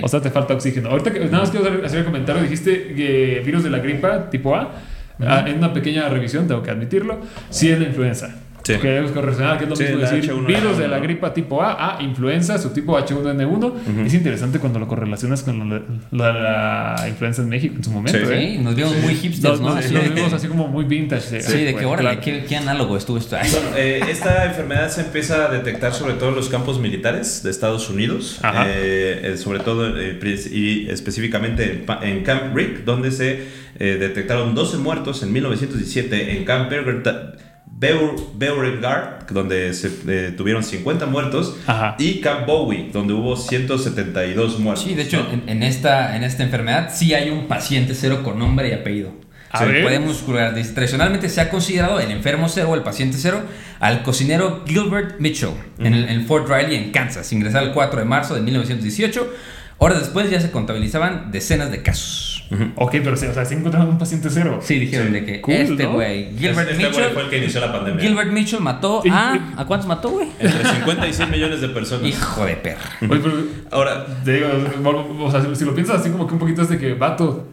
[0.03, 0.89] O sea, te falta oxígeno.
[0.89, 4.55] Ahorita que nada más quiero hacer- el comentario, dijiste que virus de la gripa tipo
[4.55, 4.71] A.
[5.19, 7.19] Ah, en una pequeña revisión, tengo que admitirlo,
[7.49, 8.35] sí es la influenza.
[8.73, 8.79] Sí.
[8.81, 11.61] Que es correlacionar, que es lo Sí, mismo decir H1N1, virus de la gripa tipo
[11.63, 14.05] A, A, influenza, subtipo H1N1.
[14.05, 18.19] Es interesante cuando lo correlacionas con la, la- la influenza en México en su momento.
[18.19, 18.25] Sí.
[18.33, 18.53] ¿eh?
[18.57, 19.99] Sí, nos vimos muy hipsters, Nos, ¿no?
[20.01, 21.41] nos- vimos así como muy vintage.
[21.41, 22.21] Sí, de que, Bueno, órale, claro.
[22.23, 23.37] qué, qué análogo estuvo esto.
[23.37, 27.51] Bueno, eh, esta enfermedad se empieza a detectar sobre todo en los campos militares de
[27.51, 28.65] Estados Unidos, Ajá.
[28.67, 30.19] eh, eh, sobre todo eh,
[30.51, 33.43] y específicamente en, Camp Rick, donde se
[33.79, 37.37] eh, detectaron 12 muertos en 1917, en Camp Beauregard,
[37.79, 41.95] Beur- Beauregard, donde se eh, tuvieron 50 muertos, Ajá.
[41.99, 44.83] y Camp Bowie, donde hubo 172 muertos.
[44.85, 45.31] Sí, de hecho, ¿no?
[45.33, 49.11] en, en esta, en esta enfermedad sí hay un paciente cero con nombre y apellido.
[49.49, 49.83] A Se ver.
[49.83, 53.43] podemos jurar, dice, tradicionalmente se ha considerado el enfermo cero o el paciente cero
[53.79, 58.05] al cocinero Gilbert Mitchell en, el, en Fort Riley, en Kansas, ingresar el 4 de
[58.05, 59.33] marzo de 1918.
[59.77, 62.36] Horas después ya se contabilizaban decenas de casos.
[62.75, 64.59] Ok, pero sí, o sea, se encontraron un paciente cero.
[64.63, 65.13] Sí, dijeron Sí.
[65.13, 65.93] de que Cool, este ¿no?
[65.93, 68.01] güey, Gilbert este güey Mitchell, fue el que inició la pandemia.
[68.01, 69.53] Gilbert Mitchell mató a...
[69.57, 70.27] ¿A cuántos mató, güey?
[70.39, 72.07] Entre 50 y 100 millones de personas.
[72.07, 72.89] Hijo de perra.
[73.09, 73.33] Oye, pero
[73.71, 74.47] Ahora, Te digo,
[75.21, 77.47] o sea, si lo piensas así como que un poquito es de que, vato,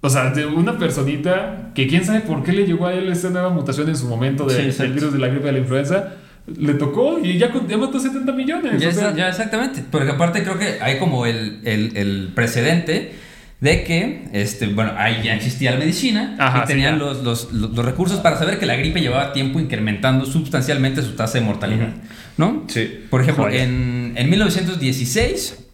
[0.00, 3.30] o sea, de una personita que quién sabe por qué le llegó a él esta
[3.30, 6.14] nueva mutación en su momento de- Sí, del virus de la gripe de la influenza,
[6.56, 8.80] le tocó y ya, ya mató 70 millones.
[8.80, 9.84] Ya, o sea, ya, exactamente.
[9.90, 13.12] Porque aparte creo que hay como el, el- el precedente
[13.60, 17.52] de que, este, bueno, ahí ya existía la medicina Ajá, y tenían sí, los, los-
[17.52, 21.90] los- recursos para saber que la gripe llevaba tiempo incrementando sustancialmente su tasa de mortalidad,
[22.38, 22.64] ¿no?
[22.68, 23.04] Sí.
[23.10, 25.66] Por ejemplo, en, en 1916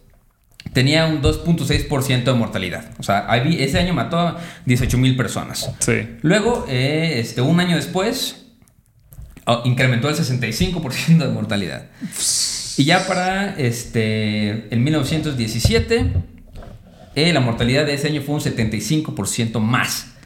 [0.73, 2.91] tenía un 2.6% de mortalidad.
[2.99, 5.69] O sea, ese año mató a 18 mil personas.
[5.79, 5.93] Sí.
[6.23, 8.47] Luego, eh, este, un año después,
[9.45, 11.85] oh, incrementó el 65% de mortalidad.
[12.77, 16.11] Y ya para este, en 1917,
[17.17, 20.16] eh, la mortalidad de ese año fue un 75% más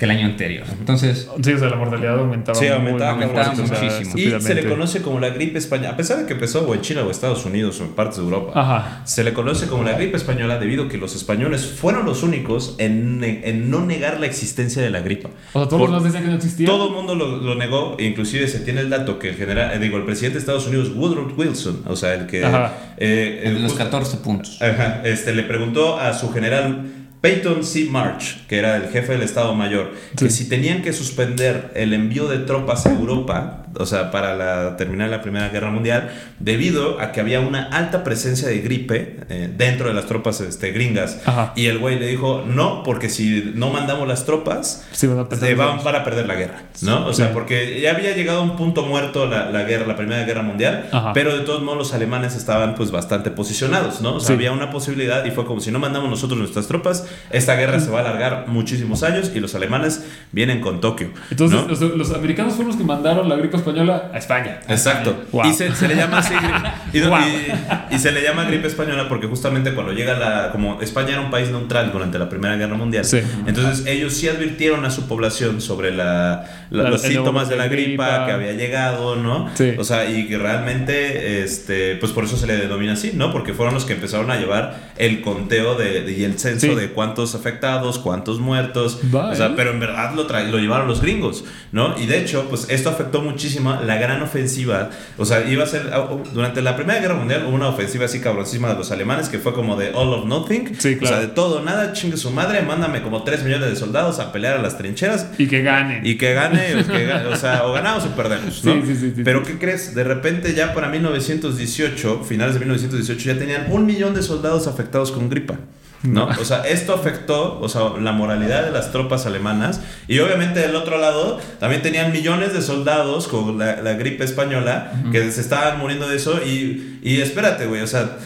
[0.00, 0.64] que el año anterior.
[0.78, 2.58] Entonces, Sí, o sea, la mortalidad aumentaba.
[2.58, 4.18] Sí, muy, aumentaba, muy aumentaba fuerte, o sea, muchísimo.
[4.38, 6.80] Y se le conoce como la gripe española, a pesar de que empezó o en
[6.80, 8.52] China o Estados Unidos o en partes de Europa.
[8.58, 9.02] Ajá.
[9.04, 12.76] Se le conoce como la gripe española debido a que los españoles fueron los únicos
[12.78, 15.28] en, ne- en no negar la existencia de la gripa.
[15.52, 16.66] O sea, todos los demás decían que no existía.
[16.66, 19.72] Todo el mundo lo, lo negó, e inclusive se tiene el dato que el general,
[19.74, 22.42] eh, digo, el presidente de Estados Unidos, Woodrow Wilson, o sea, el que...
[22.44, 22.72] Ajá.
[22.96, 24.62] eh, el los justo- 14 puntos.
[24.62, 26.86] Ajá, este, le preguntó a su general
[27.20, 27.86] Peyton C.
[27.90, 32.28] March, que era el jefe del Estado Mayor, que si tenían que suspender el envío
[32.28, 37.12] de tropas a Europa, o sea, para la, terminar la Primera Guerra Mundial, debido a
[37.12, 41.20] que había una alta presencia de gripe eh, dentro de las tropas este, gringas.
[41.24, 41.52] Ajá.
[41.56, 45.54] Y el güey le dijo, no, porque si no mandamos las tropas, Sí, van se
[45.54, 47.06] van para perder la guerra, ¿no?
[47.06, 50.24] O sea, porque ya había llegado a un punto muerto la, la guerra, la Primera
[50.24, 51.12] Guerra Mundial, Ajá.
[51.12, 54.14] pero de todos modos los alemanes estaban pues bastante posicionados, ¿no?
[54.16, 54.32] O sea, Sí.
[54.34, 57.90] había una posibilidad y fue como si no mandamos nosotros nuestras tropas, esta guerra se
[57.90, 61.10] va a alargar muchísimos años y los alemanes vienen con Tokio.
[61.30, 61.66] Entonces, ¿no?
[61.68, 64.60] los, los americanos fueron los que mandaron la gripe española a España.
[64.68, 65.24] Exacto.
[65.32, 65.46] Wow.
[65.46, 66.34] Y se, se le llama así.
[66.92, 67.18] Y, Wow.
[67.20, 70.50] y- y se le llama gripe española porque justamente cuando llega la.
[70.50, 73.04] Como España era un país neutral durante la Primera Guerra Mundial.
[73.04, 73.20] Sí.
[73.46, 77.68] Entonces ellos sí advirtieron a su población sobre la, la- La- los síntomas de la
[77.68, 78.06] gripa.
[78.08, 79.48] gripa que había llegado, ¿no?
[79.54, 79.74] Sí.
[79.78, 83.32] O sea, y que realmente, este, pues por eso se le denomina así, ¿no?
[83.32, 86.74] Porque fueron los que empezaron a llevar el conteo de, de- y el censo Sí.
[86.74, 89.00] de cuántos afectados, cuántos muertos.
[89.14, 91.98] Va, o sea, pero en verdad lo, lo llevaron los gringos, ¿no?
[91.98, 94.90] Y de hecho, pues esto afectó muchísimo la gran ofensiva.
[95.18, 95.90] O sea, iba a ser,
[96.32, 99.76] durante la Primera Guerra Mundial una ofensiva así cabroncísima de los alemanes que fue como
[99.76, 100.74] de all of nothing.
[100.78, 101.16] Sí, O claro.
[101.16, 104.56] sea, de todo, nada, chingue su madre, mándame como 3 millones de soldados a pelear
[104.58, 105.28] a las trincheras.
[105.38, 106.06] Y que ganen.
[106.06, 108.74] Y que gane, o, que gane, o sea, o ganamos o perdemos, ¿no?
[108.74, 109.42] Sí, sí, sí, sí, Pero.
[109.42, 109.94] ¿qué crees?
[109.94, 115.10] De repente ya para 1918, finales de 1918, ya tenían un millón de soldados afectados
[115.12, 115.56] con gripa.
[116.02, 116.28] ¿No?
[116.40, 119.80] O sea, esto afectó, o sea, la moralidad de las tropas alemanas.
[120.08, 124.92] Y obviamente del otro lado, también tenían millones de soldados con la, la gripe española
[125.12, 126.40] que se estaban muriendo de eso.
[126.44, 128.16] Y, y espérate, güey, o sea,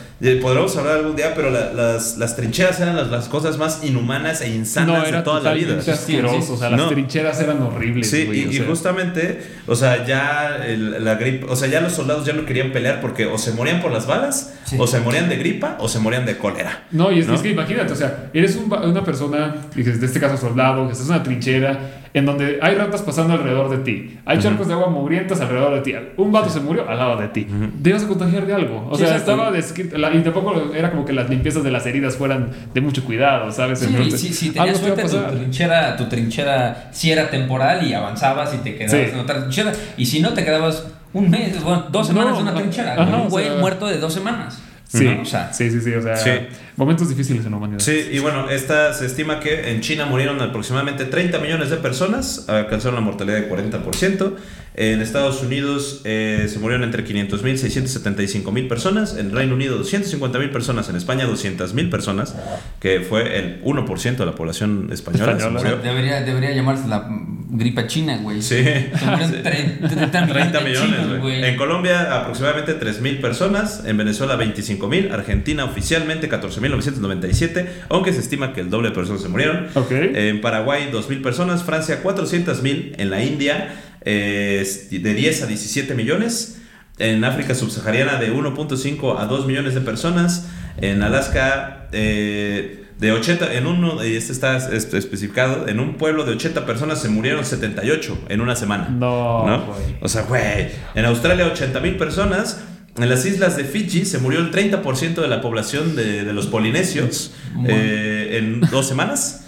[0.41, 4.41] podremos hablar algún día, pero la- las, las trincheras eran las, las cosas más inhumanas
[4.41, 5.79] e insanas No, de toda la vida.
[5.79, 6.55] asqueroso.
[6.55, 8.09] O sea, las trincheras eran horribles.
[8.09, 8.67] Sí, güey, y, o y sea.
[8.67, 12.73] justamente, o sea, ya el- la gripe, o sea, ya los soldados ya no querían
[12.73, 14.77] pelear porque o se morían por las balas, Sí.
[14.79, 16.85] o se morían de gripa, o se morían de cólera.
[16.91, 17.35] No, y es, ¿No?
[17.35, 21.09] es que imagínate, o sea, eres un una persona, de este caso soldado, que estás
[21.09, 21.79] en una trinchera,
[22.15, 25.81] en donde hay ratas pasando alrededor de ti, hay charcos de agua mugrientas alrededor de
[25.81, 27.47] ti, un vato se murió al lado de ti,
[27.81, 28.87] debes a contagiar de algo.
[28.89, 31.85] O Sí, sea, estaba descrito, la- y tampoco era como que las limpiezas de las
[31.87, 33.81] heridas fueran de mucho cuidado, ¿sabes?
[33.81, 37.93] Sí, Entonces, sí, sí, tenías te suerte, tu trinchera, tu trinchera sí era temporal y
[37.95, 39.13] avanzabas y te quedabas Sí.
[39.13, 39.73] en otra trinchera.
[39.97, 42.95] Y si no, te quedabas un mes, bueno, dos semanas No, en una trinchera.
[43.03, 44.63] un o güey sea- muerto de dos semanas.
[44.87, 45.23] Sí, ¿no?
[45.23, 46.31] O sea, sí, sí, sí, o sea, Sí.
[46.77, 47.79] Momentos difíciles en la humanidad.
[47.81, 52.49] Sí, y bueno, esta se estima que en China murieron aproximadamente 30 millones de personas,
[52.49, 54.33] alcanzaron la mortalidad de 40%.
[54.77, 59.17] En Estados Unidos eh, se murieron entre 500 mil y 675 mil personas.
[59.17, 60.89] En Reino Unido 250 mil personas.
[60.89, 62.35] En España 200 mil personas,
[62.81, 65.27] que fue el 1% de la población española.
[65.39, 65.61] se Española.
[65.61, 65.77] murió.
[65.79, 67.07] debería, debería llamarse la
[67.51, 68.43] gripa china, güey.
[68.43, 68.65] Sí.
[68.65, 69.37] Se murieron Sí.
[69.45, 71.45] tre- 30 millones, 30 de millones, chinos, güey.
[71.45, 76.29] En Colombia aproximadamente 3.000 personas, en Venezuela 25.000, Argentina oficialmente
[76.71, 79.69] 14.997, aunque se estima que el doble de personas se murieron.
[79.75, 79.91] Ok.
[79.91, 86.61] En Paraguay 2.000 personas, Francia 400.000, en la India eh, de 10 a 17 millones,
[86.99, 90.49] en África subsahariana de 1.5 a 2 millones de personas,
[90.81, 96.25] en Alaska eh, de 80, en uno, y este está es- especificado, en un pueblo
[96.25, 98.89] de 80 personas se murieron 78 en una semana.
[98.89, 99.65] No, ¿no?
[100.01, 102.61] O sea, güey, en Australia 80 mil personas.
[102.97, 106.47] En las islas de Fiji se murió el 30% de la población de, de los
[106.47, 107.33] polinesios
[107.67, 109.41] eh, en dos semanas.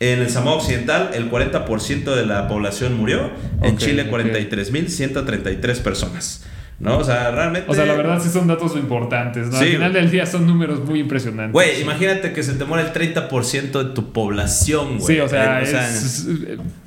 [0.00, 3.30] En el Samoa Occidental el 40% de la población murió.
[3.62, 4.18] En Ok, Chile ok.
[4.20, 6.44] 43.133 personas.
[6.80, 6.96] ¿No?
[6.96, 7.70] O sea, realmente...
[7.70, 9.58] O sea, la verdad sí son datos importantes, ¿no?
[9.58, 11.52] Al final del día son números muy impresionantes.
[11.52, 15.16] Güey, imagínate que se te muere el 30% de tu población, güey.
[15.16, 16.26] Sí, o sea, Eh, es,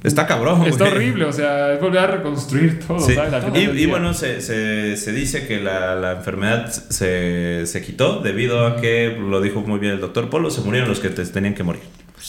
[0.03, 0.95] está cabrón, está güey.
[0.95, 3.13] horrible, o sea, es volver a reconstruir todo, Sí.
[3.13, 3.43] ¿sabes?
[3.53, 8.65] Y, y bueno, se, se- se dice que la, la enfermedad se, se quitó debido
[8.65, 11.53] a que, lo dijo muy bien el doctor Polo, se murieron los que te- tenían
[11.53, 11.83] que morir.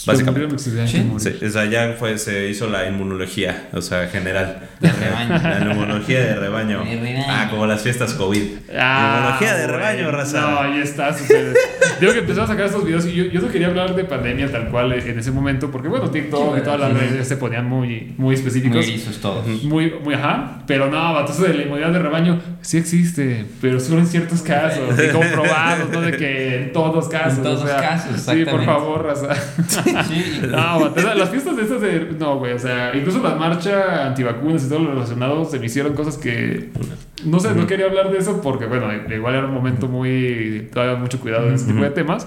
[0.06, 0.58] Murieron Básicamente.
[0.58, 0.70] Sí.
[0.98, 1.20] que morir.
[1.40, 4.68] Sí, o sea, ya fue, se hizo la inmunología, o sea, general.
[4.80, 5.40] De rebaño.
[5.42, 6.84] La inmunología de rebaño.
[6.84, 7.24] De rebaño.
[7.28, 8.42] Ah, como las fiestas COVID.
[8.76, 10.40] Ah, inmunología de rebaño, raza.
[10.40, 11.12] No, ahí está.
[11.16, 11.54] súper-
[12.00, 14.50] Digo que empezó a sacar estos videos y yo, yo no quería hablar de pandemia
[14.50, 16.98] tal cual en ese momento, porque bueno, TikTok Sí, y todas las sí.
[16.98, 18.84] redes se ponían muy, muy Muy específicos.
[18.86, 19.46] erizos todos.
[19.62, 24.00] Muy, muy, ajá, pero no, eso de la inmunidad de rebaño sí existe, pero solo
[24.00, 27.38] en ciertos casos, y comprobados, no de que en todos casos.
[27.38, 29.28] En todos o sea, casos, Sí, por favor, raza.
[29.84, 30.40] Sí.
[30.50, 32.14] No, vato, esas- las fiestas de estas de.
[32.18, 35.94] No, güey, o sea, incluso la marcha antivacunas y todo lo relacionado se me hicieron
[35.94, 36.70] cosas que.
[37.24, 40.68] No sé, no quería hablar de eso porque, bueno, igual era un momento muy.
[40.72, 42.26] Todavía mucho cuidado en ese tipo de temas.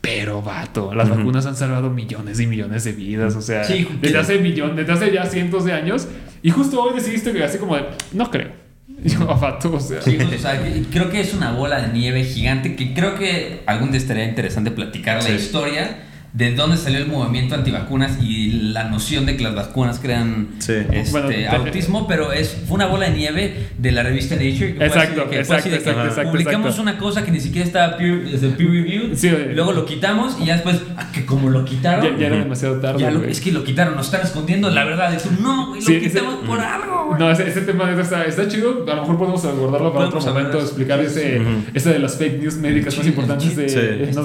[0.00, 3.34] Pero, vato, las vacunas han salvado millones y millones de vidas.
[3.34, 6.06] O sea, Sí, desde hace millones, desde hace ya cientos de años.
[6.40, 7.82] Y justo hoy decidiste que así como de,
[8.12, 8.52] no creo.
[9.04, 10.00] Y yo, vato, o sea.
[10.02, 10.60] Sí, o sea,
[10.92, 14.70] creo que es una bola de nieve gigante que creo que algún día estaría interesante
[14.70, 15.30] platicar Sí.
[15.30, 19.98] la historia de dónde salió el movimiento antivacunas y la noción de que las vacunas
[19.98, 20.74] crean Sí.
[20.92, 24.74] este, Bueno, autismo, pero es fue una bola de nieve de la revista Nature.
[24.74, 26.82] que fue así Exacto, que- fue así exacto, de que exacto, exacto, Publicamos exacto.
[26.82, 29.54] una cosa que ni siquiera estaba peer, desde peer review, Sí, oye.
[29.54, 32.76] luego lo quitamos y ya después, ah, que como lo quitaron, Ya, ya era demasiado
[32.78, 33.00] tarde.
[33.00, 35.12] ya lo- es que lo quitaron, nos están escondiendo la verdad.
[35.14, 37.18] Y tú, no, güey, lo Sí, ese- quitamos por algo, güey.
[37.20, 38.84] No, ese, ese tema está, está chido.
[38.86, 41.40] A lo mejor podemos abordarlo para otro momento, explicar ese,
[41.72, 43.68] ese de las fake news médicas más importantes de.
[43.68, 44.14] Sí.
[44.14, 44.24] No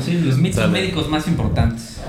[0.00, 0.14] sé.
[0.24, 1.43] Los mitos médicos más importantes.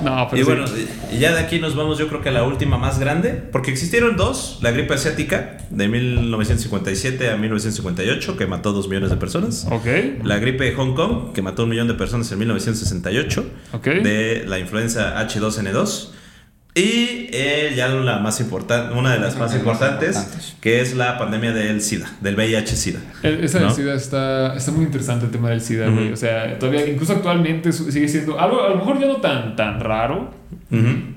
[0.04, 0.52] No, pero Y sí.
[0.52, 0.66] bueno,
[1.12, 3.72] y ya de aquí nos vamos yo creo que a la última más grande, porque
[3.72, 9.66] existieron dos, la gripe asiática de 1957 a 1958, que mató 2 millones de personas.
[9.72, 9.86] Ok.
[10.24, 13.86] La gripe de Hong Kong, que mató un millón de personas en 1968, Ok.
[13.88, 16.10] de la influenza H2N2.
[16.78, 20.58] Y eh, ya la más importante, una de las más importantes, importantes.
[20.60, 23.00] que es la pandemia del SIDA, del VIH-SIDA.
[23.24, 23.68] El- Esa ¿No?
[23.68, 26.12] del SIDA está, está muy interesante el tema del SIDA, güey.
[26.12, 29.80] O sea, todavía, incluso actualmente sigue siendo algo, a lo mejor ya no tan, tan
[29.80, 30.34] raro,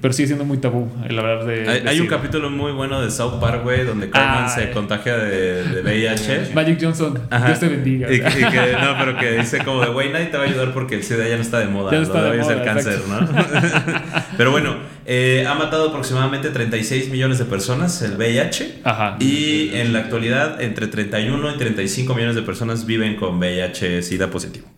[0.01, 1.69] Pero sigue siendo muy tabú el hablar de.
[1.69, 4.65] Hay, de hay un capítulo muy bueno de South Park, güey, donde Carmen Ah, se
[4.65, 4.71] eh.
[4.71, 6.51] contagia de, de VIH.
[6.55, 7.47] Magic Johnson, Ajá.
[7.47, 8.11] Dios te bendiga.
[8.13, 10.73] Y, y que, no, pero que dice como de, güey, nadie te va a ayudar
[10.73, 11.91] porque el SIDA ya no está de moda.
[11.91, 14.77] Ya no lo está de hoy es el moda, pero bueno,
[15.07, 18.81] eh, ha matado aproximadamente 36 millones de personas el VIH.
[18.85, 19.17] Ajá.
[19.19, 24.69] Y en la actualidad, entre 31 y 35 millones de personas viven con VIH-Sida positivo.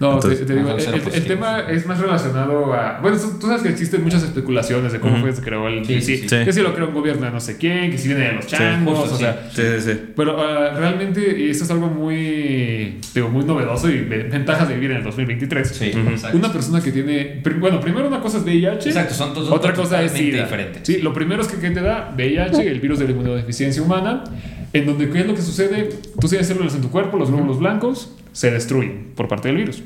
[0.00, 0.14] ¿No?
[0.14, 2.98] Entonces, te, te digo, el, el- tema es más relacionado a.
[3.00, 5.84] Bueno, tú, tú sabes que existen muchas especulaciones de cómo fue que se creó el
[5.84, 6.36] Sí, sí, sí, sí.
[6.44, 8.46] Que si lo creó un gobierno de no sé quién, que si viene de los
[8.46, 9.48] changos, o sea.
[9.54, 10.00] Sí, sí, sí.
[10.16, 14.90] Pero ah, realmente esto es algo muy, digo, muy novedoso y ve- ventajas de vivir
[14.92, 15.68] en el 2023.
[15.68, 16.36] Sí, exacto.
[16.36, 17.42] Una persona que tiene.
[17.58, 18.88] Bueno, primero una cosa es VIH.
[18.88, 20.42] Exacto, son dos Otra cosa es SIDA.
[20.44, 20.82] diferentes.
[20.84, 24.24] Sí, lo primero es que ¿qué te da VIH, el virus de la inmunodeficiencia humana,
[24.72, 25.88] en donde ¿qué es lo que sucede?
[26.20, 29.82] Tú tienes células en tu cuerpo, los glóbulos blancos se destruyen por parte del virus.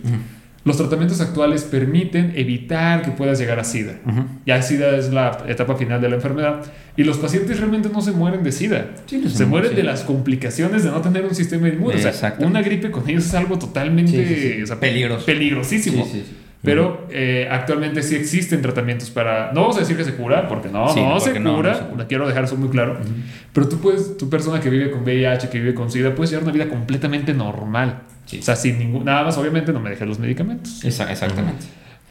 [0.65, 3.93] Los tratamientos actuales permiten evitar que puedas llegar a SIDA.
[4.45, 6.63] Ya SIDA es la etapa final de la enfermedad
[6.97, 8.89] y los pacientes realmente no se mueren de SIDA.
[9.07, 9.77] Sí, se mueren, sí.
[9.77, 11.95] de las complicaciones de no tener un sistema inmune.
[11.95, 14.63] O sea, una gripe con ellos es algo totalmente Sí, sí, sí.
[14.63, 15.25] o sea, Peligroso.
[15.25, 16.05] peligrosísimo.
[16.05, 16.37] Sí, sí, sí.
[16.61, 19.53] Pero eh, actualmente sí existen tratamientos para.
[19.53, 21.71] No vamos a decir que se cura, porque no, Sí, no, porque se no, cura.
[21.73, 22.07] no se cura.
[22.09, 22.99] Quiero dejar eso muy claro.
[23.53, 26.43] Pero tú puedes, tu persona que vive con VIH, que vive con SIDA, puedes llevar
[26.43, 28.01] una vida completamente normal.
[28.29, 28.39] Sí.
[28.39, 29.05] O sea, sin ningún.
[29.05, 30.85] Nada más, obviamente, no me dejes los medicamentos.
[30.85, 31.65] Esa- exactamente.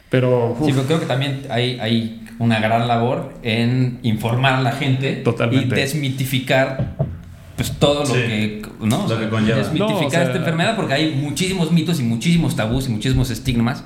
[0.09, 0.51] Pero.
[0.59, 4.72] uf, Sí, pero creo que también hay, hay una gran labor en informar a la
[4.72, 5.76] gente Totalmente.
[5.76, 6.95] y desmitificar
[7.55, 8.13] pues todo lo Sí.
[8.13, 9.07] que ¿no?
[9.07, 9.57] Lo que conlleva.
[9.57, 13.30] desmitificar No, o sea- esta enfermedad porque hay muchísimos mitos y muchísimos tabús y muchísimos
[13.32, 13.84] estigmas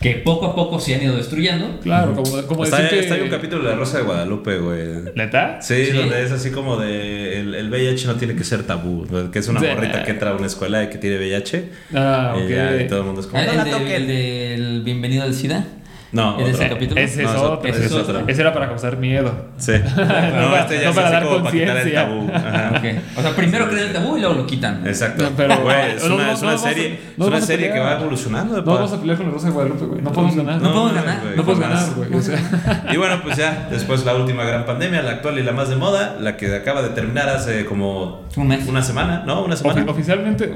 [0.00, 1.80] que poco a poco se han ido destruyendo.
[1.82, 2.98] claro, como, como Está, decir que.
[3.00, 4.78] está ahí un capítulo de La Rosa de Guadalupe, güey.
[5.14, 5.60] ¿Neta?
[5.62, 5.92] Sí, Sí.
[5.92, 9.30] donde es así como de el, el VIH no tiene que ser tabú, ¿no?
[9.30, 9.66] que es una Sí.
[9.66, 12.48] morrita que entra a una escuela y que tiene VIH Ah, y, ok.
[12.50, 13.90] ya, y todo el mundo es como Ah, no el, la de- toquen".
[13.92, 15.64] el del bienvenido al SIDA.
[16.12, 17.00] No, ¿Es ese capítulo?
[17.00, 17.68] Ese No, es es otro.
[17.68, 18.22] Ese, es es otro.
[18.26, 19.34] Ese era para causar miedo.
[19.58, 19.72] Sí.
[19.96, 22.04] No, este ya no es para así dar como para quitar el conciencia.
[22.06, 22.30] tabú.
[22.32, 22.72] Ajá.
[22.76, 23.18] Ok.
[23.18, 24.86] O sea, primero crean el tabú y luego lo quitan.
[24.86, 25.24] Exacto.
[25.24, 27.72] No, pero- Güey, es una, no, es una a- serie, no es una a serie
[27.72, 28.56] que va evolucionando.
[28.62, 30.02] No vamos a pelear con la Rosa de Guadalupe, güey.
[30.02, 30.62] No podemos ganar.
[30.62, 32.08] no podemos ganar, No podemos ganar, güey.
[32.92, 35.76] Y bueno, pues ya, después la última gran pandemia, la actual y la más de
[35.76, 38.66] moda, la que acaba de terminar hace como Un mes.
[38.68, 39.42] una semana, ¿no?
[39.44, 39.82] Una semana.
[39.84, 40.54] ofi- oficialmente.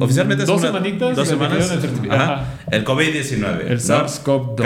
[0.00, 1.16] Oficialmente es Dos una- semanitas.
[1.16, 1.70] Dos semanas.
[1.70, 2.78] el.
[2.78, 3.60] El COVID-19.
[3.66, 3.74] El ¿no?
[3.76, 4.56] SARS-CoV-2.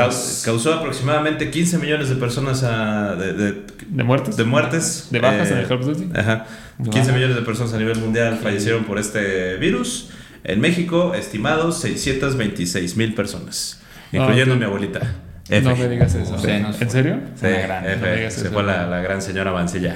[0.45, 4.37] Cau- Causó aproximadamente 15 millones de personas a- de, de- ¿De muertes?
[4.37, 5.09] de muertes.
[5.11, 6.19] ¿De bajas eh, en el Call of Duty?
[6.19, 6.47] Ajá.
[6.91, 10.11] 15 millones de personas a nivel mundial fallecieron por este virus.
[10.45, 13.81] En México, estimados 626 mil personas,
[14.13, 14.61] incluyendo ok.
[14.61, 15.01] mi abuelita.
[15.49, 15.63] F.
[15.69, 16.37] No me digas eso.
[16.37, 17.21] No, ¿En serio?
[17.37, 17.97] Sí, gran- F.
[17.97, 18.53] no me digas se eso.
[18.53, 19.95] fue la, la gran señora Mancilla.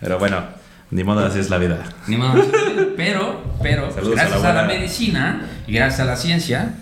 [0.00, 0.42] Pero bueno,
[0.90, 1.78] ni modo, así es la vida.
[2.06, 2.42] Ni modo.
[2.96, 6.74] Pero, pero, Saludos gracias a a la la, buena- medicina y gracias a la ciencia,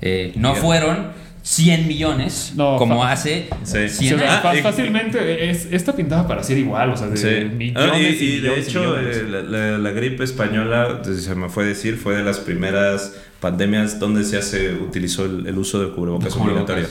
[0.00, 0.62] eh, no Bien.
[0.62, 1.06] fueron
[1.44, 3.72] 100 millones No, como hace Sí.
[3.72, 7.16] 100 Sí, o sea, Ah, fácilmente es, esta pintaba para ser igual, o sea, de
[7.16, 7.44] Sí.
[7.54, 9.16] millones Ah, y, y, y de millones hecho, millones.
[9.16, 12.38] eh, la, la- la gripe española, pues, se me fue a decir, fue de las
[12.38, 16.86] primeras pandemias donde se hace, utilizó el, el uso del cubrebocas obligatorio.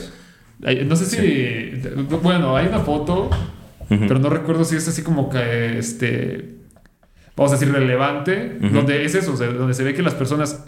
[0.86, 1.80] No sé si.
[2.22, 3.30] Bueno, hay una foto,
[3.88, 6.56] pero no recuerdo si es así como que este.
[7.34, 10.66] Vamos a decir relevante, donde es eso, o sea, donde se ve que las personas.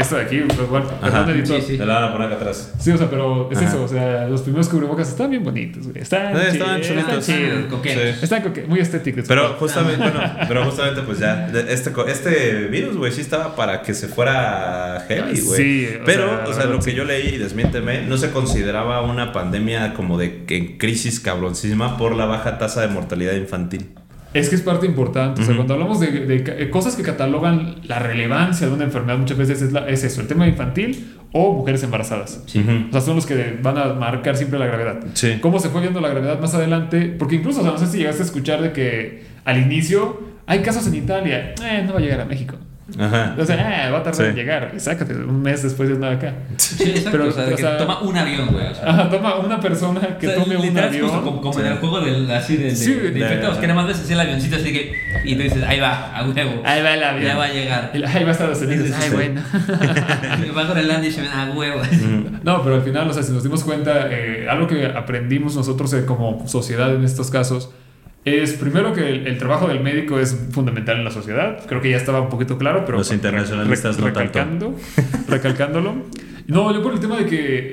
[0.00, 1.00] Esta de aquí, pues, bueno, Ajá.
[1.24, 1.60] perdón, editor.
[1.60, 1.78] Sí, sí.
[1.78, 2.74] Te la van a poner acá atrás.
[2.78, 3.68] Sí, o sea, pero es Ajá.
[3.68, 6.00] eso, o sea, los primeros cubrebocas están bien bonitos, güey.
[6.02, 7.26] Están, Eh, chidos, estaban están chulitos.
[7.26, 7.64] chidos.
[7.70, 8.02] Coquetos.
[8.18, 8.24] Sí.
[8.24, 9.24] Están coque- muy estéticos.
[9.26, 13.56] Pero justamente, bueno, pero justamente pues ya, de- este, co- este virus, güey, sí estaba
[13.56, 15.56] para que se fuera heavy, güey.
[15.62, 16.94] Sí, o pero, sea, o sea, lo que sí.
[16.94, 22.14] yo leí, y desmiénteme, no se consideraba una pandemia como de en crisis cabroncísima por
[22.14, 23.86] la baja tasa de mortalidad infantil.
[24.34, 25.40] Es que es parte importante.
[25.40, 29.18] O sea, cuando hablamos de, de eh, cosas que catalogan la relevancia de una enfermedad,
[29.18, 32.42] muchas veces es, la- es eso, el tema infantil o mujeres embarazadas.
[32.88, 35.00] O sea, son los que van a marcar siempre la gravedad.
[35.14, 35.38] Sí.
[35.40, 37.14] ¿Cómo se fue viendo la gravedad más adelante?
[37.18, 40.60] Porque incluso, o sea, no sé si llegaste a escuchar de que al inicio hay
[40.60, 41.54] casos en Italia.
[41.62, 42.56] Eh, no va a llegar a México.
[42.98, 43.36] Ajá.
[43.38, 44.30] O sea, eh, va a tardar Sí.
[44.30, 44.72] en llegar.
[44.74, 46.32] Y sácate, un mes después de nada acá.
[46.56, 47.10] Sí, exacto.
[47.12, 48.66] Pero, o sea, de o que sea- toma un avión, güey.
[48.66, 51.10] O sea, Ajá, toma una persona que O sea, tome un avión.
[51.22, 53.80] como, como en el juego del, así de, de, Sí, de de- infectados, que nada
[53.82, 56.62] más ves así el avioncito así que y tú dices, ahí va, a huevo.
[56.64, 57.24] Ahí va el avión.
[57.26, 57.90] Ya va a llegar.
[57.92, 58.86] El- Ahí va a estar los Unidos.
[58.86, 59.14] Sí, sí, Ay, sí.
[59.14, 59.42] bueno.
[60.56, 61.80] va a Groenlandia y se ven a huevo.
[62.42, 65.92] No, pero al final, o sea, si nos dimos cuenta, eh, algo que aprendimos nosotros
[65.92, 67.70] eh, como sociedad en estos casos
[68.24, 71.64] es primero que el, el trabajo del médico es fundamental en la sociedad.
[71.66, 74.20] Creo que ya estaba un poquito claro, pero Los internacionalistas no tanto.
[74.20, 74.76] recalcando,
[75.28, 75.94] recalcándolo.
[76.46, 77.72] No, yo por el tema de que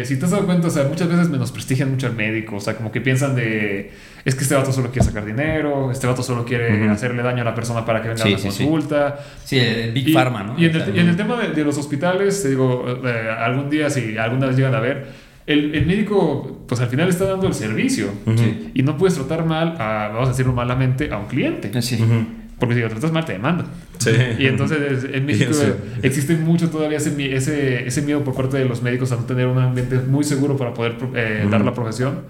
[0.00, 2.60] eh, si te has dado cuenta, o sea, muchas veces menosprestigian mucho al médico, o
[2.60, 3.90] sea, como que piensan de
[4.24, 6.92] es que este vato solo quiere sacar dinero, este vato solo quiere Ujú.
[6.92, 8.64] hacerle daño a la persona para que venga Sí, a la sí, sí.
[8.64, 9.18] consulta.
[9.44, 10.54] Sí, el Big Y- Pharma, ¿no?
[10.58, 13.68] Y en el, y en el tema de, de los hospitales, te digo, eh, algún
[13.70, 15.06] día, si alguna vez llegan a ver,
[15.46, 18.08] el, el médico, pues al final está dando el servicio.
[18.36, 18.70] Sí.
[18.74, 21.70] Y no puedes tratar mal, a, vamos a decirlo malamente, a un cliente.
[21.82, 21.98] Sí.
[22.58, 23.66] Porque si lo tratas mal, te demanda.
[23.98, 24.10] Sí.
[24.38, 25.66] Y entonces en México Sí.
[26.02, 29.46] existe mucho todavía ese, ese, ese miedo por parte de los médicos a no tener
[29.46, 32.20] un ambiente muy seguro para poder eh, dar la profesión.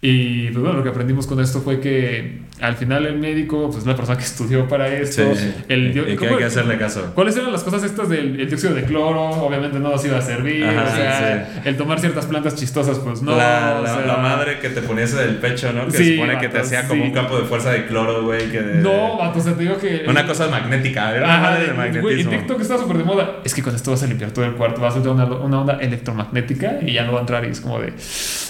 [0.00, 3.78] Y pues bueno, lo que aprendimos con esto fue que al final el médico, pues
[3.78, 5.34] es la persona que estudió para esto.
[5.34, 5.52] Sí.
[5.68, 7.10] El, Y que ¿cómo- hay que hacerle caso.
[7.16, 9.20] ¿Cuáles eran las cosas estas del el dióxido de cloro?
[9.30, 10.64] Obviamente no nos iba a servir.
[10.64, 13.36] Ajá, o sea, el tomar ciertas plantas chistosas, pues no.
[13.36, 15.86] la, o la- sea, la madre que te ponías en el pecho, ¿no?
[15.86, 18.52] Que Sí, se supone que te hacía como un campo de fuerza de cloro, güey.
[18.52, 20.04] Que No, vato, o sea, te digo que.
[20.06, 22.30] Una cosa magnética, era una Ajá, madre de de- güey, en magnetismo.
[22.30, 23.38] TikTok está súper de moda.
[23.44, 25.60] Es que con esto vas a limpiar todo el cuarto, vas a usar una, una
[25.60, 27.44] onda electromagnética y ya no va a entrar.
[27.44, 27.92] Y es como de.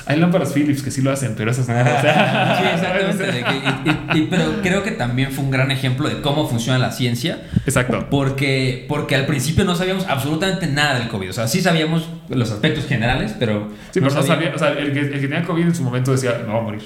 [0.07, 1.51] Hay lámparas Philips que sí lo hacen, no.
[1.53, 3.45] O sea, Sí, exactamente.
[3.45, 6.91] que- y- y- pero creo que también fue un gran ejemplo de cómo funciona la
[6.93, 7.43] ciencia.
[7.67, 8.07] Exacto.
[8.11, 11.31] Porque, porque al principio no sabíamos absolutamente nada del COVID.
[11.31, 13.69] O sea, sí sabíamos los aspectos generales, pero.
[13.91, 14.53] Sí, pero no sabíamos- sabía.
[14.55, 16.63] O sea, el que, el que tenía COVID en su momento decía, me voy a
[16.63, 16.83] morir.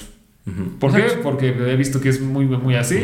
[0.81, 1.03] ¿Por qué?
[1.23, 3.01] Porque he visto que es muy, muy así.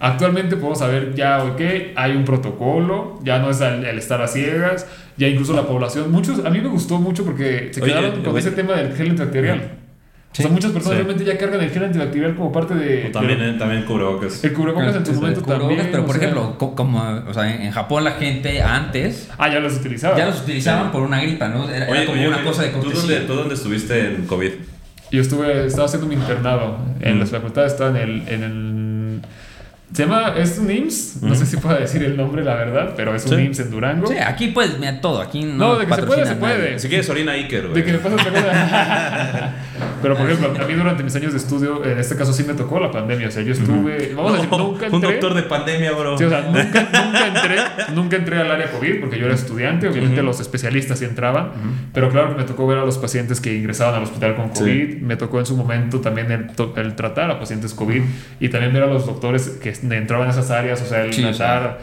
[0.00, 1.60] Actualmente podemos saber ya, ok,
[1.94, 6.10] hay un protocolo, ya no es el, el estar a ciegas, ya incluso la población.
[6.10, 9.10] Muchos, a mí me gustó mucho porque se Oye, quedaron con ese tema del gel
[9.10, 9.60] antibacterial.
[10.32, 11.02] Sí, o sea, muchas personas sí.
[11.04, 13.08] realmente ya cargan el gel antibacterial como parte de.
[13.08, 14.44] O también, de- eh, también cubrebocas.
[14.44, 15.88] el cubrebocas en su El momento cubrebocas, también.
[15.90, 19.58] Pero, por sea- ejemplo, co- como o sea, en Japón la gente antes Ah, ya
[19.58, 20.16] los utilizaba.
[20.16, 21.68] ya los utilizaban por una gripa, ¿no?
[21.68, 23.16] Era, era Oye, como oye, una oye, cosa de ¿tú dónde.
[23.22, 24.50] ¿Tú dónde estuviste en COVID?
[25.10, 27.20] Yo estuve, estaba haciendo mi internado en Mm.
[27.20, 29.20] las facultades, estaba en el, en el...
[29.92, 33.12] Se llama, es un IMSS, no sé si puedo decir el nombre, la verdad, pero
[33.16, 33.36] es un Mm.
[33.38, 33.42] Sí.
[33.46, 34.06] IMSS en Durango.
[34.06, 35.20] Sí, aquí puedes, mira, todo.
[35.20, 36.78] Aquí no, No, de que se puede, se puede.
[36.78, 37.74] Si quieres, orina Iker, güey.
[37.74, 39.54] De que me pasa otra cosa.
[40.02, 42.54] Pero por ejemplo, a mí durante mis años de estudio, en este caso sí me
[42.54, 43.28] tocó la pandemia.
[43.28, 45.10] O sea, yo estuve, vamos a decir, No, nunca un entré.
[45.12, 46.16] doctor de pandemia, bro.
[46.18, 47.56] Sí, o sea, nunca, nunca entré,
[47.94, 51.50] nunca entré al área COVID porque yo era estudiante, obviamente los especialistas sí entraban,
[51.92, 54.60] pero claro que me tocó ver a los pacientes que ingresaban al hospital con Sí.
[54.60, 58.02] COVID, me tocó en su momento también el, to- el tratar a pacientes COVID
[58.40, 61.22] y también ver a los doctores que entraban en esas áreas, o sea, el Sí,
[61.22, 61.78] tratar,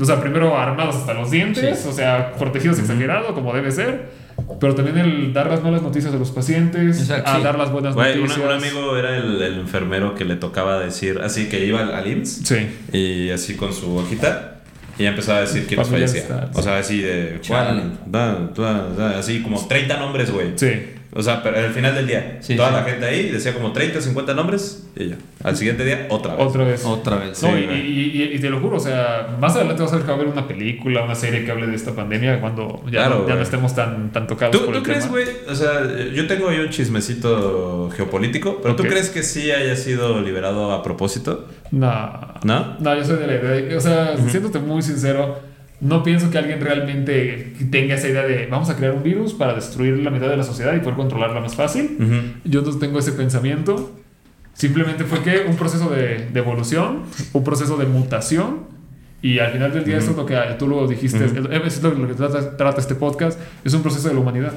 [0.00, 1.88] o sea, primero armados hasta los dientes, Sí.
[1.88, 4.23] o sea, protegidos exagerado como debe ser,
[4.60, 7.42] pero también el dar las malas noticias a los pacientes, Exacto, a sí.
[7.42, 8.46] dar las buenas Güey, una- noticias.
[8.46, 12.06] un amigo era el, el enfermero que le tocaba decir, así que iba al, al
[12.06, 12.56] IMSS Sí.
[12.92, 14.60] y así con su hojita
[14.98, 16.38] y ya empezaba a decir quiénes Familiar fallecían.
[16.44, 17.40] está, O sea, así de.
[17.46, 20.52] Juan, da, da, da, así como 30 nombres, güey.
[20.56, 20.70] Sí.
[21.16, 22.74] O sea, pero al final del día, Sí, toda sí.
[22.74, 25.16] la gente ahí decía como 30, 50 nombres y ya.
[25.44, 26.46] Al siguiente día, otra vez.
[26.46, 26.84] Otra vez.
[26.84, 27.42] Otra vez.
[27.42, 29.96] No, Sí, y, y- y- y te lo juro, o sea, más adelante vas a
[29.96, 32.82] ver que va a haber una película, una serie que hable de esta pandemia cuando
[32.86, 35.24] ya, Claro, no, ya no estemos tan, tan tocados ¿Tú, por tú el crees, güey?
[35.48, 35.82] O sea,
[36.12, 38.82] yo tengo ahí un chismecito geopolítico, pero Ok.
[38.82, 41.46] ¿tú crees que sí haya sido liberado a propósito?
[41.70, 42.34] No.
[42.44, 42.76] ¿No?
[42.80, 43.50] No, yo soy de la idea.
[43.50, 45.38] de- o sea, siéndote muy sincero,
[45.84, 49.54] no pienso que alguien realmente tenga esa idea de vamos a crear un virus para
[49.54, 52.40] destruir la mitad de la sociedad y poder controlarla más fácil.
[52.44, 53.92] Yo no tengo ese pensamiento.
[54.54, 57.02] Simplemente fue que un proceso de, de evolución,
[57.34, 58.73] un proceso de mutación.
[59.24, 61.32] Y al final del día, esto es lo que tú lo dijiste, es
[61.82, 64.52] lo, lo que trata, trata este podcast, es un proceso de la humanidad.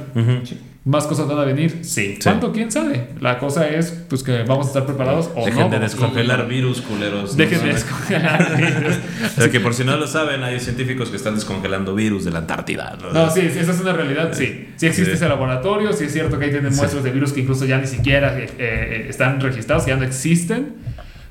[0.83, 1.79] ¿Más cosas van a venir?
[1.83, 2.19] Sí.
[2.21, 2.51] ¿Cuánto?
[2.51, 3.07] ¿Quién sabe?
[3.21, 5.69] La cosa es pues que vamos a estar preparados o Dejen no.
[5.69, 7.37] de descongelar virus, culeros.
[7.37, 8.97] Dejen de descongelar virus.
[9.37, 12.39] Es que por si no lo saben, hay científicos que están descongelando virus de la
[12.39, 12.97] Antártida.
[13.01, 13.13] ¿no?
[13.13, 14.67] No, sí, sí, esa es una realidad, sí.
[14.75, 15.15] Sí existe Sí.
[15.17, 17.87] ese laboratorio, sí es cierto que ahí tienen muestras de virus que incluso ya ni
[17.87, 20.73] siquiera eh, eh, están registrados, que ya no existen.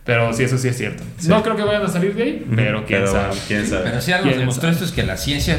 [0.07, 1.03] Pero sí, eso sí es cierto.
[1.19, 1.29] Sí.
[1.29, 3.35] No creo que vayan a salir de ahí, pero quién Pero, sabe.
[3.49, 3.83] ¿Quién sabe?
[3.91, 4.73] Pero si algo nos ¿Quién demostró sabe?
[4.75, 5.59] esto es que la ciencia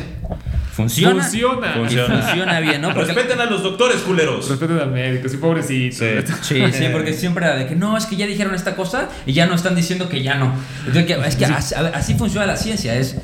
[0.73, 1.21] funciona.
[1.23, 1.73] Funciona.
[1.73, 2.21] Funciona.
[2.21, 2.93] funciona bien, ¿no?
[2.93, 4.47] Porque- Respeten a los doctores, culeros.
[4.49, 5.97] Respeten al médico, sí, pobrecito.
[5.97, 6.05] Sí.
[6.41, 9.33] Sí, sí, porque siempre era de que no, es que ya dijeron esta cosa y
[9.33, 10.53] ya no están diciendo que ya no.
[10.85, 13.17] Entonces, es que así, así funciona la ciencia, es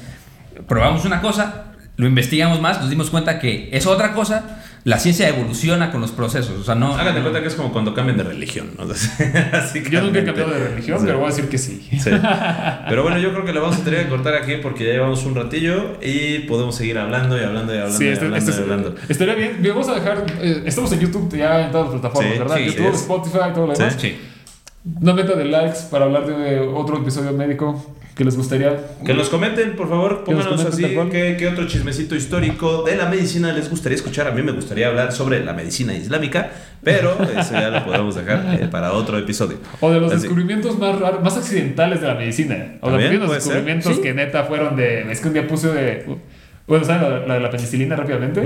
[0.67, 5.29] probamos una cosa, lo investigamos más, nos dimos cuenta que es otra cosa, la ciencia
[5.29, 6.93] evoluciona con los procesos, o sea, no...
[6.95, 8.71] Hágate no- cuenta que es como cuando cambian de religión.
[8.77, 8.85] ¿no?
[9.89, 11.05] Yo nunca he cambiado de religión, Sí.
[11.05, 11.87] pero voy a decir que sí.
[12.01, 12.09] Sí.
[12.89, 15.23] Pero bueno, yo creo que le vamos a tener que cortar aquí porque ya llevamos
[15.25, 18.59] un ratillo y podemos seguir hablando y hablando y hablando Sí, y este, hablando este
[18.61, 18.95] y hablando.
[19.03, 19.57] es- estaría bien.
[19.69, 20.25] Vamos a dejar.
[20.41, 22.55] eh, estamos en YouTube ya en todas las plataformas, Sí, ¿verdad?
[22.57, 22.95] sí, YouTube, es.
[23.01, 23.95] Spotify, todo lo demás.
[23.97, 24.19] Sí.
[25.01, 28.77] Una meta de likes para hablar de otro episodio médico que les gustaría.
[29.05, 33.51] Que nos comenten, por favor, pónganos así qué, qué otro chismecito histórico de la medicina
[33.53, 34.27] les gustaría escuchar.
[34.27, 36.51] A mí me gustaría hablar sobre la medicina islámica,
[36.83, 39.57] pero eso ya lo podemos dejar eh, para otro episodio.
[39.79, 40.21] O de los Así.
[40.23, 42.75] descubrimientos más raros, más accidentales de la medicina.
[42.81, 43.29] O puede ser.
[43.29, 44.01] descubrimientos Sí.
[44.01, 45.11] que neta fueron de.
[45.11, 46.05] Es que un día puse de.
[46.65, 48.41] Bueno, ¿saben la, la de la penicilina rápidamente?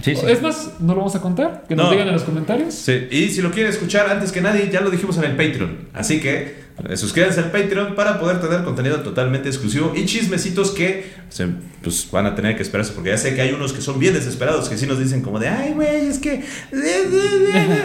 [0.00, 0.26] Sí, sí.
[0.28, 1.64] Es más, no lo vamos a contar.
[1.68, 1.90] Que nos No.
[1.90, 2.74] digan en los comentarios.
[2.74, 5.78] Sí, y si lo quieren escuchar antes que nadie, ya lo dijimos en el Patreon.
[5.92, 11.48] Así que suscríbanse al Patreon para poder tener contenido totalmente exclusivo y chismecitos que se-
[11.82, 12.92] pues, van a tener que esperarse.
[12.92, 15.38] Porque ya sé que hay unos que son bien desesperados que sí nos dicen como
[15.38, 16.42] de, ay, güey, es que...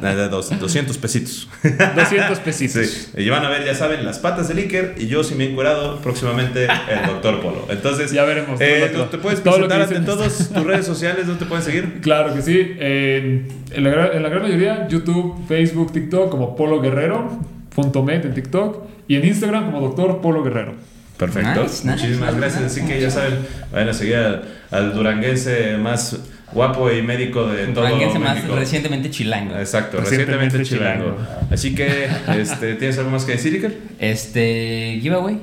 [0.00, 1.48] Nada, dos- 200 pesitos.
[1.96, 2.86] 200 pesitos.
[2.86, 5.44] Sí, y van a ver, ya saben, las patas del Iker y yo, si me
[5.44, 7.66] he curado, próximamente el Doctor Polo.
[7.70, 11.26] Entonces, Ya veremos, eh, ¿te puedes todo presentar ante todos tus redes sociales?
[11.26, 12.00] ¿Dónde te pueden seguir?
[12.00, 12.58] Claro que sí.
[12.78, 17.59] En, en la, en la gran mayoría, YouTube, Facebook, TikTok, como Polo Guerrero.
[18.04, 20.74] Med en TikTok y en Instagram como Doctor Polo Guerrero.
[21.16, 21.62] Perfecto.
[21.64, 22.62] Nice, nice, Muchísimas nice, gracias.
[22.64, 23.38] Así que ya saben,
[23.72, 26.18] vayan a seguir al, al duranguense más
[26.52, 28.56] guapo y médico de todo Duranguense más México.
[28.56, 29.54] recientemente chilango.
[29.56, 31.16] Exacto, Recientemente recientemente, chilango.
[31.22, 31.48] chilango.
[31.52, 32.08] Así que,
[32.40, 33.76] este, ¿tienes algo más que decir, Iker?
[33.98, 35.40] Este, giveaway.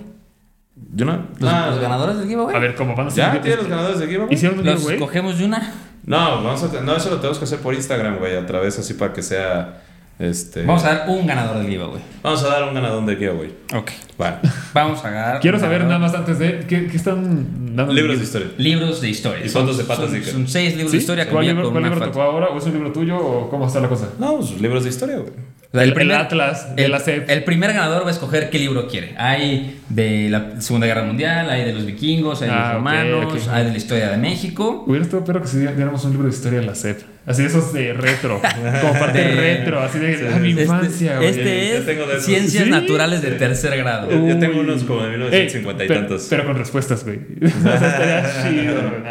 [0.93, 1.27] Yo no.
[1.39, 2.55] Los, Ah, los ganadores del giveaway.
[2.55, 3.23] A ver, ¿cómo van a ser?
[3.25, 4.33] ¿Ya tienes los ganadores de giveaway?
[4.33, 4.99] ¿Hicieron un los giveaway?
[4.99, 5.73] cogemos de una.
[6.05, 8.93] No, vamos a, no, eso lo tenemos que hacer por Instagram, güey, a través así
[8.95, 9.83] para que sea.
[10.19, 12.01] Este, Vamos a dar un ganador del giveaway.
[12.23, 13.53] vamos a dar un ganador de giveaway.
[13.75, 13.91] Ok.
[14.17, 14.37] Vale.
[14.73, 15.39] Vamos a dar.
[15.39, 15.99] Quiero saber ganador.
[16.01, 16.65] nada más antes de.
[16.67, 17.93] ¿Qué, qué están dando?
[17.93, 18.47] Libros de historia.
[18.57, 19.45] Libros de historia.
[19.45, 20.97] Y fotos de patas son, son seis libros ¿Sí?
[20.97, 22.47] de historia ¿Cuál libro, cuál libro tocó ahora?
[22.47, 24.09] ¿O es un libro tuyo o cómo está la cosa?
[24.17, 25.33] No, pues, libros de historia, güey.
[25.69, 27.29] O sea, El- el Atlas de el, la SEP.
[27.29, 29.15] El primer ganador va a escoger qué libro quiere.
[29.17, 32.73] Hay de la Segunda Guerra Mundial, hay de los vikingos, hay de Ah, los ok,
[32.75, 33.53] romanos, ok.
[33.53, 34.85] hay de la historia de México.
[34.87, 37.01] Hubiera estado pero que si diéramos un libro de historia de la SEP.
[37.25, 38.41] Así de esos de retro.
[38.81, 39.81] como parte De- retro.
[39.81, 41.29] Así de ah, mi infancia, güey.
[41.29, 42.21] Este Yo es tengo de.
[42.21, 42.69] Ciencias ¿Sí?
[42.69, 44.09] Naturales de tercer grado.
[44.09, 46.27] Yo, yo tengo unos como de Ey, 1950 y pero, tantos.
[46.29, 47.19] pero con respuestas, güey.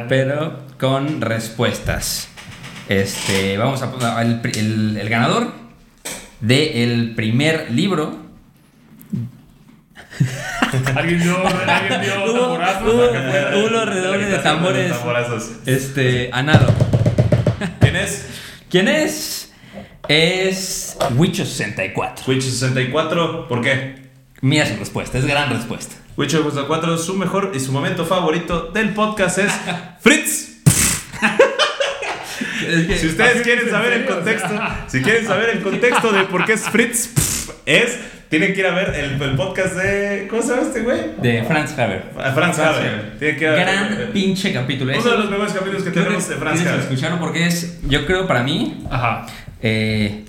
[0.08, 2.28] Pero con respuestas.
[2.88, 5.65] Este, vamos a poner el, el- el ganador
[6.40, 8.24] del primer libro.
[10.94, 11.36] Alguien dio,
[11.68, 14.92] alguien dio tamborazos hubo- redobles de tambores.
[15.66, 16.72] Este, Anado.
[17.80, 18.26] ¿Quién es?
[18.70, 19.52] ¿Quién es?
[20.08, 22.26] Es Wicho64.
[22.28, 23.48] Witch 64.
[23.48, 24.06] ¿Por qué?
[24.40, 25.96] Mira su respuesta, es gran respuesta.
[26.16, 29.52] Witch 64, su mejor y su momento favorito del podcast es
[30.00, 30.56] Fritz.
[32.96, 34.48] Si ustedes quieren saber el contexto,
[34.88, 37.98] si quieren saber el contexto de por qué es Fritz, es,
[38.28, 40.26] tienen que ir a ver el, el podcast de.
[40.28, 40.98] ¿Cómo se llama este güey?
[41.22, 42.04] De Franz Haber.
[42.18, 43.18] A Franz Haber.
[43.18, 44.92] Tienen que ir a ver- Gran pinche capítulo.
[44.98, 46.80] Uno de los mejores capítulos que tenemos de Franz que Haber.
[46.80, 49.26] escucharlo porque es, yo creo para mí, Ajá.
[49.62, 50.24] eh,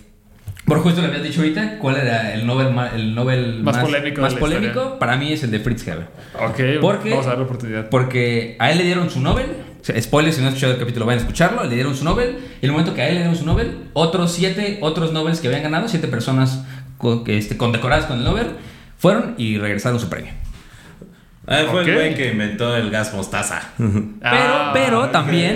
[0.66, 4.32] por justo lo habías dicho ahorita, ¿cuál era el Nobel, el Nobel Más polémico más
[4.32, 5.00] de la polémico?
[5.00, 6.08] Para mí es el de Fritz Haber.
[6.40, 7.10] Ok, ¿Por qué?
[7.12, 7.90] vamos a darle oportunidad.
[7.90, 9.46] Porque a él le dieron su Nobel.
[9.88, 11.64] O sea, spoiler, si no han escuchado el capítulo, vayan a escucharlo.
[11.64, 12.32] Le dieron su Nobel.
[12.62, 15.40] Y en el momento que a él le dieron su Nobel, otros siete otros Nobels
[15.40, 16.64] que habían ganado, siete personas
[16.98, 18.48] co- que, este, condecoradas con el Nobel,
[18.98, 20.34] fueron y regresaron su premio.
[21.50, 23.62] Ah, fue el güey que inventó el gas mostaza.
[23.78, 25.56] Pero, Ah, pero también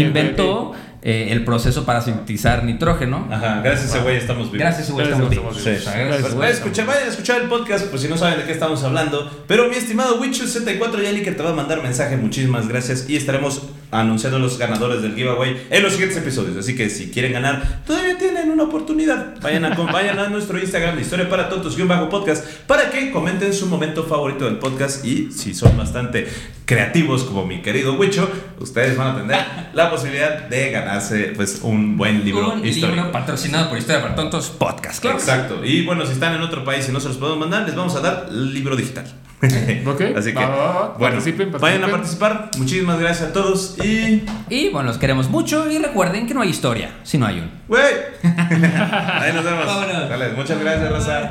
[0.00, 0.72] inventó.
[1.02, 3.28] Eh, el proceso para sintetizar nitrógeno.
[3.30, 4.58] Ajá, gracias a güey estamos vivos.
[4.58, 5.64] Gracias, güey, Gracias, estamos estamos vivos.
[5.64, 5.78] vivos.
[5.78, 5.98] O sea, Sí.
[6.06, 8.38] gracias, Pues güey, vayan a escuchar, vayan a escuchar el podcast, pues si no saben
[8.40, 9.30] de qué estamos hablando.
[9.46, 13.08] Pero mi estimado Witcher64 Yali que te va a mandar mensaje, muchísimas gracias.
[13.08, 16.56] Y estaremos anunciando los ganadores del giveaway en los siguientes episodios.
[16.56, 19.40] Así que si quieren ganar, todavía tienen una oportunidad.
[19.40, 24.04] Vayan a, vayan a nuestro Instagram de Historia para Tontos-podcast para que comenten su momento
[24.04, 25.04] favorito del podcast.
[25.04, 26.28] Y si son bastante
[26.66, 28.28] creativos como mi querido Wicho,
[28.60, 29.38] ustedes van a tener
[29.72, 32.96] la posibilidad de ganarse pues un buen libro Un histórico.
[32.96, 35.00] libro patrocinado por Historia para Tontos Podcast.
[35.00, 35.18] claro.
[35.18, 35.64] Exacto.
[35.64, 37.94] Y bueno, si están en otro país y no se los podemos mandar, les vamos
[37.96, 39.06] a dar el libro digital.
[39.86, 40.88] Ok, Así que, va, va, va.
[40.98, 42.50] bueno, Participen, vayan a participar.
[42.58, 44.24] Muchísimas gracias a todos y.
[44.48, 47.50] Y bueno, los queremos mucho y recuerden que no hay historia si no hay un.
[47.68, 47.82] ¡Güey!
[48.22, 49.66] Ahí nos vemos.
[49.66, 50.08] Vámonos.
[50.08, 51.30] Dale, muchas gracias, Raza.